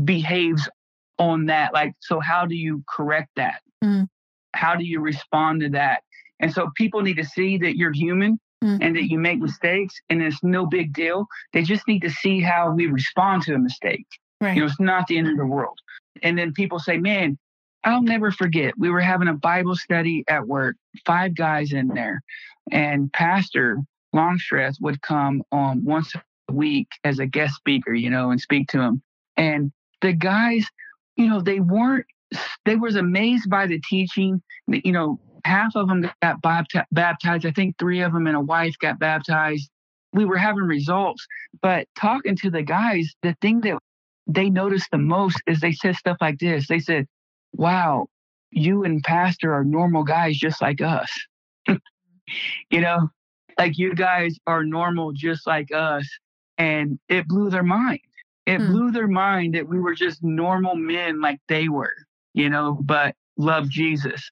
behaves 0.06 0.70
on 1.18 1.48
that 1.48 1.74
like 1.74 1.94
so 2.00 2.20
how 2.20 2.46
do 2.46 2.56
you 2.56 2.84
correct 2.88 3.30
that 3.36 3.62
mm. 3.84 4.08
how 4.54 4.76
do 4.76 4.86
you 4.86 5.00
respond 5.00 5.62
to 5.62 5.70
that 5.70 6.04
and 6.40 6.54
so 6.54 6.70
people 6.78 7.02
need 7.02 7.18
to 7.18 7.26
see 7.26 7.58
that 7.58 7.76
you're 7.76 7.94
human 7.94 8.40
mm. 8.64 8.78
and 8.82 8.96
that 8.96 9.10
you 9.10 9.18
make 9.18 9.40
mistakes 9.40 9.96
and 10.10 10.22
it's 10.22 10.44
no 10.44 10.68
big 10.68 10.94
deal 10.94 11.26
they 11.54 11.64
just 11.64 11.88
need 11.88 12.02
to 12.02 12.10
see 12.10 12.40
how 12.40 12.72
we 12.72 12.86
respond 12.86 13.42
to 13.42 13.56
a 13.56 13.60
mistake 13.60 14.06
right. 14.40 14.56
you 14.56 14.62
know 14.62 14.68
it's 14.68 14.80
not 14.80 15.08
the 15.08 15.18
end 15.18 15.28
of 15.28 15.38
the 15.38 15.46
world 15.46 15.80
and 16.22 16.38
then 16.38 16.54
people 16.54 16.78
say 16.78 16.98
man 16.98 17.36
I'll 17.84 18.04
never 18.04 18.32
forget. 18.32 18.74
We 18.78 18.90
were 18.90 19.02
having 19.02 19.28
a 19.28 19.34
Bible 19.34 19.76
study 19.76 20.24
at 20.28 20.48
work, 20.48 20.76
five 21.06 21.36
guys 21.36 21.74
in 21.74 21.88
there, 21.90 22.22
and 22.72 23.12
Pastor 23.12 23.80
Longstreth 24.14 24.76
would 24.82 25.02
come 25.02 25.44
on 25.52 25.84
once 25.84 26.14
a 26.16 26.54
week 26.54 26.88
as 27.04 27.20
a 27.20 27.26
guest 27.26 27.56
speaker, 27.56 27.94
you 27.94 28.10
know, 28.10 28.32
and 28.32 28.40
speak 28.40 28.68
to 28.70 28.82
him. 28.82 29.02
And 29.38 29.72
the 30.02 30.14
guys, 30.14 30.66
you 31.16 31.28
know, 31.28 31.42
they 31.42 31.60
weren't, 31.60 32.06
they 32.66 32.76
was 32.76 32.96
amazed 32.96 33.50
by 33.50 33.68
the 33.68 33.80
teaching. 33.90 34.42
You 34.68 34.92
know, 34.92 35.20
half 35.46 35.76
of 35.76 35.88
them 35.88 36.10
got 36.22 36.42
baptized. 36.92 37.46
I 37.46 37.52
think 37.52 37.78
three 37.80 38.02
of 38.02 38.14
them 38.14 38.28
and 38.28 38.36
a 38.36 38.42
wife 38.42 38.76
got 38.80 39.00
baptized. 39.00 39.70
We 40.14 40.26
were 40.26 40.38
having 40.38 40.64
results, 40.64 41.26
but 41.62 41.88
talking 41.98 42.36
to 42.38 42.52
the 42.52 42.62
guys, 42.62 43.14
the 43.24 43.36
thing 43.42 43.62
that 43.62 43.80
they 44.28 44.50
noticed 44.50 44.90
the 44.92 44.98
most 44.98 45.42
is 45.48 45.62
they 45.62 45.72
said 45.72 45.96
stuff 45.96 46.18
like 46.20 46.38
this. 46.40 46.68
They 46.68 46.80
said, 46.80 47.08
wow, 47.54 48.08
you 48.52 48.84
and 48.84 49.04
Pastor 49.04 49.54
are 49.54 49.64
normal 49.64 50.04
guys 50.04 50.38
just 50.38 50.62
like 50.62 50.82
us. 50.82 51.10
you 51.68 52.82
know, 52.82 53.10
like 53.58 53.78
you 53.78 53.94
guys 53.94 54.38
are 54.48 54.64
normal 54.64 55.12
just 55.14 55.48
like 55.48 55.72
us. 55.74 56.08
And 56.58 57.00
it 57.10 57.28
blew 57.28 57.50
their 57.50 57.64
mind. 57.64 58.02
It 58.46 58.60
hmm. 58.60 58.72
blew 58.72 58.92
their 58.92 59.08
mind 59.08 59.56
that 59.56 59.68
we 59.68 59.80
were 59.80 59.96
just 59.96 60.24
normal 60.24 60.76
men 60.76 61.22
like 61.22 61.40
they 61.48 61.70
were, 61.70 61.94
you 62.34 62.50
know, 62.50 62.78
but 62.82 63.16
love 63.38 63.70
Jesus. 63.70 64.30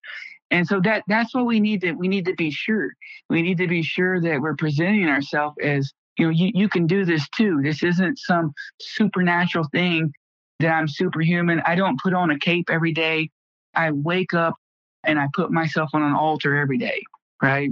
And 0.51 0.67
so 0.67 0.79
that 0.81 1.03
that's 1.07 1.33
what 1.33 1.45
we 1.45 1.59
need 1.59 1.81
to 1.81 1.93
we 1.93 2.07
need 2.07 2.25
to 2.25 2.33
be 2.33 2.51
sure. 2.51 2.91
We 3.29 3.41
need 3.41 3.57
to 3.59 3.67
be 3.67 3.83
sure 3.83 4.19
that 4.21 4.41
we're 4.41 4.55
presenting 4.55 5.07
ourselves 5.07 5.55
as, 5.63 5.91
you 6.17 6.25
know, 6.25 6.31
you, 6.31 6.51
you 6.53 6.69
can 6.69 6.87
do 6.87 7.05
this 7.05 7.27
too. 7.35 7.61
This 7.63 7.83
isn't 7.83 8.17
some 8.17 8.53
supernatural 8.79 9.67
thing 9.71 10.11
that 10.59 10.69
I'm 10.69 10.87
superhuman. 10.87 11.61
I 11.65 11.75
don't 11.75 11.99
put 11.99 12.13
on 12.13 12.31
a 12.31 12.39
cape 12.39 12.69
every 12.69 12.91
day. 12.93 13.29
I 13.73 13.91
wake 13.91 14.33
up 14.33 14.55
and 15.03 15.19
I 15.19 15.27
put 15.33 15.51
myself 15.51 15.89
on 15.93 16.01
an 16.01 16.13
altar 16.13 16.57
every 16.57 16.77
day, 16.77 17.03
right? 17.41 17.71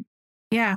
Yeah. 0.51 0.75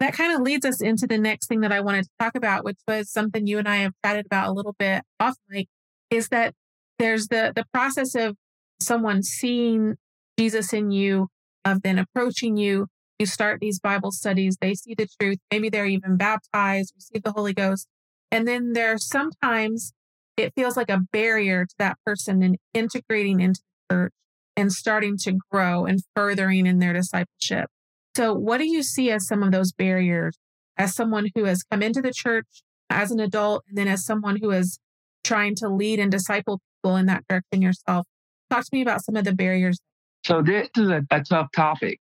That 0.00 0.14
kind 0.14 0.34
of 0.34 0.40
leads 0.40 0.66
us 0.66 0.80
into 0.80 1.06
the 1.06 1.18
next 1.18 1.46
thing 1.46 1.60
that 1.60 1.70
I 1.70 1.80
wanted 1.80 2.04
to 2.04 2.10
talk 2.18 2.34
about, 2.34 2.64
which 2.64 2.78
was 2.88 3.10
something 3.10 3.46
you 3.46 3.58
and 3.58 3.68
I 3.68 3.76
have 3.76 3.92
chatted 4.04 4.26
about 4.26 4.48
a 4.48 4.52
little 4.52 4.74
bit 4.76 5.02
off 5.20 5.36
mic, 5.48 5.68
is 6.10 6.28
that 6.30 6.54
there's 6.98 7.28
the 7.28 7.52
the 7.54 7.64
process 7.72 8.16
of 8.16 8.36
someone 8.80 9.22
seeing 9.22 9.94
Jesus 10.36 10.72
in 10.72 10.90
you, 10.90 11.28
of 11.64 11.82
then 11.82 11.98
approaching 11.98 12.56
you. 12.56 12.88
You 13.20 13.26
start 13.26 13.60
these 13.60 13.78
Bible 13.78 14.10
studies, 14.10 14.56
they 14.60 14.74
see 14.74 14.94
the 14.94 15.06
truth, 15.20 15.38
maybe 15.52 15.68
they're 15.68 15.86
even 15.86 16.16
baptized, 16.16 16.92
receive 16.96 17.22
the 17.22 17.30
Holy 17.30 17.52
Ghost. 17.52 17.86
And 18.32 18.48
then 18.48 18.72
there's 18.72 19.06
sometimes 19.06 19.92
it 20.36 20.52
feels 20.54 20.76
like 20.76 20.90
a 20.90 21.00
barrier 21.12 21.64
to 21.64 21.74
that 21.78 21.98
person 22.04 22.42
and 22.42 22.56
integrating 22.74 23.40
into 23.40 23.60
the 23.88 23.94
church 23.94 24.12
and 24.56 24.72
starting 24.72 25.16
to 25.18 25.38
grow 25.50 25.84
and 25.84 26.00
furthering 26.14 26.66
in 26.66 26.78
their 26.78 26.92
discipleship. 26.92 27.68
So, 28.16 28.34
what 28.34 28.58
do 28.58 28.66
you 28.66 28.82
see 28.82 29.10
as 29.10 29.26
some 29.26 29.42
of 29.42 29.52
those 29.52 29.72
barriers 29.72 30.36
as 30.76 30.94
someone 30.94 31.28
who 31.34 31.44
has 31.44 31.62
come 31.62 31.82
into 31.82 32.02
the 32.02 32.12
church 32.14 32.46
as 32.90 33.10
an 33.10 33.20
adult 33.20 33.64
and 33.68 33.78
then 33.78 33.88
as 33.88 34.04
someone 34.04 34.38
who 34.40 34.50
is 34.50 34.78
trying 35.24 35.54
to 35.56 35.68
lead 35.68 35.98
and 35.98 36.10
disciple 36.10 36.60
people 36.76 36.96
in 36.96 37.06
that 37.06 37.24
direction 37.28 37.62
yourself? 37.62 38.06
Talk 38.50 38.64
to 38.64 38.70
me 38.72 38.82
about 38.82 39.04
some 39.04 39.16
of 39.16 39.24
the 39.24 39.34
barriers. 39.34 39.78
So, 40.24 40.42
this 40.42 40.68
is 40.76 40.88
a, 40.88 41.02
a 41.10 41.22
tough 41.22 41.48
topic 41.54 41.98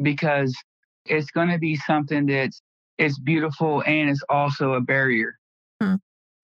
because 0.00 0.54
it's 1.06 1.30
going 1.30 1.48
to 1.48 1.58
be 1.58 1.76
something 1.76 2.26
that's 2.26 2.60
it's 2.98 3.18
beautiful 3.18 3.82
and 3.86 4.10
it's 4.10 4.22
also 4.28 4.74
a 4.74 4.80
barrier. 4.80 5.36
Hmm. 5.80 5.96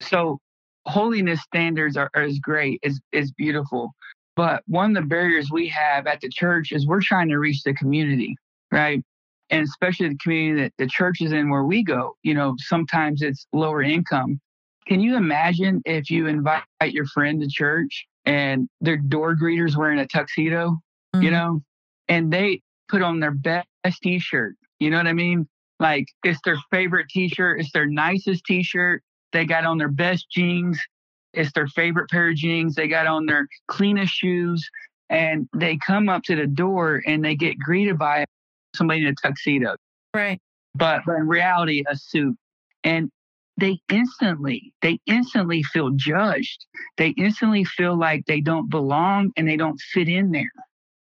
So 0.03 0.41
holiness 0.91 1.41
standards 1.43 1.97
are, 1.97 2.11
are 2.15 2.25
is 2.25 2.39
great, 2.39 2.81
is 2.83 3.01
is 3.13 3.33
beautiful. 3.33 3.93
But 4.37 4.63
one 4.67 4.97
of 4.97 5.03
the 5.03 5.09
barriers 5.09 5.51
we 5.51 5.69
have 5.69 6.07
at 6.07 6.21
the 6.21 6.29
church 6.29 6.73
is 6.73 6.87
we're 6.87 7.03
trying 7.03 7.29
to 7.29 7.39
reach 7.39 7.63
the 7.63 7.75
community, 7.75 8.37
right? 8.71 9.03
And 9.51 9.63
especially 9.63 10.09
the 10.09 10.19
community 10.23 10.63
that 10.63 10.73
the 10.79 10.87
church 10.87 11.21
is 11.21 11.33
in 11.33 11.51
where 11.51 11.65
we 11.65 11.83
go, 11.83 12.17
you 12.23 12.35
know, 12.35 12.55
sometimes 12.59 13.23
it's 13.23 13.47
lower 13.53 13.83
income. 13.83 14.41
Can 14.87 15.01
you 15.01 15.17
imagine 15.17 15.83
if 15.85 16.11
you 16.11 16.27
invite 16.27 16.63
your 16.83 17.07
friend 17.07 17.41
to 17.43 17.49
church 17.49 18.07
and 18.25 18.69
their 18.81 18.97
door 18.97 19.37
greeters 19.37 19.77
wearing 19.77 19.99
a 19.99 20.07
tuxedo, 20.07 20.71
mm-hmm. 21.15 21.23
you 21.23 21.31
know, 21.31 21.61
and 22.09 22.33
they 22.33 22.63
put 22.89 23.03
on 23.03 23.21
their 23.21 23.33
best 23.33 23.67
t 24.03 24.19
shirt? 24.19 24.55
You 24.79 24.91
know 24.91 24.97
what 24.97 25.07
I 25.07 25.13
mean? 25.13 25.49
Like 25.81 26.07
it's 26.25 26.41
their 26.45 26.59
favorite 26.71 27.09
t 27.11 27.29
shirt, 27.29 27.61
it's 27.61 27.73
their 27.73 27.87
nicest 27.87 28.45
t 28.45 28.63
shirt, 28.63 29.03
they 29.33 29.45
got 29.45 29.65
on 29.65 29.79
their 29.79 29.89
best 29.89 30.31
jeans. 30.31 30.81
It's 31.33 31.53
their 31.53 31.69
favorite 31.69 32.11
pair 32.11 32.31
of 32.31 32.37
jeans. 32.37 32.75
They 32.75 32.89
got 32.89 33.07
on 33.07 33.27
their 33.27 33.49
cleanest 33.69 34.13
shoes. 34.13 34.69
And 35.09 35.49
they 35.55 35.77
come 35.77 36.09
up 36.09 36.23
to 36.25 36.37
the 36.37 36.47
door 36.47 37.03
and 37.07 37.25
they 37.25 37.35
get 37.35 37.59
greeted 37.59 37.99
by 37.99 38.25
somebody 38.77 39.01
in 39.01 39.09
a 39.09 39.15
tuxedo. 39.15 39.75
Right. 40.15 40.41
But, 40.75 41.03
but 41.05 41.17
in 41.17 41.27
reality, 41.27 41.83
a 41.89 41.97
suit. 41.97 42.37
And 42.85 43.11
they 43.57 43.81
instantly, 43.91 44.73
they 44.83 45.01
instantly 45.07 45.63
feel 45.65 45.91
judged. 45.91 46.65
They 46.97 47.09
instantly 47.11 47.65
feel 47.65 47.99
like 47.99 48.25
they 48.27 48.41
don't 48.41 48.71
belong 48.71 49.33
and 49.37 49.49
they 49.49 49.57
don't 49.57 49.81
fit 49.93 50.09
in 50.09 50.31
there. 50.31 50.53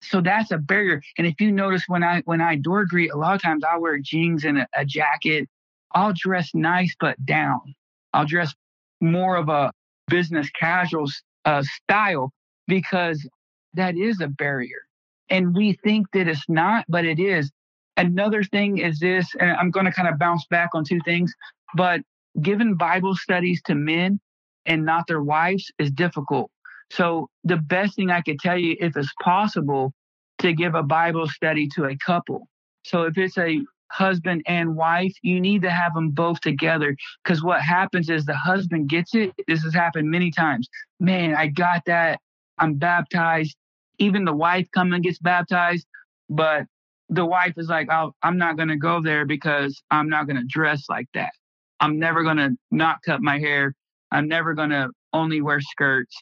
So 0.02 0.20
that's 0.20 0.52
a 0.52 0.58
barrier. 0.58 1.02
And 1.18 1.26
if 1.26 1.40
you 1.40 1.50
notice 1.50 1.84
when 1.88 2.04
I 2.04 2.22
when 2.26 2.40
I 2.40 2.56
door 2.56 2.84
greet, 2.84 3.10
a 3.10 3.16
lot 3.16 3.34
of 3.34 3.42
times 3.42 3.64
I 3.64 3.76
wear 3.76 3.98
jeans 3.98 4.44
and 4.44 4.58
a, 4.58 4.66
a 4.74 4.84
jacket. 4.84 5.48
I'll 5.92 6.12
dress 6.14 6.50
nice 6.54 6.94
but 7.00 7.16
down. 7.24 7.74
I'll 8.16 8.26
dress 8.26 8.54
more 9.00 9.36
of 9.36 9.48
a 9.48 9.70
business 10.08 10.48
casual 10.50 11.06
uh, 11.44 11.62
style 11.62 12.32
because 12.66 13.28
that 13.74 13.96
is 13.96 14.20
a 14.20 14.28
barrier. 14.28 14.80
And 15.28 15.54
we 15.54 15.78
think 15.84 16.06
that 16.12 16.26
it's 16.26 16.48
not, 16.48 16.86
but 16.88 17.04
it 17.04 17.18
is. 17.20 17.50
Another 17.98 18.42
thing 18.42 18.78
is 18.78 18.98
this, 18.98 19.26
and 19.38 19.50
I'm 19.50 19.70
going 19.70 19.86
to 19.86 19.92
kind 19.92 20.08
of 20.08 20.18
bounce 20.18 20.46
back 20.46 20.70
on 20.74 20.84
two 20.84 21.00
things, 21.04 21.32
but 21.74 22.00
giving 22.40 22.74
Bible 22.74 23.14
studies 23.14 23.60
to 23.66 23.74
men 23.74 24.18
and 24.64 24.84
not 24.84 25.06
their 25.06 25.22
wives 25.22 25.70
is 25.78 25.90
difficult. 25.90 26.50
So 26.90 27.28
the 27.44 27.56
best 27.56 27.96
thing 27.96 28.10
I 28.10 28.22
could 28.22 28.38
tell 28.38 28.58
you, 28.58 28.76
if 28.80 28.96
it's 28.96 29.12
possible, 29.22 29.92
to 30.38 30.52
give 30.52 30.74
a 30.74 30.82
Bible 30.82 31.26
study 31.26 31.68
to 31.74 31.84
a 31.84 31.96
couple. 31.96 32.48
So 32.84 33.02
if 33.02 33.18
it's 33.18 33.36
a 33.36 33.60
husband 33.90 34.42
and 34.46 34.76
wife, 34.76 35.12
you 35.22 35.40
need 35.40 35.62
to 35.62 35.70
have 35.70 35.94
them 35.94 36.10
both 36.10 36.40
together. 36.40 36.96
Because 37.22 37.42
what 37.42 37.60
happens 37.60 38.10
is 38.10 38.24
the 38.24 38.36
husband 38.36 38.88
gets 38.88 39.14
it. 39.14 39.32
This 39.46 39.62
has 39.62 39.74
happened 39.74 40.10
many 40.10 40.30
times. 40.30 40.68
Man, 41.00 41.34
I 41.34 41.48
got 41.48 41.82
that. 41.86 42.20
I'm 42.58 42.74
baptized. 42.74 43.56
Even 43.98 44.24
the 44.24 44.34
wife 44.34 44.66
comes 44.72 44.94
and 44.94 45.02
gets 45.02 45.18
baptized, 45.18 45.86
but 46.28 46.64
the 47.08 47.24
wife 47.24 47.54
is 47.56 47.68
like, 47.68 47.88
oh, 47.90 48.12
I'm 48.22 48.36
not 48.36 48.56
going 48.56 48.68
to 48.68 48.76
go 48.76 49.00
there 49.00 49.24
because 49.24 49.82
I'm 49.90 50.08
not 50.08 50.26
going 50.26 50.36
to 50.36 50.44
dress 50.48 50.84
like 50.88 51.08
that. 51.14 51.32
I'm 51.80 51.98
never 51.98 52.22
going 52.22 52.36
to 52.38 52.56
not 52.70 53.02
cut 53.04 53.22
my 53.22 53.38
hair. 53.38 53.74
I'm 54.10 54.28
never 54.28 54.54
going 54.54 54.70
to 54.70 54.90
only 55.12 55.40
wear 55.40 55.60
skirts. 55.60 56.16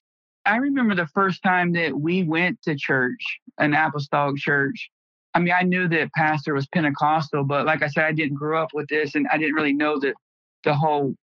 I 0.46 0.56
remember 0.56 0.94
the 0.94 1.06
first 1.06 1.42
time 1.42 1.72
that 1.72 1.98
we 1.98 2.22
went 2.22 2.60
to 2.62 2.76
church, 2.76 3.40
an 3.58 3.74
apostolic 3.74 4.36
church. 4.36 4.90
I 5.34 5.40
mean, 5.40 5.52
I 5.52 5.62
knew 5.62 5.88
that 5.88 6.12
pastor 6.12 6.54
was 6.54 6.66
Pentecostal, 6.68 7.44
but 7.44 7.66
like 7.66 7.82
I 7.82 7.88
said, 7.88 8.04
I 8.04 8.12
didn't 8.12 8.36
grow 8.36 8.62
up 8.62 8.70
with 8.72 8.88
this 8.88 9.14
and 9.14 9.26
I 9.32 9.38
didn't 9.38 9.54
really 9.54 9.72
know 9.72 9.98
that 10.00 10.14
the 10.62 10.74
whole, 10.74 11.14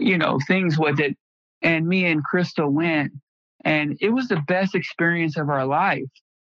you 0.00 0.16
know, 0.16 0.38
things 0.46 0.78
with 0.78 1.00
it. 1.00 1.16
And 1.60 1.86
me 1.86 2.06
and 2.06 2.24
Crystal 2.24 2.68
went, 2.68 3.12
and 3.64 3.96
it 4.00 4.08
was 4.08 4.28
the 4.28 4.42
best 4.48 4.74
experience 4.74 5.36
of 5.36 5.48
our 5.48 5.66
life. 5.66 6.02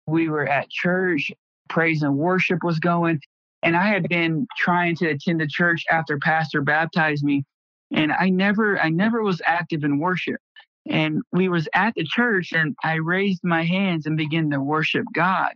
We 0.06 0.28
were 0.28 0.46
at 0.46 0.70
church, 0.70 1.30
praise 1.68 2.02
and 2.02 2.16
worship 2.16 2.64
was 2.64 2.78
going. 2.78 3.20
And 3.62 3.76
I 3.76 3.86
had 3.86 4.08
been 4.08 4.46
trying 4.58 4.96
to 4.96 5.08
attend 5.08 5.40
the 5.40 5.46
church 5.46 5.84
after 5.90 6.18
pastor 6.18 6.62
baptized 6.62 7.22
me. 7.22 7.44
And 7.92 8.12
I 8.12 8.30
never, 8.30 8.78
I 8.80 8.88
never 8.88 9.22
was 9.22 9.40
active 9.46 9.84
in 9.84 9.98
worship. 9.98 10.40
And 10.88 11.22
we 11.32 11.48
was 11.48 11.68
at 11.74 11.94
the 11.94 12.04
church 12.04 12.52
and 12.52 12.74
I 12.82 12.94
raised 12.94 13.42
my 13.42 13.64
hands 13.64 14.06
and 14.06 14.16
began 14.16 14.50
to 14.50 14.60
worship 14.60 15.04
God. 15.14 15.52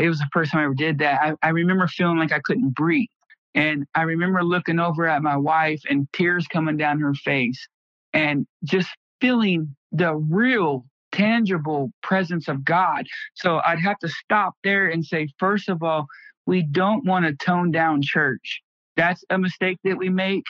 It 0.00 0.08
was 0.08 0.20
the 0.20 0.28
first 0.34 0.52
time 0.52 0.62
I 0.62 0.64
ever 0.66 0.74
did 0.74 1.00
that. 1.00 1.20
I, 1.22 1.48
I 1.48 1.50
remember 1.50 1.88
feeling 1.88 2.18
like 2.18 2.32
I 2.32 2.40
couldn't 2.44 2.70
breathe. 2.74 3.08
And 3.54 3.86
I 3.96 4.02
remember 4.04 4.44
looking 4.44 4.80
over 4.80 5.06
at 5.08 5.22
my 5.22 5.38
wife 5.38 5.82
and 5.90 6.08
tears 6.14 6.46
coming 6.48 6.78
down 6.78 7.00
her 7.00 7.14
face 7.14 7.68
and 8.14 8.46
just 8.64 8.90
feeling 9.22 9.76
the 9.92 10.14
real 10.16 10.86
tangible 11.12 11.92
presence 12.02 12.48
of 12.48 12.64
God. 12.64 13.06
So 13.36 13.60
I'd 13.66 13.80
have 13.80 13.98
to 14.00 14.10
stop 14.10 14.54
there 14.64 14.88
and 14.88 15.06
say, 15.06 15.28
first 15.38 15.70
of 15.70 15.82
all, 15.84 16.06
we 16.46 16.64
don't 16.64 17.06
want 17.06 17.26
to 17.26 17.34
tone 17.34 17.72
down 17.72 18.02
church. 18.02 18.62
That's 18.96 19.24
a 19.30 19.38
mistake 19.38 19.78
that 19.84 19.98
we 19.98 20.10
make. 20.10 20.44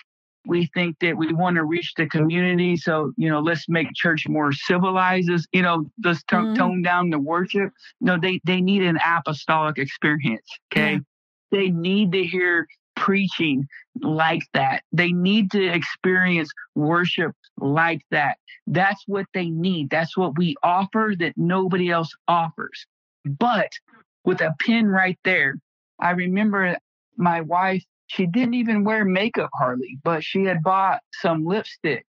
We 0.46 0.70
think 0.74 0.98
that 1.00 1.16
we 1.16 1.32
want 1.32 1.56
to 1.56 1.64
reach 1.64 1.92
the 1.96 2.06
community. 2.06 2.76
So, 2.76 3.12
you 3.16 3.28
know, 3.28 3.40
let's 3.40 3.68
make 3.68 3.88
church 3.94 4.26
more 4.28 4.52
civilized. 4.52 5.30
You 5.52 5.62
know, 5.62 5.90
let's 6.02 6.22
t- 6.24 6.36
mm. 6.36 6.56
tone 6.56 6.82
down 6.82 7.10
the 7.10 7.18
worship. 7.18 7.72
No, 8.00 8.18
they, 8.18 8.40
they 8.44 8.60
need 8.60 8.82
an 8.82 8.98
apostolic 9.04 9.78
experience. 9.78 10.48
Okay. 10.72 10.92
Yeah. 10.92 10.98
They 11.50 11.68
need 11.68 12.12
to 12.12 12.24
hear 12.24 12.66
preaching 12.96 13.66
like 14.02 14.42
that. 14.54 14.82
They 14.92 15.12
need 15.12 15.50
to 15.52 15.66
experience 15.66 16.50
worship 16.74 17.32
like 17.58 18.02
that. 18.10 18.36
That's 18.66 19.02
what 19.06 19.26
they 19.34 19.50
need. 19.50 19.90
That's 19.90 20.16
what 20.16 20.38
we 20.38 20.54
offer 20.62 21.14
that 21.18 21.34
nobody 21.36 21.90
else 21.90 22.14
offers. 22.28 22.86
But 23.24 23.70
with 24.24 24.40
a 24.40 24.54
pin 24.58 24.86
right 24.88 25.18
there, 25.24 25.56
I 25.98 26.10
remember 26.10 26.76
my 27.16 27.40
wife, 27.40 27.84
she 28.10 28.26
didn't 28.26 28.54
even 28.54 28.84
wear 28.84 29.04
makeup 29.04 29.50
hardly, 29.54 29.98
but 30.02 30.24
she 30.24 30.44
had 30.44 30.62
bought 30.62 31.00
some 31.12 31.44
lipstick 31.44 32.06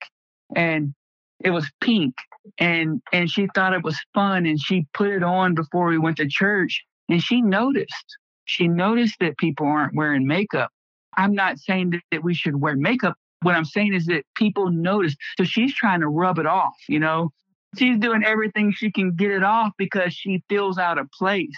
and 0.55 0.93
it 1.39 1.51
was 1.51 1.69
pink 1.81 2.15
and 2.57 3.01
and 3.11 3.29
she 3.29 3.47
thought 3.53 3.73
it 3.73 3.83
was 3.83 3.99
fun 4.13 4.45
and 4.45 4.59
she 4.59 4.87
put 4.93 5.09
it 5.09 5.23
on 5.23 5.53
before 5.55 5.87
we 5.87 5.97
went 5.97 6.17
to 6.17 6.27
church 6.27 6.83
and 7.09 7.21
she 7.21 7.41
noticed 7.41 8.17
she 8.45 8.67
noticed 8.67 9.15
that 9.19 9.37
people 9.37 9.67
aren't 9.67 9.95
wearing 9.95 10.25
makeup 10.25 10.71
I'm 11.17 11.33
not 11.33 11.59
saying 11.59 11.91
that, 11.91 12.01
that 12.11 12.23
we 12.23 12.33
should 12.33 12.61
wear 12.61 12.75
makeup. 12.75 13.15
What 13.41 13.55
I'm 13.55 13.65
saying 13.65 13.93
is 13.93 14.05
that 14.05 14.23
people 14.35 14.69
notice. 14.69 15.15
So 15.37 15.43
she's 15.43 15.73
trying 15.73 16.01
to 16.01 16.07
rub 16.07 16.39
it 16.39 16.45
off, 16.45 16.75
you 16.87 16.99
know? 16.99 17.31
She's 17.77 17.99
doing 17.99 18.23
everything 18.23 18.71
she 18.71 18.91
can 18.91 19.15
get 19.15 19.31
it 19.31 19.43
off 19.43 19.71
because 19.77 20.13
she 20.13 20.43
feels 20.49 20.77
out 20.77 20.97
of 20.97 21.09
place. 21.11 21.57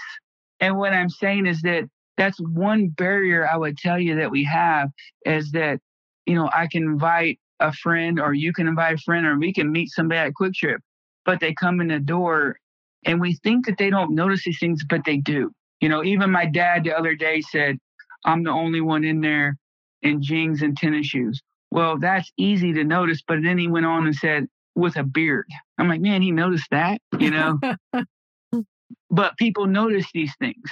And 0.60 0.78
what 0.78 0.94
I'm 0.94 1.10
saying 1.10 1.46
is 1.46 1.62
that 1.62 1.86
that's 2.18 2.40
one 2.40 2.90
barrier 2.90 3.48
I 3.48 3.58
would 3.58 3.78
tell 3.78 4.00
you 4.00 4.16
that 4.16 4.32
we 4.32 4.44
have 4.46 4.90
is 5.26 5.52
that, 5.52 5.80
you 6.26 6.36
know, 6.36 6.50
I 6.54 6.68
can 6.68 6.84
invite 6.84 7.40
a 7.60 7.72
friend 7.74 8.20
or 8.20 8.34
you 8.34 8.54
can 8.54 8.68
invite 8.68 8.96
a 8.96 9.02
friend 9.02 9.26
or 9.26 9.38
we 9.38 9.54
can 9.54 9.72
meet 9.72 9.90
somebody 9.90 10.20
at 10.20 10.34
QuikTrip, 10.40 10.80
but 11.26 11.40
they 11.40 11.54
come 11.54 11.82
in 11.82 11.88
the 11.88 12.00
door 12.00 12.58
and 13.06 13.20
we 13.20 13.36
think 13.44 13.66
that 13.66 13.78
they 13.78 13.90
don't 13.90 14.14
notice 14.14 14.44
these 14.44 14.60
things, 14.60 14.84
but 14.88 15.02
they 15.06 15.18
do. 15.18 15.52
You 15.80 15.90
know, 15.90 16.04
even 16.04 16.32
my 16.32 16.46
dad 16.46 16.84
the 16.84 16.98
other 16.98 17.16
day 17.16 17.42
said, 17.42 17.78
I'm 18.26 18.44
the 18.44 18.52
only 18.52 18.82
one 18.82 19.04
in 19.04 19.22
there 19.22 19.58
in 20.02 20.22
jeans 20.22 20.62
and 20.62 20.78
tennis 20.78 21.08
shoes. 21.08 21.42
Well, 21.72 21.98
that's 21.98 22.32
easy 22.38 22.74
to 22.74 22.84
notice. 22.84 23.22
But 23.28 23.40
then 23.44 23.58
he 23.58 23.68
went 23.68 23.86
on 23.86 24.06
and 24.06 24.16
said, 24.16 24.48
with 24.76 24.98
a 24.98 25.04
beard. 25.04 25.48
I'm 25.78 25.88
like, 25.88 26.02
man, 26.02 26.22
he 26.22 26.32
noticed 26.32 26.68
that, 26.72 27.02
you 27.20 27.32
know? 27.32 27.60
but 29.10 29.38
people 29.38 29.68
notice 29.68 30.06
these 30.14 30.34
things. 30.40 30.70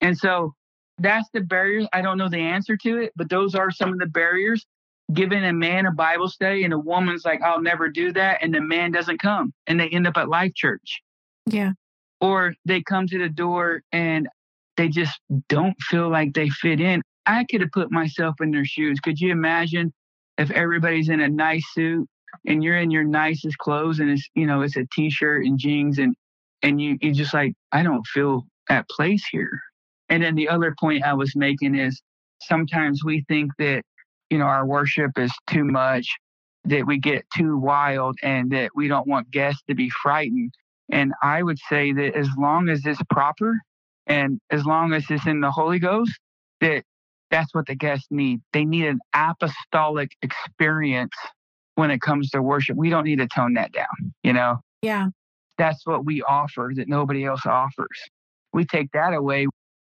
And 0.00 0.16
so 0.16 0.54
that's 1.02 1.28
the 1.32 1.40
barriers. 1.40 1.86
I 1.92 2.02
don't 2.02 2.18
know 2.18 2.28
the 2.28 2.38
answer 2.38 2.76
to 2.78 2.98
it, 2.98 3.12
but 3.16 3.28
those 3.28 3.54
are 3.54 3.70
some 3.70 3.92
of 3.92 3.98
the 3.98 4.06
barriers. 4.06 4.64
Giving 5.12 5.44
a 5.44 5.52
man 5.52 5.86
a 5.86 5.92
Bible 5.92 6.28
study 6.28 6.64
and 6.64 6.72
a 6.72 6.78
woman's 6.78 7.24
like, 7.24 7.42
I'll 7.42 7.60
never 7.60 7.88
do 7.88 8.12
that. 8.12 8.42
And 8.42 8.54
the 8.54 8.60
man 8.60 8.92
doesn't 8.92 9.20
come 9.20 9.52
and 9.66 9.78
they 9.78 9.88
end 9.88 10.06
up 10.06 10.16
at 10.16 10.28
Life 10.28 10.54
Church. 10.54 11.02
Yeah. 11.46 11.72
Or 12.20 12.54
they 12.64 12.82
come 12.82 13.06
to 13.08 13.18
the 13.18 13.28
door 13.28 13.82
and 13.92 14.28
they 14.76 14.88
just 14.88 15.20
don't 15.48 15.76
feel 15.82 16.08
like 16.08 16.32
they 16.32 16.48
fit 16.48 16.80
in. 16.80 17.02
I 17.26 17.44
could 17.44 17.60
have 17.60 17.72
put 17.72 17.90
myself 17.90 18.36
in 18.40 18.52
their 18.52 18.64
shoes. 18.64 19.00
Could 19.00 19.20
you 19.20 19.32
imagine 19.32 19.92
if 20.38 20.50
everybody's 20.50 21.08
in 21.08 21.20
a 21.20 21.28
nice 21.28 21.64
suit 21.72 22.08
and 22.46 22.64
you're 22.64 22.78
in 22.78 22.90
your 22.90 23.04
nicest 23.04 23.58
clothes 23.58 24.00
and 24.00 24.10
it's 24.10 24.26
you 24.34 24.46
know 24.46 24.62
it's 24.62 24.76
a 24.76 24.86
t-shirt 24.92 25.44
and 25.44 25.58
jeans 25.58 25.98
and 25.98 26.14
and 26.62 26.80
you 26.80 26.96
you 27.00 27.12
just 27.12 27.34
like 27.34 27.52
I 27.70 27.82
don't 27.82 28.06
feel 28.06 28.46
at 28.70 28.88
place 28.88 29.26
here. 29.30 29.60
And 30.12 30.22
then 30.22 30.34
the 30.34 30.50
other 30.50 30.74
point 30.78 31.04
I 31.04 31.14
was 31.14 31.34
making 31.34 31.74
is 31.74 32.02
sometimes 32.42 33.02
we 33.02 33.24
think 33.28 33.50
that 33.58 33.82
you 34.28 34.36
know 34.36 34.44
our 34.44 34.66
worship 34.66 35.12
is 35.16 35.32
too 35.48 35.64
much, 35.64 36.06
that 36.64 36.86
we 36.86 36.98
get 36.98 37.24
too 37.34 37.56
wild 37.56 38.18
and 38.22 38.52
that 38.52 38.72
we 38.76 38.88
don't 38.88 39.08
want 39.08 39.30
guests 39.30 39.62
to 39.70 39.74
be 39.74 39.88
frightened. 40.02 40.52
And 40.90 41.14
I 41.22 41.42
would 41.42 41.58
say 41.70 41.94
that 41.94 42.14
as 42.14 42.28
long 42.36 42.68
as 42.68 42.84
it's 42.84 43.00
proper, 43.08 43.54
and 44.06 44.38
as 44.50 44.66
long 44.66 44.92
as 44.92 45.06
it's 45.08 45.26
in 45.26 45.40
the 45.40 45.50
Holy 45.50 45.78
Ghost, 45.78 46.12
that 46.60 46.82
that's 47.30 47.54
what 47.54 47.66
the 47.66 47.74
guests 47.74 48.08
need. 48.10 48.40
They 48.52 48.66
need 48.66 48.84
an 48.84 48.98
apostolic 49.14 50.10
experience 50.20 51.14
when 51.76 51.90
it 51.90 52.02
comes 52.02 52.28
to 52.30 52.42
worship. 52.42 52.76
We 52.76 52.90
don't 52.90 53.04
need 53.04 53.20
to 53.20 53.28
tone 53.28 53.54
that 53.54 53.72
down, 53.72 54.12
you 54.22 54.34
know? 54.34 54.58
Yeah. 54.82 55.06
That's 55.56 55.86
what 55.86 56.04
we 56.04 56.20
offer 56.20 56.72
that 56.76 56.86
nobody 56.86 57.24
else 57.24 57.46
offers. 57.46 57.98
We 58.52 58.66
take 58.66 58.92
that 58.92 59.14
away. 59.14 59.46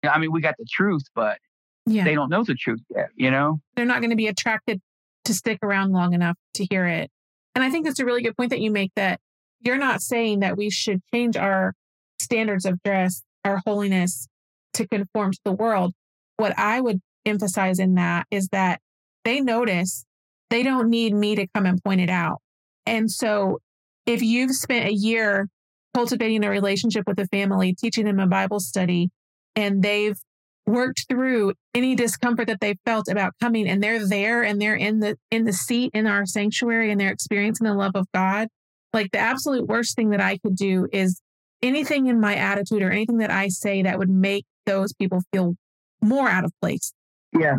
I 0.07 0.19
mean, 0.19 0.33
we 0.33 0.41
got 0.41 0.57
the 0.59 0.67
truth, 0.71 1.05
but 1.15 1.39
yeah. 1.87 2.05
they 2.05 2.15
don't 2.15 2.31
know 2.31 2.45
the 2.45 2.55
truth 2.55 2.81
yet, 2.95 3.09
you 3.15 3.31
know? 3.31 3.61
They're 3.75 3.87
not 3.87 4.01
going 4.01 4.11
to 4.11 4.17
be 4.17 4.29
attracted 4.29 4.81
to 5.25 5.35
stick 5.35 5.59
around 5.63 5.93
long 5.93 6.15
enough 6.15 6.37
to 6.55 6.67
hear 6.71 6.87
it. 6.87 7.11
And 7.55 7.65
I 7.65 7.71
think 7.71 7.87
that's 7.87 8.01
a 8.01 8.05
really 8.05 8.23
good 8.23 8.37
point 8.37 8.51
that 8.51 8.61
you 8.61 8.71
make 8.71 8.93
that 8.97 9.21
you're 9.61 9.79
not 9.79 10.03
saying 10.03 10.41
that 10.41 10.57
we 10.57 10.71
should 10.71 11.01
change 11.13 11.37
our 11.37 11.75
standards 12.19 12.65
of 12.65 12.83
dress 12.83 13.23
our 13.47 13.63
holiness 13.65 14.29
to 14.75 14.87
conform 14.89 15.33
to 15.33 15.41
the 15.45 15.53
world. 15.53 15.95
What 16.37 16.59
I 16.59 16.81
would 16.81 17.01
emphasize 17.25 17.79
in 17.79 17.95
that 17.95 18.27
is 18.31 18.49
that 18.49 18.81
they 19.25 19.41
notice 19.41 20.05
they 20.51 20.63
don't 20.63 20.91
need 20.91 21.15
me 21.15 21.37
to 21.37 21.47
come 21.55 21.65
and 21.65 21.83
point 21.83 22.01
it 22.01 22.11
out. 22.11 22.41
And 22.85 23.11
so 23.11 23.59
if 24.05 24.23
you've 24.23 24.53
spent 24.53 24.87
a 24.87 24.93
year 24.93 25.49
cultivating 25.95 26.45
a 26.45 26.51
relationship 26.51 27.05
with 27.07 27.19
a 27.19 27.27
family, 27.29 27.75
teaching 27.75 28.05
them 28.05 28.21
a 28.21 28.27
Bible 28.27 28.61
study, 28.61 29.09
and 29.57 29.83
they've 29.83 30.19
worked 30.67 31.07
through 31.09 31.55
any 31.75 31.95
discomfort 31.95 32.49
that 32.49 32.61
they 32.61 32.77
felt 32.85 33.09
about 33.09 33.33
coming 33.41 33.69
and 33.69 33.83
they're 33.83 34.07
there 34.07 34.43
and 34.43 34.61
they're 34.61 34.77
in 34.77 35.01
the 35.01 35.17
in 35.31 35.45
the 35.45 35.53
seat 35.53 35.91
in 35.95 36.07
our 36.07 36.27
sanctuary 36.27 36.91
and 36.91 37.01
they're 37.01 37.13
experiencing 37.13 37.67
the 37.67 37.75
love 37.75 37.93
of 37.95 38.07
God 38.13 38.49
like 38.93 39.11
the 39.13 39.19
absolute 39.19 39.67
worst 39.67 39.95
thing 39.95 40.11
that 40.11 40.21
I 40.21 40.39
could 40.39 40.57
do 40.57 40.89
is 40.93 41.21
anything 41.63 42.07
in 42.07 42.19
my 42.21 42.35
attitude 42.35 42.83
or 42.83 42.91
anything 42.91 43.19
that 43.19 43.31
I 43.31 43.49
say 43.49 43.83
that 43.83 43.99
would 43.99 44.09
make 44.09 44.45
those 44.65 44.93
people 44.95 45.23
feel 45.33 45.55
more 46.01 46.29
out 46.29 46.45
of 46.45 46.53
place. 46.61 46.93
Yeah. 47.39 47.57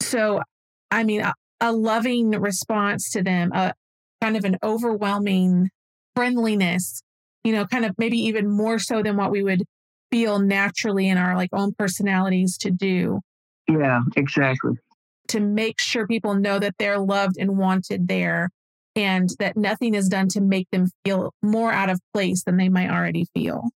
So, 0.00 0.40
I 0.90 1.04
mean, 1.04 1.20
a, 1.20 1.34
a 1.60 1.72
loving 1.72 2.30
response 2.30 3.10
to 3.10 3.22
them, 3.22 3.52
a 3.52 3.74
kind 4.22 4.36
of 4.36 4.44
an 4.44 4.56
overwhelming 4.62 5.68
friendliness, 6.16 7.02
you 7.44 7.52
know, 7.52 7.66
kind 7.66 7.84
of 7.84 7.92
maybe 7.98 8.18
even 8.18 8.50
more 8.50 8.78
so 8.78 9.02
than 9.02 9.16
what 9.16 9.30
we 9.30 9.42
would 9.42 9.64
feel 10.10 10.38
naturally 10.38 11.08
in 11.08 11.18
our 11.18 11.36
like 11.36 11.50
own 11.52 11.72
personalities 11.74 12.56
to 12.58 12.70
do. 12.70 13.20
Yeah, 13.68 14.00
exactly. 14.16 14.72
To 15.28 15.40
make 15.40 15.80
sure 15.80 16.06
people 16.06 16.34
know 16.34 16.58
that 16.58 16.74
they're 16.78 16.98
loved 16.98 17.36
and 17.38 17.58
wanted 17.58 18.08
there 18.08 18.50
and 18.96 19.30
that 19.38 19.56
nothing 19.56 19.94
is 19.94 20.08
done 20.08 20.28
to 20.28 20.40
make 20.40 20.68
them 20.70 20.88
feel 21.04 21.32
more 21.42 21.70
out 21.72 21.90
of 21.90 22.00
place 22.14 22.44
than 22.44 22.56
they 22.56 22.68
might 22.68 22.90
already 22.90 23.26
feel. 23.34 23.68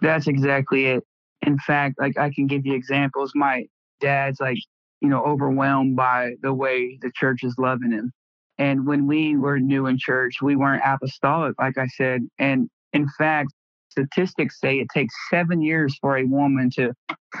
That's 0.00 0.26
exactly 0.26 0.86
it. 0.86 1.04
In 1.42 1.58
fact, 1.58 1.96
like 1.98 2.18
I 2.18 2.30
can 2.30 2.46
give 2.46 2.64
you 2.64 2.74
examples. 2.74 3.32
My 3.34 3.66
dad's 4.00 4.40
like, 4.40 4.58
you 5.00 5.08
know, 5.08 5.22
overwhelmed 5.22 5.94
by 5.94 6.32
the 6.42 6.54
way 6.54 6.98
the 7.02 7.12
church 7.14 7.44
is 7.44 7.54
loving 7.58 7.92
him. 7.92 8.12
And 8.58 8.86
when 8.86 9.06
we 9.06 9.36
were 9.36 9.58
new 9.58 9.86
in 9.86 9.98
church, 9.98 10.40
we 10.40 10.56
weren't 10.56 10.82
apostolic, 10.84 11.54
like 11.60 11.76
I 11.76 11.86
said. 11.88 12.22
And 12.38 12.68
in 12.92 13.08
fact, 13.18 13.52
statistics 13.94 14.60
say 14.60 14.76
it 14.76 14.88
takes 14.92 15.14
seven 15.30 15.62
years 15.62 15.96
for 16.00 16.16
a 16.16 16.24
woman 16.24 16.70
to 16.74 16.92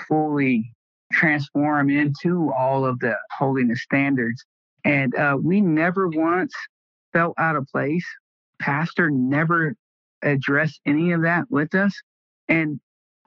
fully 0.08 0.72
transform 1.12 1.90
into 1.90 2.52
all 2.56 2.84
of 2.84 2.98
the 3.00 3.16
holiness 3.36 3.82
standards. 3.82 4.44
And 4.84 5.14
uh, 5.14 5.36
we 5.42 5.60
never 5.60 6.08
once 6.08 6.54
felt 7.12 7.34
out 7.38 7.56
of 7.56 7.66
place. 7.72 8.04
Pastor 8.60 9.10
never 9.10 9.74
addressed 10.22 10.80
any 10.86 11.12
of 11.12 11.22
that 11.22 11.44
with 11.50 11.74
us. 11.74 11.92
And 12.48 12.80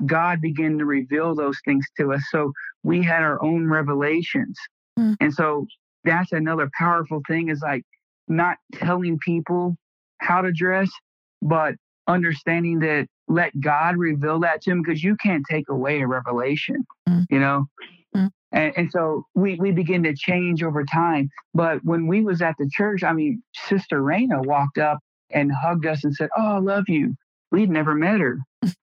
God 0.06 0.42
began 0.42 0.78
to 0.78 0.86
reveal 0.86 1.36
those 1.36 1.58
things 1.66 1.86
to 2.00 2.14
us. 2.14 2.24
So 2.30 2.52
we 2.84 3.04
had 3.04 3.24
our 3.24 3.44
own 3.44 3.68
revelations. 3.68 4.58
Mm. 4.98 5.18
And 5.20 5.34
so 5.34 5.66
that's 6.04 6.32
another 6.32 6.70
powerful 6.78 7.22
thing 7.28 7.50
is 7.50 7.62
like 7.62 7.84
not 8.28 8.58
telling 8.74 9.18
people 9.24 9.76
how 10.20 10.42
to 10.42 10.52
dress, 10.52 10.90
but 11.42 11.76
understanding 12.08 12.80
that 12.80 13.08
let 13.28 13.60
God 13.60 13.98
reveal 13.98 14.40
that 14.40 14.62
to 14.62 14.72
him 14.72 14.82
because 14.82 15.04
you 15.04 15.16
can't 15.18 15.44
take 15.50 15.70
away 15.70 16.02
a 16.02 16.08
revelation, 16.08 16.86
mm. 17.08 17.26
you 17.30 17.40
know? 17.40 17.66
Mm. 18.16 18.30
And, 18.52 18.74
and, 18.78 18.92
so 18.92 19.26
we, 19.36 19.56
we 19.56 19.72
begin 19.72 20.04
to 20.04 20.16
change 20.16 20.64
over 20.64 20.86
time. 20.86 21.30
But 21.54 21.84
when 21.84 22.08
we 22.08 22.22
was 22.22 22.42
at 22.42 22.56
the 22.58 22.70
church, 22.72 23.04
I 23.04 23.14
mean, 23.14 23.44
Sister 23.54 24.02
Raina 24.02 24.46
walked 24.46 24.78
up 24.78 25.00
and 25.30 25.52
hugged 25.52 25.86
us 25.86 26.04
and 26.04 26.16
said, 26.16 26.30
Oh, 26.38 26.56
I 26.56 26.60
love 26.60 26.86
you. 26.88 27.16
We'd 27.52 27.70
never 27.70 27.96
met 27.96 28.20
her, 28.20 28.40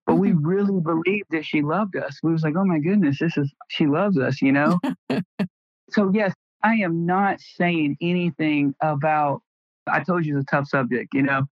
but 0.07 0.15
we 0.15 0.33
really 0.41 0.81
believed 0.81 1.29
that 1.31 1.45
she 1.45 1.63
loved 1.63 1.97
us. 1.97 2.19
We 2.23 2.33
was 2.33 2.43
like, 2.43 2.55
Oh 2.57 2.65
my 2.65 2.79
goodness, 2.79 3.19
this 3.19 3.37
is, 3.37 3.53
she 3.69 3.87
loves 3.87 4.19
us, 4.19 4.43
you 4.43 4.53
know? 4.53 4.79
so 5.91 6.11
yes, 6.13 6.35
I 6.63 6.75
am 6.77 7.07
not 7.07 7.41
saying 7.41 7.97
anything 8.01 8.75
about, 8.83 9.41
I 9.87 10.03
told 10.03 10.25
you 10.25 10.39
it's 10.39 10.47
a 10.51 10.57
tough 10.57 10.69
subject, 10.69 11.09
you 11.15 11.23
know? 11.23 11.45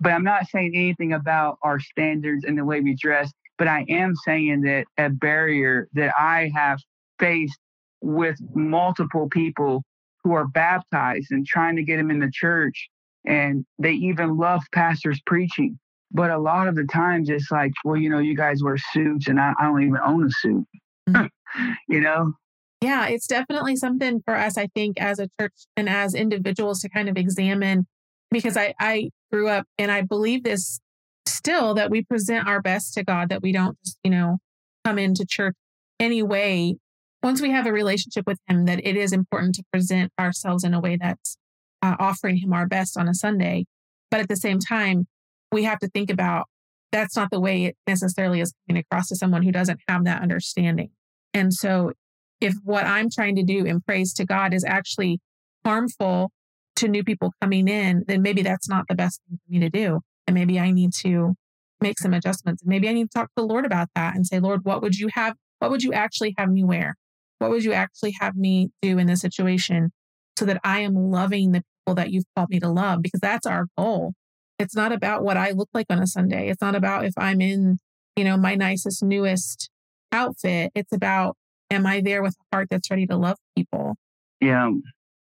But 0.00 0.12
I'm 0.12 0.24
not 0.24 0.46
saying 0.48 0.72
anything 0.74 1.12
about 1.12 1.58
our 1.62 1.78
standards 1.78 2.44
and 2.44 2.56
the 2.56 2.64
way 2.64 2.80
we 2.80 2.94
dress, 2.94 3.30
but 3.58 3.68
I 3.68 3.84
am 3.88 4.14
saying 4.16 4.62
that 4.62 4.86
a 4.96 5.10
barrier 5.10 5.88
that 5.92 6.14
I 6.18 6.50
have 6.54 6.78
faced 7.18 7.58
with 8.00 8.38
multiple 8.54 9.28
people 9.28 9.82
who 10.24 10.32
are 10.32 10.46
baptized 10.46 11.30
and 11.30 11.46
trying 11.46 11.76
to 11.76 11.82
get 11.82 11.98
them 11.98 12.10
in 12.10 12.20
the 12.20 12.30
church. 12.32 12.88
And 13.26 13.66
they 13.78 13.92
even 13.92 14.38
love 14.38 14.62
pastors 14.72 15.20
preaching. 15.26 15.78
But 16.10 16.30
a 16.30 16.38
lot 16.38 16.68
of 16.68 16.74
the 16.74 16.84
times 16.84 17.28
it's 17.28 17.50
like, 17.50 17.72
well, 17.84 17.96
you 17.96 18.08
know, 18.08 18.18
you 18.18 18.34
guys 18.34 18.62
wear 18.62 18.78
suits 18.78 19.28
and 19.28 19.38
I, 19.38 19.52
I 19.60 19.64
don't 19.64 19.82
even 19.82 19.98
own 20.04 20.26
a 20.26 20.30
suit. 20.30 20.66
Mm-hmm. 21.08 21.72
you 21.88 22.00
know? 22.00 22.32
Yeah, 22.80 23.08
it's 23.08 23.26
definitely 23.26 23.76
something 23.76 24.22
for 24.24 24.34
us, 24.34 24.56
I 24.56 24.68
think, 24.74 25.00
as 25.00 25.18
a 25.18 25.28
church 25.38 25.52
and 25.76 25.88
as 25.88 26.14
individuals 26.14 26.80
to 26.80 26.88
kind 26.88 27.10
of 27.10 27.18
examine 27.18 27.86
because 28.30 28.56
I, 28.56 28.74
I 28.78 29.10
grew 29.32 29.48
up 29.48 29.66
and 29.78 29.90
I 29.90 30.02
believe 30.02 30.44
this 30.44 30.80
still 31.26 31.74
that 31.74 31.90
we 31.90 32.02
present 32.02 32.46
our 32.46 32.60
best 32.60 32.94
to 32.94 33.04
God, 33.04 33.28
that 33.28 33.42
we 33.42 33.52
don't 33.52 33.76
just, 33.84 33.98
you 34.04 34.10
know, 34.10 34.38
come 34.84 34.98
into 34.98 35.24
church 35.28 35.54
anyway. 35.98 36.74
Once 37.22 37.40
we 37.40 37.50
have 37.50 37.66
a 37.66 37.72
relationship 37.72 38.26
with 38.26 38.38
Him, 38.48 38.64
that 38.66 38.80
it 38.86 38.96
is 38.96 39.12
important 39.12 39.54
to 39.56 39.64
present 39.72 40.12
ourselves 40.18 40.64
in 40.64 40.74
a 40.74 40.80
way 40.80 40.96
that's 41.00 41.36
uh, 41.82 41.96
offering 41.98 42.38
Him 42.38 42.52
our 42.52 42.66
best 42.66 42.96
on 42.96 43.08
a 43.08 43.14
Sunday. 43.14 43.64
But 44.10 44.20
at 44.20 44.28
the 44.28 44.36
same 44.36 44.58
time, 44.58 45.06
we 45.52 45.64
have 45.64 45.78
to 45.80 45.88
think 45.88 46.10
about 46.10 46.46
that's 46.92 47.16
not 47.16 47.30
the 47.30 47.40
way 47.40 47.64
it 47.64 47.76
necessarily 47.86 48.40
is 48.40 48.52
coming 48.68 48.82
across 48.82 49.08
to 49.08 49.16
someone 49.16 49.42
who 49.42 49.52
doesn't 49.52 49.80
have 49.88 50.04
that 50.04 50.22
understanding. 50.22 50.90
And 51.32 51.52
so, 51.52 51.92
if 52.40 52.54
what 52.64 52.84
I'm 52.84 53.08
trying 53.10 53.36
to 53.36 53.42
do 53.42 53.64
in 53.64 53.80
praise 53.80 54.12
to 54.14 54.24
God 54.24 54.54
is 54.54 54.64
actually 54.64 55.20
harmful 55.64 56.32
to 56.76 56.88
new 56.88 57.04
people 57.04 57.32
coming 57.40 57.68
in, 57.68 58.04
then 58.06 58.22
maybe 58.22 58.42
that's 58.42 58.68
not 58.68 58.86
the 58.88 58.94
best 58.94 59.20
thing 59.28 59.38
for 59.38 59.52
me 59.52 59.60
to 59.60 59.70
do. 59.70 60.00
And 60.26 60.34
maybe 60.34 60.58
I 60.58 60.70
need 60.70 60.92
to 61.00 61.34
make 61.80 61.98
some 61.98 62.14
adjustments. 62.14 62.62
And 62.62 62.68
maybe 62.68 62.88
I 62.88 62.92
need 62.92 63.10
to 63.10 63.18
talk 63.18 63.28
to 63.28 63.32
the 63.36 63.46
Lord 63.46 63.66
about 63.66 63.88
that 63.94 64.14
and 64.14 64.26
say, 64.26 64.38
Lord, 64.38 64.64
what 64.64 64.82
would 64.82 64.96
you 64.96 65.08
have? 65.14 65.34
What 65.58 65.70
would 65.70 65.82
you 65.82 65.92
actually 65.92 66.34
have 66.38 66.50
me 66.50 66.64
wear? 66.64 66.94
What 67.38 67.50
would 67.50 67.64
you 67.64 67.72
actually 67.72 68.14
have 68.20 68.36
me 68.36 68.70
do 68.82 68.98
in 68.98 69.06
this 69.06 69.20
situation 69.20 69.90
so 70.38 70.44
that 70.44 70.60
I 70.62 70.80
am 70.80 70.94
loving 70.94 71.52
the 71.52 71.62
people 71.62 71.94
that 71.96 72.10
you've 72.10 72.24
called 72.36 72.50
me 72.50 72.60
to 72.60 72.68
love? 72.68 73.02
Because 73.02 73.20
that's 73.20 73.46
our 73.46 73.66
goal. 73.76 74.12
It's 74.58 74.76
not 74.76 74.92
about 74.92 75.22
what 75.24 75.38
I 75.38 75.52
look 75.52 75.70
like 75.72 75.86
on 75.88 76.00
a 76.00 76.06
Sunday. 76.06 76.50
It's 76.50 76.60
not 76.60 76.74
about 76.74 77.06
if 77.06 77.14
I'm 77.16 77.40
in, 77.40 77.78
you 78.14 78.24
know, 78.24 78.36
my 78.36 78.54
nicest, 78.54 79.02
newest 79.02 79.70
outfit. 80.12 80.70
It's 80.74 80.92
about, 80.92 81.36
am 81.70 81.86
I 81.86 82.02
there 82.02 82.22
with 82.22 82.34
a 82.34 82.56
heart 82.56 82.68
that's 82.70 82.90
ready 82.90 83.06
to 83.06 83.16
love 83.16 83.38
people? 83.56 83.96
Yeah, 84.40 84.70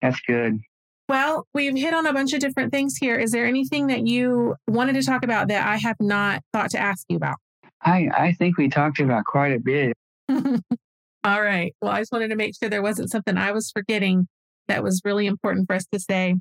that's 0.00 0.20
good. 0.26 0.60
Well, 1.08 1.46
we've 1.54 1.76
hit 1.76 1.94
on 1.94 2.06
a 2.06 2.12
bunch 2.12 2.34
of 2.34 2.40
different 2.40 2.70
things 2.70 2.96
here. 3.00 3.18
Is 3.18 3.30
there 3.30 3.46
anything 3.46 3.86
that 3.86 4.06
you 4.06 4.56
wanted 4.66 4.94
to 4.94 5.02
talk 5.02 5.24
about 5.24 5.48
that 5.48 5.66
I 5.66 5.76
have 5.76 5.96
not 6.00 6.42
thought 6.52 6.70
to 6.70 6.78
ask 6.78 7.06
you 7.08 7.16
about? 7.16 7.36
I, 7.82 8.08
I 8.14 8.32
think 8.32 8.58
we 8.58 8.68
talked 8.68 9.00
about 9.00 9.24
quite 9.24 9.52
a 9.52 9.58
bit. 9.58 9.94
All 10.28 11.42
right. 11.42 11.74
Well, 11.80 11.92
I 11.92 12.00
just 12.00 12.12
wanted 12.12 12.28
to 12.28 12.36
make 12.36 12.54
sure 12.58 12.68
there 12.68 12.82
wasn't 12.82 13.10
something 13.10 13.36
I 13.38 13.52
was 13.52 13.70
forgetting 13.70 14.28
that 14.68 14.82
was 14.82 15.00
really 15.04 15.26
important 15.26 15.66
for 15.66 15.74
us 15.76 15.86
to 15.92 15.98
say. 15.98 16.36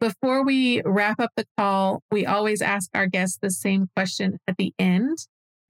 Before 0.00 0.44
we 0.44 0.82
wrap 0.84 1.20
up 1.20 1.30
the 1.36 1.44
call, 1.56 2.02
we 2.10 2.24
always 2.26 2.62
ask 2.62 2.90
our 2.94 3.06
guests 3.06 3.38
the 3.40 3.50
same 3.50 3.88
question 3.96 4.38
at 4.46 4.56
the 4.56 4.72
end. 4.78 5.18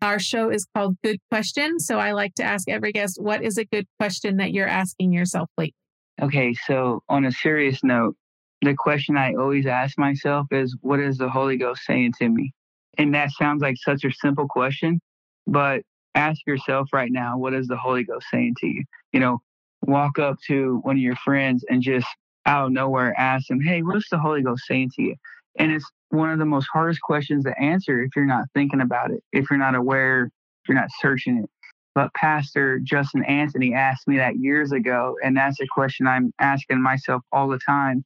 Our 0.00 0.18
show 0.18 0.50
is 0.50 0.66
called 0.74 0.96
Good 1.02 1.18
Question. 1.30 1.78
So 1.78 1.98
I 1.98 2.12
like 2.12 2.34
to 2.34 2.42
ask 2.42 2.68
every 2.68 2.92
guest, 2.92 3.18
what 3.20 3.42
is 3.42 3.56
a 3.56 3.64
good 3.64 3.86
question 3.98 4.38
that 4.38 4.52
you're 4.52 4.66
asking 4.66 5.12
yourself 5.12 5.48
lately? 5.56 5.74
Okay. 6.20 6.54
So, 6.66 7.02
on 7.08 7.24
a 7.24 7.32
serious 7.32 7.82
note, 7.82 8.16
the 8.62 8.74
question 8.74 9.16
I 9.16 9.34
always 9.34 9.66
ask 9.66 9.98
myself 9.98 10.46
is, 10.52 10.76
what 10.80 11.00
is 11.00 11.18
the 11.18 11.28
Holy 11.28 11.56
Ghost 11.56 11.82
saying 11.84 12.12
to 12.20 12.28
me? 12.28 12.52
And 12.98 13.14
that 13.14 13.30
sounds 13.32 13.60
like 13.60 13.76
such 13.76 14.04
a 14.04 14.12
simple 14.12 14.46
question, 14.48 15.00
but 15.46 15.82
ask 16.14 16.40
yourself 16.46 16.88
right 16.92 17.10
now, 17.10 17.38
what 17.38 17.54
is 17.54 17.66
the 17.66 17.76
Holy 17.76 18.04
Ghost 18.04 18.26
saying 18.30 18.54
to 18.60 18.66
you? 18.66 18.84
You 19.12 19.20
know, 19.20 19.38
walk 19.82 20.18
up 20.18 20.36
to 20.46 20.78
one 20.82 20.96
of 20.96 21.02
your 21.02 21.16
friends 21.16 21.64
and 21.68 21.82
just 21.82 22.06
out 22.46 22.66
of 22.66 22.72
nowhere 22.72 23.14
ask 23.18 23.48
them, 23.48 23.60
hey, 23.60 23.82
what's 23.82 24.08
the 24.10 24.18
Holy 24.18 24.42
Ghost 24.42 24.64
saying 24.66 24.90
to 24.96 25.02
you? 25.02 25.16
And 25.58 25.72
it's 25.72 25.88
one 26.10 26.30
of 26.30 26.38
the 26.38 26.44
most 26.44 26.68
hardest 26.72 27.00
questions 27.02 27.44
to 27.44 27.58
answer 27.60 28.02
if 28.02 28.10
you're 28.14 28.24
not 28.26 28.44
thinking 28.54 28.80
about 28.80 29.10
it, 29.10 29.22
if 29.32 29.50
you're 29.50 29.58
not 29.58 29.74
aware, 29.74 30.24
if 30.24 30.68
you're 30.68 30.78
not 30.78 30.90
searching 31.00 31.38
it. 31.38 31.50
But 31.94 32.12
Pastor 32.14 32.78
Justin 32.78 33.24
Anthony 33.24 33.74
asked 33.74 34.08
me 34.08 34.16
that 34.18 34.36
years 34.36 34.72
ago, 34.72 35.16
and 35.22 35.36
that's 35.36 35.60
a 35.60 35.66
question 35.74 36.06
I'm 36.06 36.32
asking 36.38 36.80
myself 36.80 37.22
all 37.32 37.48
the 37.48 37.58
time. 37.58 38.04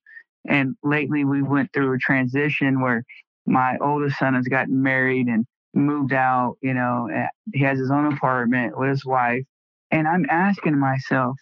And 0.49 0.77
lately, 0.83 1.25
we 1.25 1.43
went 1.43 1.73
through 1.73 1.95
a 1.95 1.99
transition 1.99 2.81
where 2.81 3.05
my 3.47 3.77
oldest 3.81 4.19
son 4.19 4.35
has 4.35 4.47
gotten 4.47 4.83
married 4.83 5.27
and 5.27 5.47
moved 5.75 6.13
out. 6.13 6.57
You 6.63 6.75
know, 6.75 7.09
he 7.53 7.61
has 7.61 7.79
his 7.79 7.91
own 7.91 8.13
apartment 8.13 8.79
with 8.79 8.91
his 8.91 9.05
wife. 9.05 9.45
And 9.91 10.09
I'm 10.09 10.27
asking 10.29 10.79
myself, 10.79 11.37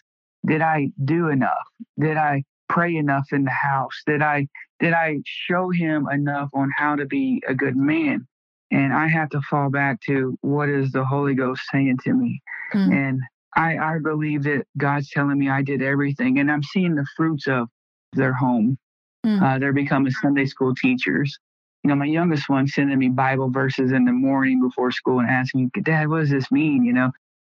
did 0.45 0.61
I 0.61 0.89
do 1.03 1.29
enough? 1.29 1.67
Did 1.99 2.17
I 2.17 2.43
pray 2.69 2.95
enough 2.95 3.25
in 3.31 3.43
the 3.43 3.51
house? 3.51 4.01
Did 4.05 4.21
I 4.21 4.47
did 4.79 4.93
I 4.93 5.21
show 5.25 5.69
him 5.69 6.07
enough 6.11 6.49
on 6.53 6.69
how 6.75 6.95
to 6.95 7.05
be 7.05 7.41
a 7.47 7.55
good 7.55 7.75
man? 7.75 8.27
And 8.71 8.93
I 8.93 9.07
have 9.07 9.29
to 9.29 9.41
fall 9.41 9.69
back 9.69 10.01
to 10.07 10.37
what 10.41 10.69
is 10.69 10.91
the 10.91 11.05
Holy 11.05 11.33
Ghost 11.33 11.61
saying 11.71 11.99
to 12.03 12.13
me? 12.13 12.41
Mm. 12.73 12.93
And 12.93 13.21
I, 13.55 13.77
I 13.77 13.99
believe 14.03 14.43
that 14.43 14.65
God's 14.77 15.09
telling 15.09 15.37
me 15.39 15.49
I 15.49 15.61
did 15.61 15.81
everything, 15.81 16.39
and 16.39 16.51
I'm 16.51 16.63
seeing 16.63 16.95
the 16.95 17.05
fruits 17.15 17.47
of 17.47 17.69
their 18.13 18.33
home. 18.33 18.77
Mm. 19.25 19.41
Uh, 19.41 19.59
they're 19.59 19.73
becoming 19.73 20.11
Sunday 20.11 20.45
school 20.45 20.75
teachers. 20.75 21.37
You 21.83 21.89
know, 21.89 21.95
my 21.95 22.05
youngest 22.05 22.49
one 22.49 22.67
sending 22.67 22.97
me 22.97 23.09
Bible 23.09 23.49
verses 23.49 23.91
in 23.91 24.05
the 24.05 24.11
morning 24.11 24.61
before 24.61 24.91
school 24.91 25.19
and 25.19 25.29
asking, 25.29 25.71
Dad, 25.83 26.09
what 26.09 26.21
does 26.21 26.29
this 26.29 26.51
mean? 26.51 26.83
You 26.83 26.93
know, 26.93 27.11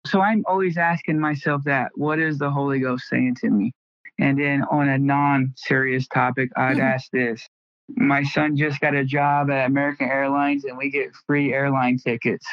so 0.06 0.20
I'm 0.20 0.44
always 0.46 0.76
asking 0.76 1.18
myself 1.18 1.62
that 1.64 1.90
what 1.94 2.18
is 2.18 2.38
the 2.38 2.50
Holy 2.50 2.80
Ghost 2.80 3.04
saying 3.08 3.36
to 3.40 3.50
me? 3.50 3.72
And 4.18 4.38
then 4.38 4.64
on 4.70 4.88
a 4.88 4.98
non 4.98 5.54
serious 5.56 6.06
topic, 6.08 6.50
I'd 6.56 6.76
mm-hmm. 6.76 6.80
ask 6.80 7.10
this. 7.12 7.46
My 7.96 8.22
son 8.22 8.56
just 8.56 8.80
got 8.80 8.94
a 8.94 9.04
job 9.04 9.50
at 9.50 9.66
American 9.66 10.08
Airlines 10.08 10.64
and 10.64 10.78
we 10.78 10.90
get 10.90 11.10
free 11.26 11.52
airline 11.52 11.98
tickets. 11.98 12.46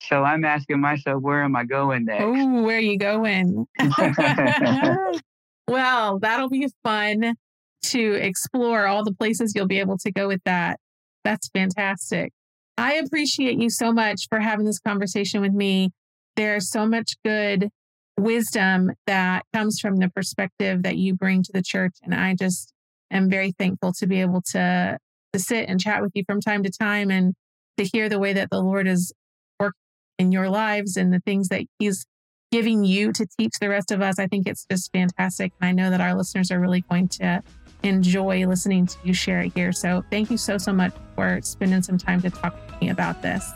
So 0.00 0.22
I'm 0.22 0.44
asking 0.44 0.80
myself, 0.80 1.22
where 1.22 1.42
am 1.42 1.56
I 1.56 1.64
going 1.64 2.04
next? 2.04 2.22
Oh, 2.22 2.62
where 2.62 2.76
are 2.76 2.80
you 2.80 2.98
going? 2.98 3.66
well, 5.68 6.20
that'll 6.20 6.48
be 6.48 6.68
fun 6.84 7.34
to 7.82 8.14
explore 8.14 8.86
all 8.86 9.04
the 9.04 9.14
places 9.14 9.52
you'll 9.54 9.66
be 9.66 9.80
able 9.80 9.98
to 9.98 10.10
go 10.10 10.28
with 10.28 10.42
that. 10.44 10.78
That's 11.24 11.48
fantastic. 11.48 12.32
I 12.76 12.94
appreciate 12.94 13.58
you 13.58 13.70
so 13.70 13.92
much 13.92 14.28
for 14.28 14.40
having 14.40 14.64
this 14.64 14.78
conversation 14.78 15.40
with 15.40 15.52
me. 15.52 15.90
There's 16.36 16.70
so 16.70 16.86
much 16.86 17.14
good 17.24 17.70
wisdom 18.16 18.92
that 19.06 19.44
comes 19.52 19.80
from 19.80 19.96
the 19.96 20.08
perspective 20.10 20.82
that 20.82 20.96
you 20.96 21.14
bring 21.14 21.42
to 21.42 21.52
the 21.52 21.62
church. 21.62 21.94
And 22.02 22.14
I 22.14 22.34
just 22.34 22.72
am 23.10 23.28
very 23.28 23.52
thankful 23.52 23.92
to 23.98 24.06
be 24.06 24.20
able 24.20 24.42
to, 24.52 24.98
to 25.32 25.38
sit 25.38 25.68
and 25.68 25.80
chat 25.80 26.02
with 26.02 26.12
you 26.14 26.24
from 26.26 26.40
time 26.40 26.62
to 26.62 26.70
time 26.70 27.10
and 27.10 27.34
to 27.78 27.84
hear 27.84 28.08
the 28.08 28.18
way 28.18 28.32
that 28.32 28.50
the 28.50 28.60
Lord 28.60 28.86
is 28.86 29.12
working 29.58 29.74
in 30.18 30.32
your 30.32 30.48
lives 30.48 30.96
and 30.96 31.12
the 31.12 31.20
things 31.20 31.48
that 31.48 31.62
He's 31.78 32.06
giving 32.50 32.84
you 32.84 33.12
to 33.12 33.26
teach 33.38 33.52
the 33.60 33.68
rest 33.68 33.90
of 33.90 34.00
us. 34.00 34.18
I 34.18 34.26
think 34.26 34.46
it's 34.46 34.66
just 34.70 34.92
fantastic. 34.92 35.52
And 35.60 35.68
I 35.68 35.72
know 35.72 35.90
that 35.90 36.00
our 36.00 36.14
listeners 36.14 36.50
are 36.50 36.60
really 36.60 36.80
going 36.80 37.08
to 37.20 37.42
enjoy 37.82 38.46
listening 38.46 38.86
to 38.86 38.96
you 39.04 39.14
share 39.14 39.40
it 39.40 39.52
here. 39.54 39.72
So 39.72 40.04
thank 40.10 40.30
you 40.30 40.36
so, 40.36 40.58
so 40.58 40.72
much 40.72 40.92
for 41.14 41.40
spending 41.42 41.82
some 41.82 41.98
time 41.98 42.20
to 42.22 42.30
talk 42.30 42.54
to 42.68 42.74
me 42.80 42.90
about 42.90 43.22
this. 43.22 43.50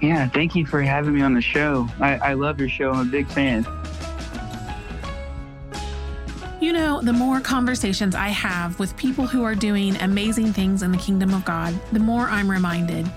Yeah, 0.00 0.28
thank 0.28 0.54
you 0.54 0.64
for 0.64 0.80
having 0.80 1.14
me 1.14 1.20
on 1.20 1.34
the 1.34 1.42
show. 1.42 1.88
I, 2.00 2.16
I 2.16 2.32
love 2.34 2.58
your 2.58 2.68
show. 2.68 2.90
I'm 2.90 3.08
a 3.08 3.10
big 3.10 3.28
fan. 3.28 3.66
You 6.60 6.72
know, 6.72 7.00
the 7.00 7.12
more 7.12 7.40
conversations 7.40 8.14
I 8.14 8.28
have 8.28 8.78
with 8.78 8.96
people 8.96 9.26
who 9.26 9.44
are 9.44 9.54
doing 9.54 9.96
amazing 9.96 10.52
things 10.52 10.82
in 10.82 10.92
the 10.92 10.98
kingdom 10.98 11.32
of 11.32 11.44
God, 11.44 11.78
the 11.92 11.98
more 11.98 12.26
I'm 12.26 12.50
reminded 12.50 13.10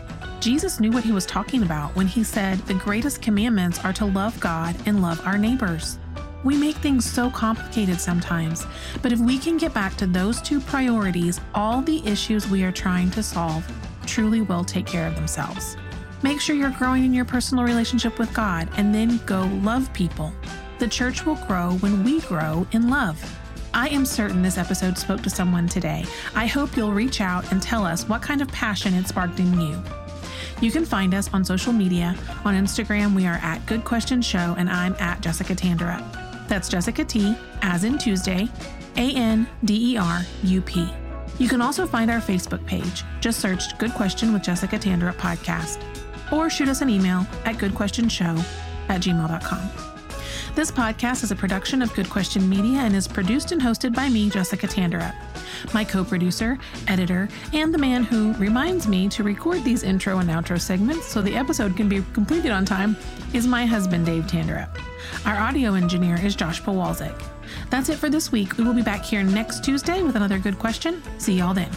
Jesus 0.43 0.81
knew 0.81 0.91
what 0.91 1.05
he 1.05 1.13
was 1.13 1.25
talking 1.25 1.63
about 1.63 1.95
when 1.95 2.05
he 2.05 2.21
said 2.21 2.59
the 2.67 2.73
greatest 2.73 3.21
commandments 3.21 3.79
are 3.85 3.93
to 3.93 4.03
love 4.03 4.37
God 4.41 4.75
and 4.85 5.01
love 5.01 5.25
our 5.25 5.37
neighbors. 5.37 5.97
We 6.43 6.57
make 6.57 6.75
things 6.77 7.09
so 7.09 7.29
complicated 7.29 8.01
sometimes, 8.01 8.65
but 9.01 9.11
if 9.11 9.19
we 9.19 9.37
can 9.37 9.57
get 9.57 9.73
back 9.73 9.95
to 9.97 10.07
those 10.07 10.41
two 10.41 10.59
priorities, 10.59 11.39
all 11.55 11.81
the 11.81 12.05
issues 12.05 12.49
we 12.49 12.63
are 12.63 12.71
trying 12.71 13.09
to 13.11 13.23
solve 13.23 13.65
truly 14.05 14.41
will 14.41 14.65
take 14.65 14.85
care 14.85 15.07
of 15.07 15.15
themselves. 15.15 15.77
Make 16.21 16.41
sure 16.41 16.55
you're 16.55 16.71
growing 16.71 17.05
in 17.05 17.13
your 17.13 17.25
personal 17.25 17.63
relationship 17.63 18.19
with 18.19 18.33
God 18.33 18.69
and 18.77 18.93
then 18.93 19.19
go 19.25 19.49
love 19.61 19.91
people. 19.93 20.33
The 20.79 20.87
church 20.87 21.25
will 21.25 21.35
grow 21.47 21.73
when 21.77 22.03
we 22.03 22.19
grow 22.21 22.67
in 22.71 22.89
love. 22.89 23.21
I 23.73 23.89
am 23.89 24.05
certain 24.05 24.41
this 24.41 24.57
episode 24.57 24.97
spoke 24.97 25.21
to 25.23 25.29
someone 25.29 25.67
today. 25.67 26.05
I 26.35 26.45
hope 26.45 26.77
you'll 26.77 26.91
reach 26.91 27.21
out 27.21 27.51
and 27.51 27.61
tell 27.61 27.85
us 27.85 28.07
what 28.07 28.21
kind 28.21 28.41
of 28.41 28.47
passion 28.49 28.93
it 28.93 29.07
sparked 29.07 29.39
in 29.39 29.59
you. 29.59 29.81
You 30.61 30.71
can 30.71 30.85
find 30.85 31.13
us 31.13 31.33
on 31.33 31.43
social 31.43 31.73
media. 31.73 32.15
On 32.45 32.53
Instagram, 32.53 33.15
we 33.15 33.25
are 33.25 33.39
at 33.41 33.65
Good 33.65 33.83
Question 33.83 34.21
Show, 34.21 34.55
and 34.57 34.69
I'm 34.69 34.95
at 34.99 35.21
Jessica 35.21 35.55
Tanderup. 35.55 36.22
That's 36.47 36.69
Jessica 36.69 37.03
T, 37.03 37.35
as 37.61 37.83
in 37.83 37.97
Tuesday, 37.97 38.47
A 38.97 39.15
N 39.15 39.47
D 39.65 39.93
E 39.93 39.97
R 39.97 40.21
U 40.43 40.61
P. 40.61 40.87
You 41.39 41.49
can 41.49 41.61
also 41.61 41.87
find 41.87 42.11
our 42.11 42.19
Facebook 42.19 42.65
page. 42.65 43.03
Just 43.19 43.39
search 43.39 43.77
Good 43.77 43.93
Question 43.93 44.33
with 44.33 44.43
Jessica 44.43 44.77
Tanderup 44.77 45.15
podcast. 45.15 45.81
Or 46.31 46.49
shoot 46.49 46.67
us 46.67 46.81
an 46.81 46.89
email 46.89 47.25
at 47.45 47.55
goodquestionshow 47.55 48.37
at 48.89 49.01
gmail.com. 49.01 49.92
This 50.55 50.69
podcast 50.69 51.23
is 51.23 51.31
a 51.31 51.35
production 51.35 51.81
of 51.81 51.91
Good 51.95 52.11
Question 52.11 52.47
Media 52.47 52.77
and 52.77 52.95
is 52.95 53.07
produced 53.07 53.51
and 53.51 53.59
hosted 53.59 53.95
by 53.95 54.07
me, 54.07 54.29
Jessica 54.29 54.67
Tanderup. 54.67 55.15
My 55.73 55.83
co 55.83 56.03
producer, 56.03 56.59
editor, 56.87 57.27
and 57.53 57.73
the 57.73 57.79
man 57.79 58.03
who 58.03 58.33
reminds 58.33 58.87
me 58.87 59.09
to 59.09 59.23
record 59.23 59.63
these 59.63 59.81
intro 59.81 60.19
and 60.19 60.29
outro 60.29 60.61
segments 60.61 61.07
so 61.07 61.23
the 61.23 61.35
episode 61.35 61.75
can 61.75 61.89
be 61.89 62.03
completed 62.13 62.51
on 62.51 62.65
time 62.65 62.95
is 63.33 63.47
my 63.47 63.65
husband, 63.65 64.05
Dave 64.05 64.25
Tanderup. 64.25 64.79
Our 65.25 65.37
audio 65.37 65.73
engineer 65.73 66.23
is 66.23 66.35
Josh 66.35 66.61
Powalczyk. 66.61 67.19
That's 67.71 67.89
it 67.89 67.97
for 67.97 68.09
this 68.09 68.31
week. 68.31 68.55
We 68.55 68.63
will 68.63 68.75
be 68.75 68.83
back 68.83 69.03
here 69.03 69.23
next 69.23 69.63
Tuesday 69.63 70.03
with 70.03 70.15
another 70.15 70.37
good 70.37 70.59
question. 70.59 71.01
See 71.17 71.33
y'all 71.33 71.55
then. 71.55 71.71